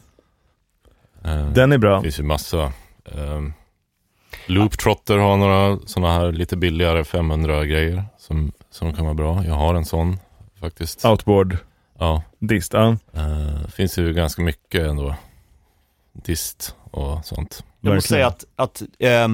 Eh, 1.25 1.49
Den 1.51 1.73
är 1.73 1.79
bra. 1.79 1.97
Det 1.97 2.03
finns 2.03 2.19
ju 2.19 2.23
massa. 2.23 2.73
Um, 3.05 3.53
Loop 4.47 4.79
Trotter 4.79 5.19
har 5.19 5.37
några 5.37 5.79
sådana 5.87 6.13
här 6.15 6.33
lite 6.33 6.57
billigare 6.57 7.05
500 7.05 7.65
grejer 7.65 8.05
som, 8.19 8.53
som 8.71 8.95
kan 8.95 9.05
vara 9.05 9.15
bra. 9.15 9.45
Jag 9.45 9.55
har 9.55 9.75
en 9.75 9.85
sån 9.85 10.19
faktiskt. 10.61 11.05
Outboard, 11.05 11.59
Ja. 11.99 12.23
dist. 12.39 12.73
Ja, 12.73 12.97
Eh, 13.13 13.67
finns 13.69 13.99
ju 13.99 14.13
ganska 14.13 14.43
mycket 14.43 14.81
ändå. 14.87 15.15
Dist 16.13 16.77
och 16.91 17.25
sånt. 17.25 17.65
jag 17.81 17.95
måste 17.95 18.09
säga 18.09 18.27
att, 18.27 18.45
att 18.57 18.83
ja, 18.99 19.29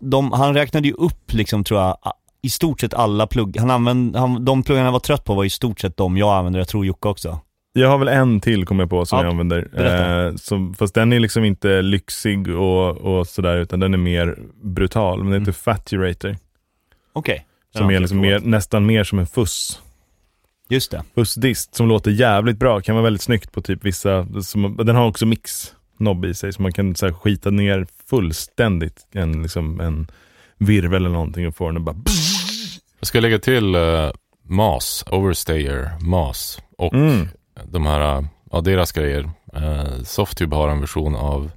de, 0.00 0.32
han 0.32 0.54
räknade 0.54 0.88
ju 0.88 0.94
upp 0.94 1.32
liksom 1.32 1.64
tror 1.64 1.80
jag, 1.80 1.96
i 2.42 2.50
stort 2.50 2.80
sett 2.80 2.94
alla 2.94 3.26
plugg. 3.26 3.56
Han 3.56 3.70
använde, 3.70 4.18
han, 4.18 4.44
de 4.44 4.62
pluggarna 4.62 4.86
han 4.86 4.92
var 4.92 5.00
trött 5.00 5.24
på 5.24 5.34
var 5.34 5.44
i 5.44 5.50
stort 5.50 5.80
sett 5.80 5.96
de 5.96 6.16
jag 6.16 6.34
använder, 6.34 6.60
jag 6.60 6.68
tror 6.68 6.86
Jocke 6.86 7.08
också. 7.08 7.40
Jag 7.72 7.88
har 7.88 7.98
väl 7.98 8.08
en 8.08 8.40
till 8.40 8.66
kommer 8.66 8.82
jag 8.82 8.90
på 8.90 9.06
som 9.06 9.18
Ja, 9.18 9.24
jag 9.24 9.30
använder. 9.30 10.28
Eh, 10.28 10.36
som, 10.36 10.74
fast 10.74 10.94
den 10.94 11.12
är 11.12 11.20
liksom 11.20 11.44
inte 11.44 11.82
lyxig 11.82 12.48
och, 12.48 12.96
och 12.96 13.26
sådär, 13.26 13.56
utan 13.56 13.80
den 13.80 13.94
är 13.94 13.98
mer 13.98 14.38
brutal. 14.62 15.22
Men 15.22 15.32
den 15.32 15.40
heter 15.42 15.52
Faturator. 15.52 16.36
Okej. 17.12 17.46
Den 17.72 17.80
Som 17.80 17.90
är 17.90 18.00
liksom 18.00 18.20
mer, 18.20 18.40
nästan 18.40 18.86
mer 18.86 19.04
som 19.04 19.18
en 19.18 19.26
fuss. 19.26 19.80
Just 20.68 20.90
det. 20.90 21.02
Fussdist 21.14 21.74
som 21.74 21.88
låter 21.88 22.10
jävligt 22.10 22.58
bra. 22.58 22.80
Kan 22.80 22.94
vara 22.94 23.04
väldigt 23.04 23.22
snyggt 23.22 23.52
på 23.52 23.62
typ 23.62 23.84
vissa, 23.84 24.26
som, 24.42 24.76
den 24.76 24.96
har 24.96 25.06
också 25.06 25.26
mix 25.26 25.74
knobb 25.96 26.24
i 26.24 26.34
sig. 26.34 26.52
Så 26.52 26.62
man 26.62 26.72
kan 26.72 26.94
så 26.94 27.06
här, 27.06 27.12
skita 27.12 27.50
ner 27.50 27.86
fullständigt 28.06 29.06
en, 29.12 29.42
liksom, 29.42 29.80
en 29.80 30.06
virvel 30.66 30.94
eller 31.06 31.14
någonting 31.14 31.46
och 31.48 31.56
få 31.56 31.66
den 31.66 31.76
att 31.76 31.82
bara... 31.82 31.96
Jag 33.00 33.06
ska 33.06 33.20
lägga 33.20 33.38
till 33.38 33.76
uh, 33.76 34.10
MAS, 34.42 35.04
Overstayer, 35.10 35.90
MAS 36.00 36.58
och 36.78 36.94
Mm. 36.94 37.28
de 37.64 37.86
här, 37.86 38.18
uh, 38.18 38.24
ja 38.52 38.60
deras 38.60 38.92
grejer. 38.92 39.30
Uh, 39.56 40.02
Softube 40.04 40.56
har 40.56 40.68
en 40.68 40.80
version 40.80 41.16
av 41.16 41.50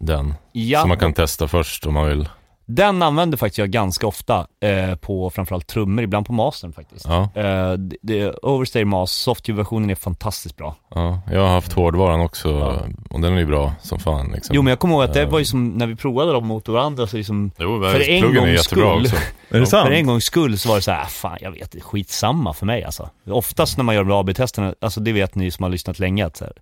den. 0.00 0.34
Ja, 0.52 0.80
Som 0.80 0.88
man 0.88 0.98
kan 0.98 1.12
testa 1.12 1.48
först 1.48 1.86
om 1.86 1.94
man 1.94 2.08
vill. 2.08 2.28
Den 2.70 3.02
använder 3.02 3.38
faktiskt 3.38 3.58
jag 3.58 3.70
ganska 3.70 4.06
ofta 4.06 4.46
eh, 4.60 4.94
på 4.94 5.30
framförallt 5.30 5.66
trummor, 5.66 6.04
ibland 6.04 6.26
på 6.26 6.32
mastern 6.32 6.72
faktiskt. 6.72 7.06
Ja, 7.08 7.28
Eh, 7.34 7.72
det, 7.72 7.96
det, 8.02 8.32
Overstay 8.42 8.84
Mas, 8.84 9.12
Softube-versionen 9.12 9.90
är 9.90 9.94
fantastiskt 9.94 10.56
bra. 10.56 10.76
ja. 10.94 11.20
Jag 11.32 11.40
har 11.40 11.48
haft 11.48 11.72
hårdvaran 11.72 12.20
också 12.20 12.48
Ja. 12.48 12.82
och 13.10 13.20
den 13.20 13.32
är 13.34 13.38
ju 13.38 13.46
bra 13.46 13.72
som 13.82 13.98
fan. 13.98 14.30
Liksom. 14.34 14.54
Jo 14.56 14.62
men 14.62 14.70
jag 14.70 14.78
kommer 14.78 14.94
ihåg 14.94 15.04
att 15.04 15.14
det 15.14 15.22
Eh. 15.22 15.28
var 15.30 15.38
ju 15.38 15.44
som, 15.44 15.68
när 15.68 15.86
vi 15.86 15.96
provade 15.96 16.32
dem 16.32 16.46
mot 16.46 16.68
varandra 16.68 17.06
så 17.06 17.16
liksom 17.16 17.50
Jo, 17.58 17.82
för 17.82 18.08
en 18.10 18.22
gångs 18.34 18.48
jättebra 18.50 18.60
skull. 18.62 19.02
också. 19.04 19.16
Är 19.56 19.60
det 19.60 19.66
sant? 19.66 19.86
För 19.86 19.94
en 19.94 20.06
gångs 20.06 20.24
skull 20.24 20.58
så 20.58 20.68
var 20.68 20.76
det 20.76 20.82
så 20.82 20.90
här, 20.90 21.02
"Ah, 21.02 21.06
fan 21.06 21.38
jag 21.40 21.50
vet, 21.50 21.82
skitsamma 21.82 22.52
för 22.52 22.66
mig 22.66 22.84
alltså. 22.84 23.10
Oftast 23.30 23.76
när 23.76 23.84
man 23.84 23.94
gör 23.94 24.20
AB-testerna, 24.20 24.74
alltså 24.80 25.00
det 25.00 25.12
vet 25.12 25.34
ni 25.34 25.50
som 25.50 25.62
har 25.62 25.70
lyssnat 25.70 25.98
länge 25.98 26.26
att 26.26 26.36
så 26.36 26.44
här, 26.44 26.52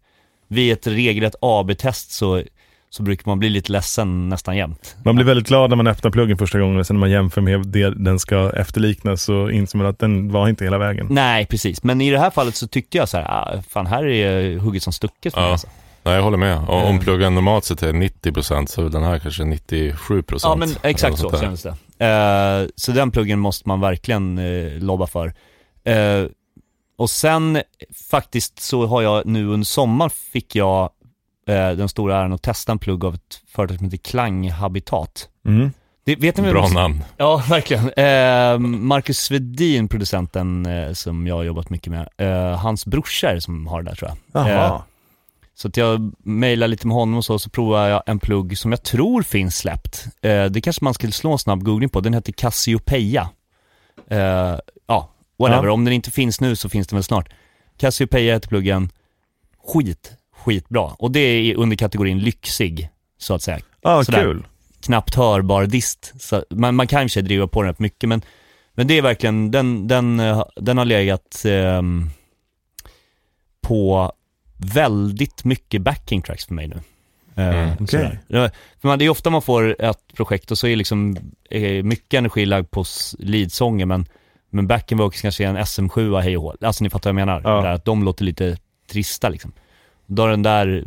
vid 0.48 0.72
ett 0.72 0.86
regelrätt 0.86 1.34
AB-test 1.40 2.10
så, 2.12 2.42
så 2.90 3.02
brukar 3.02 3.30
man 3.30 3.38
bli 3.38 3.48
lite 3.48 3.72
ledsen 3.72 4.28
nästan 4.28 4.56
jämt. 4.56 4.96
Man 5.04 5.14
blir 5.14 5.24
väldigt 5.26 5.48
glad 5.48 5.70
när 5.70 5.76
man 5.76 5.86
öppnar 5.86 6.10
pluggen 6.10 6.38
första 6.38 6.58
gången 6.58 6.78
och 6.78 6.86
sen 6.86 6.96
när 6.96 7.00
man 7.00 7.10
jämför 7.10 7.40
med 7.40 7.66
det 7.66 7.90
den 8.04 8.18
ska 8.18 8.50
efterlikna 8.56 9.16
så 9.16 9.50
inser 9.50 9.78
man 9.78 9.86
att 9.86 9.98
den 9.98 10.32
var 10.32 10.48
inte 10.48 10.64
hela 10.64 10.78
vägen. 10.78 11.06
Nej 11.10 11.46
precis, 11.46 11.82
men 11.82 12.00
i 12.00 12.10
det 12.10 12.18
här 12.18 12.30
fallet 12.30 12.54
så 12.56 12.66
tyckte 12.68 12.98
jag 12.98 13.08
så 13.08 13.16
här, 13.16 13.24
ah, 13.28 13.62
fan 13.68 13.86
här 13.86 14.06
är 14.06 14.58
hugget 14.58 14.82
som 14.82 14.92
stucket 14.92 15.32
Ja. 15.36 15.42
alltså. 15.42 15.66
Nej, 16.02 16.14
jag 16.14 16.22
håller 16.22 16.38
med. 16.38 16.58
Och 16.58 16.74
om 16.76 16.82
Mm. 16.90 16.98
pluggen 17.00 17.34
normalt 17.34 17.64
sett 17.64 17.82
är 17.82 17.92
90% 17.92 18.66
så 18.70 18.86
är 18.86 18.90
den 18.90 19.02
här 19.02 19.18
kanske 19.18 19.42
97%. 19.42 20.40
Ja 20.42 20.56
men 20.56 20.68
exakt 20.82 21.18
så 21.18 21.30
kändes 21.40 21.62
det. 21.62 21.74
Eh, 22.06 22.68
så 22.76 22.92
den 22.92 23.10
pluggen 23.10 23.38
måste 23.38 23.68
man 23.68 23.80
verkligen 23.80 24.38
uh, 24.38 24.82
lobba 24.82 25.06
för. 25.06 25.34
Eh, 25.84 26.24
och 26.98 27.10
sen 27.10 27.62
faktiskt 28.10 28.58
så 28.62 28.86
har 28.86 29.02
jag 29.02 29.26
nu 29.26 29.46
under 29.46 29.64
sommaren 29.64 30.10
fick 30.32 30.54
jag 30.56 30.90
eh, 31.48 31.70
den 31.70 31.88
stora 31.88 32.16
äran 32.20 32.32
att 32.32 32.42
testa 32.42 32.72
en 32.72 32.78
plugg 32.78 33.04
av 33.04 33.14
ett 33.14 33.40
företag 33.48 33.76
som 33.78 33.84
heter 33.84 33.96
Klang 34.10 34.50
Habitat. 34.50 35.28
Mm. 35.46 35.72
Det, 36.04 36.16
vet 36.16 36.36
ni 36.36 36.42
vem- 36.42 36.52
Bra 36.52 36.68
namn. 36.68 37.04
Ja, 37.16 37.42
verkligen. 37.48 37.84
Eh, 37.90 38.58
Marcus 38.68 39.18
Svedin, 39.18 39.88
producenten 39.88 40.66
eh, 40.66 40.92
som 40.92 41.26
jag 41.26 41.34
har 41.34 41.42
jobbat 41.44 41.70
mycket 41.70 41.92
med, 41.92 42.08
eh, 42.16 42.58
hans 42.58 42.86
brorsa 42.86 43.30
är 43.30 43.34
det 43.34 43.40
som 43.40 43.66
har 43.66 43.82
det 43.82 43.90
där 43.90 43.96
tror 43.96 44.10
jag. 44.32 44.46
Jaha. 44.48 44.66
Eh, 44.74 44.80
så 45.54 45.68
att 45.68 45.76
jag 45.76 46.12
mejlar 46.18 46.68
lite 46.68 46.86
med 46.86 46.94
honom 46.96 47.16
och 47.18 47.24
så, 47.24 47.38
så 47.38 47.50
provar 47.50 47.88
jag 47.88 48.02
en 48.06 48.18
plugg 48.18 48.58
som 48.58 48.70
jag 48.72 48.82
tror 48.82 49.22
finns 49.22 49.56
släppt. 49.58 50.04
Eh, 50.22 50.44
det 50.44 50.60
kanske 50.60 50.84
man 50.84 50.94
skulle 50.94 51.12
slå 51.12 51.32
en 51.32 51.38
snabb 51.38 51.62
googling 51.64 51.88
på, 51.88 52.00
den 52.00 52.14
heter 52.14 52.32
Cassiopeia. 52.32 53.28
Eh, 54.10 54.58
ja, 54.86 55.10
whatever, 55.38 55.66
Ja. 55.66 55.72
om 55.72 55.84
den 55.84 55.94
inte 55.94 56.10
finns 56.10 56.40
nu 56.40 56.56
så 56.56 56.68
finns 56.68 56.86
den 56.86 56.96
väl 56.96 57.04
snart. 57.04 57.28
Cassiopeia 57.78 58.34
heter 58.34 58.48
pluggen, 58.48 58.90
skit, 59.66 60.12
skitbra. 60.36 60.82
Och 60.98 61.10
det 61.10 61.20
är 61.20 61.54
under 61.54 61.76
kategorin 61.76 62.18
lyxig, 62.18 62.88
så 63.18 63.34
att 63.34 63.42
säga. 63.42 63.58
ah, 63.82 64.04
sådär. 64.04 64.22
kul. 64.22 64.46
Knappt 64.80 65.14
hörbar 65.14 65.66
dist. 65.66 66.12
Så 66.18 66.44
man, 66.50 66.74
man 66.74 66.86
kan 66.86 67.02
i 67.02 67.06
och 67.06 67.10
för 67.10 67.12
sig 67.12 67.22
driva 67.22 67.46
på 67.46 67.62
den 67.62 67.70
rätt 67.72 67.78
mycket, 67.78 68.08
men, 68.08 68.22
men 68.74 68.86
det 68.86 68.98
är 68.98 69.02
verkligen, 69.02 69.50
den, 69.50 69.88
den, 69.88 70.20
eh, 70.20 70.44
den 70.56 70.78
har 70.78 70.84
legat 70.84 71.42
ehm, 71.44 72.10
på 73.60 74.12
väldigt 74.56 75.44
mycket 75.44 75.82
backing 75.82 76.22
tracks 76.22 76.46
för 76.46 76.54
mig 76.54 76.68
nu. 76.68 76.76
Eh, 77.36 77.72
Mm. 77.92 78.16
Ja, 78.28 78.50
För 78.80 78.88
man, 78.88 78.98
det 78.98 79.04
är 79.04 79.08
ofta 79.08 79.30
man 79.30 79.42
får 79.42 79.82
ett 79.82 80.14
projekt 80.14 80.50
och 80.50 80.58
så 80.58 80.66
är 80.66 80.76
liksom 80.76 81.16
eh, 81.50 81.82
mycket 81.84 82.18
energi 82.18 82.46
lagd 82.46 82.70
på 82.70 82.84
leadsånger 83.18 83.86
men, 83.86 84.06
men 84.50 84.66
backen 84.66 84.98
vocals 84.98 85.22
kanske 85.22 85.44
är 85.44 85.48
en 85.48 85.56
SM7 85.56 86.20
hej 86.20 86.36
och 86.36 86.42
hå. 86.42 86.54
Alltså 86.60 86.84
ni 86.84 86.90
fattar 86.90 87.12
vad 87.12 87.20
jag 87.20 87.26
menar. 87.26 87.40
Ja. 87.44 87.62
Där, 87.62 87.72
att 87.72 87.84
de 87.84 88.04
låter 88.04 88.24
lite 88.24 88.56
trista 88.90 89.28
liksom. 89.28 89.52
Då 90.06 90.22
har 90.22 90.30
den 90.30 90.42
där 90.42 90.84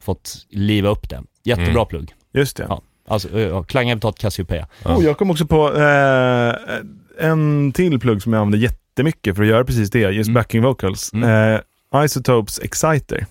fått 0.00 0.46
liva 0.50 0.88
upp 0.88 1.08
det. 1.10 1.22
Jättebra 1.44 1.72
Mm. 1.72 1.86
plugg. 1.86 2.12
Just 2.32 2.56
det. 2.56 2.66
Ja. 2.68 2.82
Alltså, 3.08 3.28
uh, 3.28 3.64
klanghabitat 3.64 4.18
Cassiopeia. 4.18 4.68
Ja. 4.84 4.96
Oh, 4.96 5.04
jag 5.04 5.18
kom 5.18 5.30
också 5.30 5.46
på 5.46 5.74
eh, 5.76 6.54
en 7.28 7.72
till 7.72 8.00
plugg 8.00 8.22
som 8.22 8.32
jag 8.32 8.40
använder 8.40 8.58
jättemycket 8.58 9.36
för 9.36 9.42
att 9.42 9.48
göra 9.48 9.64
precis 9.64 9.90
det, 9.90 9.98
just 9.98 10.28
Mm. 10.28 10.34
backing 10.34 10.62
vocals. 10.62 11.12
Mm. 11.12 11.54
Eh, 11.94 12.04
Isotopes 12.04 12.58
Exciter 12.58 13.26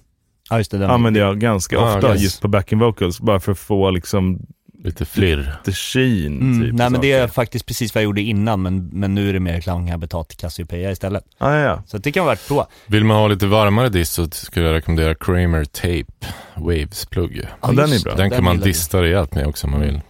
Ja 0.49 0.58
just 0.58 0.71
det, 0.71 0.78
den. 0.78 0.89
använder 0.89 1.21
jag 1.21 1.39
ganska 1.39 1.80
Ah, 1.80 1.95
ofta 1.95 2.12
yes. 2.13 2.21
just 2.21 2.41
på 2.41 2.47
backing 2.47 2.80
vocals, 2.80 3.19
bara 3.19 3.39
för 3.39 3.52
att 3.52 3.60
få 3.60 3.89
liksom 3.91 4.39
Lite 4.84 5.06
flirr. 5.06 5.56
the 5.65 5.72
sheen. 5.72 6.41
Mm, 6.41 6.62
typ, 6.62 6.74
nej 6.74 6.89
men 6.89 7.02
det 7.02 7.12
är 7.12 7.28
faktiskt 7.28 7.65
precis 7.65 7.96
vad 7.96 8.02
jag 8.02 8.06
gjorde 8.06 8.22
innan 8.22 8.62
men, 8.62 8.88
men 8.88 9.15
nu 9.15 9.30
är 9.30 9.34
det 9.34 9.39
mer 9.39 9.62
klanghabitat 9.62 10.38
Cassiopeia 10.38 10.91
istället. 10.91 11.24
Ah, 11.38 11.54
ja, 11.56 11.60
ja. 11.60 11.84
Så 11.86 11.98
det 11.98 12.12
kan 12.12 12.26
vara 12.26 12.34
värt 12.34 12.41
att 12.41 12.48
prova. 12.48 12.67
Vill 12.88 13.04
man 13.06 13.17
ha 13.17 13.28
lite 13.28 13.46
varmare 13.48 13.89
dist 13.89 14.13
så 14.13 14.28
skulle 14.32 14.65
jag 14.65 14.74
rekommendera 14.74 15.15
Kramer 15.15 15.65
Tape 15.65 16.34
Waves 16.56 17.06
plugg. 17.06 17.41
Ja, 17.62 17.67
den 17.67 17.93
är 17.93 18.04
bra. 18.04 18.15
Den 18.15 18.30
kan 18.30 18.43
man 18.43 18.60
dista 18.60 19.02
rejält 19.02 19.36
med 19.36 19.48
också 19.48 19.67
om 19.67 19.72
man 19.72 19.82
vill. 19.82 20.02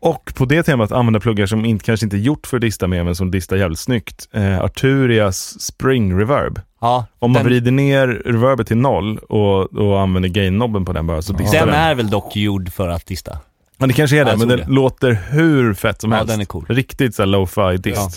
Och 0.00 0.32
på 0.34 0.44
det 0.44 0.62
temat 0.62 0.92
använda 0.92 1.20
pluggar 1.20 1.46
som 1.46 1.64
inte, 1.64 1.84
kanske 1.84 2.06
inte 2.06 2.16
är 2.16 2.20
gjort 2.20 2.46
för 2.46 2.56
att 2.56 2.60
dista 2.60 2.86
med, 2.86 3.04
men 3.04 3.14
som 3.14 3.30
distar 3.30 3.56
jävligt 3.56 3.78
snyggt. 3.78 4.28
Eh, 4.32 4.60
Arturias 4.60 5.60
Spring 5.60 6.18
Reverb. 6.18 6.60
Ja, 6.80 7.06
Om 7.18 7.30
man 7.32 7.42
den, 7.42 7.46
vrider 7.46 7.70
ner 7.70 8.08
reverbet 8.08 8.66
till 8.66 8.76
noll 8.76 9.18
och, 9.18 9.72
och 9.76 10.00
använder 10.00 10.28
gain-nobben 10.28 10.84
på 10.84 10.92
den 10.92 11.06
bara, 11.06 11.22
så 11.22 11.32
distar 11.32 11.58
den 11.58 11.68
den. 11.68 11.76
är 11.76 11.94
väl 11.94 12.10
dock 12.10 12.36
gjord 12.36 12.72
för 12.72 12.88
att 12.88 13.06
dista? 13.06 13.38
Ja, 13.78 13.86
det 13.86 13.92
kanske 13.92 14.20
är 14.20 14.24
det, 14.24 14.36
men 14.36 14.48
den 14.48 14.58
det. 14.58 14.66
låter 14.68 15.12
hur 15.30 15.74
fett 15.74 16.00
som 16.00 16.10
Ja, 16.12 16.16
helst. 16.18 16.32
den 16.32 16.40
är 16.40 16.44
cool. 16.44 16.64
Riktigt 16.68 17.14
så 17.14 17.24
lo-fi 17.24 17.76
dist. 17.76 17.96
Ja. 17.96 18.10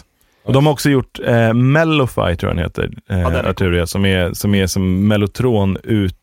Och 0.43 0.54
de 0.54 0.65
har 0.65 0.74
också 0.74 0.89
gjort 0.89 1.19
eh, 1.26 1.54
Mellofy, 1.54 2.36
tror 2.36 2.38
jag 2.41 2.50
den 2.56 2.58
heter, 2.58 2.84
eh, 3.10 3.17
den 3.17 3.36
är 3.36 3.43
Arturia, 3.50 3.88
som 3.88 4.06
är 4.06 4.34
som, 4.34 4.56
är 4.56 4.67
som 4.67 5.08
mellotron 5.08 5.78
ut 5.84 6.15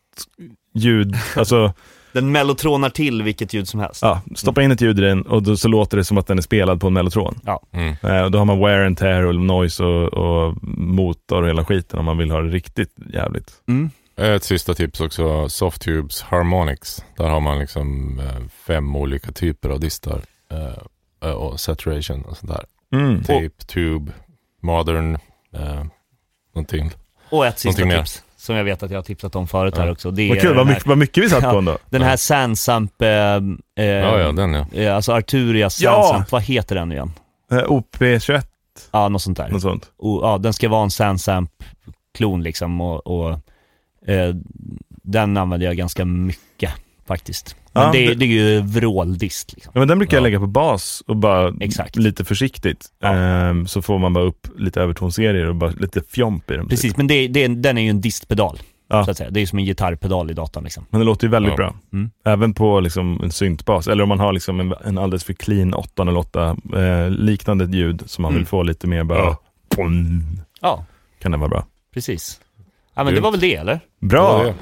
ljud, 0.73 1.15
alltså 1.35 1.73
Den 2.13 2.31
mellotronar 2.31 2.89
till 2.89 3.23
vilket 3.23 3.53
ljud 3.53 3.67
som 3.67 3.79
helst. 3.79 4.01
Ja, 4.01 4.21
stoppa 4.35 4.61
in 4.63 4.71
ett 4.71 4.81
ljud 4.81 4.99
i 4.99 5.01
den 5.01 5.21
och 5.21 5.43
då 5.43 5.57
så 5.57 5.67
låter 5.67 5.97
det 5.97 6.03
som 6.03 6.17
att 6.17 6.27
den 6.27 6.37
är 6.37 6.41
spelad 6.41 6.81
på 6.81 6.87
en 6.87 6.93
mellotron. 6.93 7.39
Ja. 7.45 7.61
Mm. 7.73 7.95
Eh, 8.03 8.21
och 8.21 8.31
då 8.31 8.37
har 8.37 8.45
man 8.45 8.59
wear 8.59 8.85
and 8.85 8.97
tear 8.97 9.23
och 9.23 9.35
noise 9.35 9.83
och, 9.83 10.13
och 10.13 10.55
motor 10.77 11.41
och 11.41 11.47
hela 11.49 11.65
skiten 11.65 11.99
om 11.99 12.05
man 12.05 12.17
vill 12.17 12.31
ha 12.31 12.41
det 12.41 12.49
riktigt 12.49 12.93
jävligt. 13.13 13.51
Mm. 13.67 13.89
Ett 14.17 14.43
sista 14.43 14.73
tips 14.73 15.01
också, 15.01 15.49
Softtubes 15.49 16.21
Harmonics. 16.21 17.03
Där 17.17 17.29
har 17.29 17.39
man 17.39 17.59
liksom 17.59 18.19
eh, 18.19 18.47
fem 18.67 18.95
olika 18.95 19.31
typer 19.31 19.69
av 19.69 19.79
distar. 19.79 20.21
Eh, 21.21 21.29
och 21.31 21.59
saturation 21.59 22.21
och 22.25 22.37
sånt 22.37 22.51
där. 22.51 22.65
Mm. 22.99 23.23
Tape, 23.23 23.49
tube, 23.67 24.11
modern, 24.61 25.17
eh, 25.55 25.83
någonting. 26.55 26.91
Och 27.29 27.45
ett 27.47 27.59
sista 27.59 27.67
Någonting 27.81 27.87
mer. 27.87 27.97
tips, 28.03 28.23
som 28.37 28.55
jag 28.55 28.63
vet 28.63 28.83
att 28.83 28.91
jag 28.91 28.97
har 28.97 29.03
tipsat 29.03 29.35
om 29.35 29.47
förut 29.47 29.73
Ja. 29.77 29.81
här 29.83 29.91
också. 29.91 30.11
Det 30.11 30.29
Vad 30.29 30.41
kul, 30.41 30.55
vad 30.55 30.67
mycket, 30.67 30.85
vad 30.87 30.97
mycket 30.97 31.23
vi 31.23 31.29
satt 31.29 31.43
Ja. 31.43 31.51
på 31.51 31.57
ändå. 31.57 31.77
den 31.89 32.01
här 32.01 32.17
Sansamp, 32.17 33.01
eh, 33.01 33.07
eh, 33.09 33.39
Ja, 33.85 34.19
ja, 34.19 34.31
den 34.31 34.53
ja. 34.53 34.65
eh, 34.73 34.95
alltså 34.95 35.11
Arturias 35.13 35.81
Ja! 35.81 36.03
Sansamp, 36.03 36.31
vad 36.31 36.41
heter 36.41 36.75
den 36.75 36.91
igen? 36.91 37.11
Eh, 37.51 37.57
OP21, 37.57 38.43
Ja, 38.91 39.09
något 39.09 39.21
sånt 39.21 39.37
där. 39.37 39.49
något 39.49 39.61
sånt. 39.61 39.91
Och, 39.97 40.23
ja, 40.25 40.37
den 40.37 40.53
ska 40.53 40.69
vara 40.69 40.83
en 40.83 40.89
Sansamp-klon 40.91 42.43
liksom 42.43 42.81
och, 42.81 43.07
och 43.07 43.39
eh, 44.07 44.35
den 45.03 45.37
använder 45.37 45.67
jag 45.67 45.77
ganska 45.77 46.05
mycket 46.05 46.71
faktiskt. 47.07 47.55
Men 47.73 47.83
Ja, 47.83 47.91
det, 47.91 48.07
det- 48.07 48.15
det 48.15 48.25
är 48.25 48.27
ju 48.53 48.61
vråldist 48.61 49.53
liksom. 49.53 49.71
Ja, 49.75 49.79
men 49.79 49.87
den 49.87 49.97
brukar 49.99 50.17
jag 50.17 50.21
Ja. 50.21 50.23
lägga 50.23 50.39
på 50.39 50.47
bas 50.47 51.03
och 51.07 51.15
bara 51.17 51.53
Exakt. 51.61 51.95
lite 51.95 52.25
försiktigt. 52.25 52.85
Ja. 52.99 53.13
Ehm, 53.13 53.67
så 53.67 53.81
får 53.81 53.99
man 53.99 54.13
bara 54.13 54.23
upp 54.23 54.47
lite 54.57 54.81
övertonserier 54.81 55.45
och 55.45 55.55
bara 55.55 55.69
lite 55.71 56.01
fjomp 56.01 56.51
i 56.51 56.53
den. 56.53 56.63
typ. 56.63 56.69
Precis, 56.69 56.97
men 56.97 57.07
det, 57.07 57.27
det, 57.27 57.47
den 57.47 57.77
är 57.77 57.81
ju 57.81 57.89
en 57.89 58.01
distpedal. 58.01 58.59
Ja. 58.89 59.05
Så 59.05 59.11
att 59.11 59.17
säga. 59.17 59.29
Det 59.29 59.39
är 59.41 59.45
som 59.45 59.59
en 59.59 59.65
gitarrpedal 59.65 60.31
i 60.31 60.33
datorn 60.33 60.63
liksom. 60.63 60.85
Men 60.89 60.99
det 60.99 61.05
låter 61.05 61.27
ju 61.27 61.31
väldigt 61.31 61.51
Ja. 61.51 61.55
bra. 61.57 61.75
Mm. 61.93 62.09
Även 62.25 62.53
på 62.53 62.79
liksom 62.79 63.19
en 63.23 63.31
syntbas, 63.31 63.87
eller 63.87 64.03
om 64.03 64.09
man 64.09 64.19
har 64.19 64.33
liksom 64.33 64.59
en, 64.59 64.73
en 64.85 64.97
alldeles 64.97 65.23
för 65.23 65.33
clean 65.33 65.73
808 65.73 66.57
eh, 66.75 67.09
liknande 67.09 67.77
ljud 67.77 68.03
som 68.05 68.21
man 68.21 68.31
Mm. 68.31 68.39
vill 68.39 68.47
få 68.47 68.63
lite 68.63 68.87
mer 68.87 69.03
bara, 69.03 69.19
Ja. 69.19 69.37
pom, 69.75 70.21
Ja, 70.61 70.85
kan 71.21 71.31
det 71.31 71.37
vara 71.37 71.49
bra. 71.49 71.65
precis. 71.93 72.39
Ja 72.97 73.03
men 73.03 73.15
det 73.15 73.21
var 73.21 73.31
väl 73.31 73.39
det 73.39 73.55
eller? 73.55 73.79
Bra! 74.01 74.45
Ja, 74.47 74.53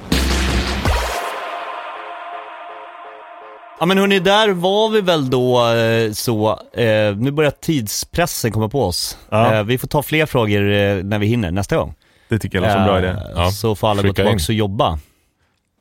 Ja 3.80 3.86
men 3.86 3.98
hörni, 3.98 4.18
där 4.18 4.48
var 4.48 4.88
vi 4.90 5.00
väl 5.00 5.30
då 5.30 5.68
eh, 5.74 6.12
så, 6.12 6.50
eh, 6.74 7.16
nu 7.16 7.30
börjar 7.30 7.50
tidspressen 7.50 8.52
komma 8.52 8.68
på 8.68 8.84
oss. 8.84 9.18
Ja. 9.30 9.54
Eh, 9.54 9.62
vi 9.64 9.78
får 9.78 9.88
ta 9.88 10.02
fler 10.02 10.26
frågor 10.26 10.70
eh, 10.72 10.96
när 11.04 11.18
vi 11.18 11.26
hinner 11.26 11.50
nästa 11.50 11.76
gång. 11.76 11.94
Det 12.28 12.38
tycker 12.38 12.58
jag 12.58 12.62
låter 12.62 12.72
som 12.74 12.82
en 12.82 12.88
bra 12.88 12.98
idé. 12.98 13.08
Eh, 13.08 13.16
Ja, 13.36 13.50
Så 13.50 13.74
får 13.74 13.88
alla 13.90 14.02
gå 14.02 14.08
skicka 14.08 14.14
tillbaka 14.14 14.32
in. 14.32 14.40
och 14.48 14.54
jobba. 14.54 14.98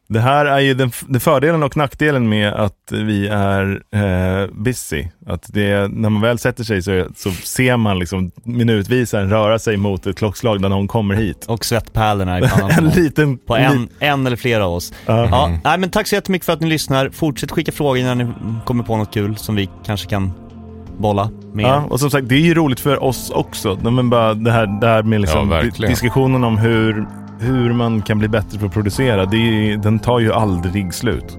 Det 0.08 0.20
här 0.20 0.46
är 0.46 0.60
ju 0.60 0.74
den, 0.74 0.92
den 1.08 1.22
fördelen 1.22 1.64
och 1.64 1.78
nackdelen 1.78 2.30
med 2.30 2.54
att 2.54 2.92
vi 2.92 3.28
är 3.28 3.82
eh, 3.92 4.48
busy. 4.64 5.06
Att 5.28 5.54
det, 5.54 5.92
när 5.92 6.10
man 6.10 6.22
väl 6.22 6.38
sätter 6.40 6.64
sig 6.64 6.82
så, 6.82 7.06
så 7.16 7.32
ser 7.32 7.78
man 7.78 8.00
liksom 8.00 8.32
minutvisaren 8.44 9.30
röra 9.30 9.60
sig 9.60 9.78
mot 9.78 10.08
ett 10.08 10.18
klockslag 10.18 10.62
när 10.62 10.70
någon 10.70 10.88
kommer 10.88 11.16
hit. 11.16 11.46
Och 11.48 11.66
svettpärlorna 11.66 12.40
i 12.40 12.42
pannan. 12.50 12.72
en 12.78 12.90
liten... 12.90 13.38
på 13.38 13.56
en, 13.56 13.90
en 14.00 14.28
eller 14.28 14.38
flera 14.38 14.66
av 14.66 14.74
oss. 14.74 14.94
Ja. 15.06 15.28
Ja, 15.32 15.46
Mm. 15.48 15.60
nej 15.64 15.78
men 15.78 15.90
tack 15.90 16.08
så 16.08 16.16
jättemycket 16.16 16.46
för 16.46 16.54
att 16.54 16.62
ni 16.62 16.68
lyssnar. 16.68 17.10
Fortsätt 17.10 17.52
skicka 17.52 17.72
frågor 17.72 18.04
när 18.04 18.16
ni 18.16 18.28
kommer 18.66 18.84
på 18.84 18.98
något 18.98 19.14
kul 19.14 19.38
som 19.38 19.56
vi 19.56 19.70
kanske 19.86 20.10
kan 20.10 20.32
bolla 20.98 21.30
med. 21.54 21.66
Ja, 21.66 21.84
och 21.90 22.00
som 22.00 22.10
sagt, 22.12 22.30
det 22.30 22.36
är 22.36 22.40
ju 22.40 22.54
roligt 22.54 22.80
för 22.80 23.04
oss 23.04 23.30
också. 23.30 23.76
Men 23.92 24.10
bara 24.10 24.34
det 24.34 24.52
här, 24.52 24.80
det 24.82 24.88
här 24.88 25.04
med 25.04 25.22
liksom 25.22 25.52
Ja, 25.52 25.88
diskussionen 25.88 26.44
om 26.44 26.58
hur, 26.58 27.06
hur 27.40 27.74
man 27.74 28.02
kan 28.02 28.20
bli 28.20 28.28
bättre 28.28 28.60
på 28.60 28.66
att 28.66 28.74
producera. 28.74 29.26
Det 29.26 29.38
är, 29.38 29.78
den 29.78 30.00
tar 30.00 30.20
ju 30.20 30.34
aldrig 30.34 30.94
slut. 30.94 31.38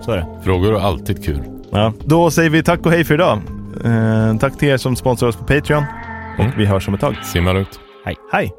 Så 0.00 0.12
är 0.12 0.16
det. 0.16 0.26
Frågor 0.44 0.74
är 0.76 0.80
alltid 0.80 1.24
kul. 1.24 1.42
Ja. 1.70 1.92
Då 2.04 2.30
säger 2.30 2.50
vi 2.50 2.62
tack 2.62 2.86
och 2.86 2.92
hej 2.92 3.04
för 3.04 3.14
idag. 3.14 3.38
Eh, 3.84 4.36
tack 4.36 4.58
till 4.58 4.68
er 4.68 4.76
som 4.76 4.96
sponsrar 4.96 5.28
oss 5.28 5.36
på 5.36 5.44
Patreon. 5.44 5.84
Och 6.38 6.44
Mm. 6.44 6.58
vi 6.58 6.66
hörs 6.66 6.88
om 6.88 6.94
ett 6.94 7.00
tag. 7.00 7.16
Simma 7.24 7.52
lugnt. 7.52 7.80
Hej! 8.32 8.50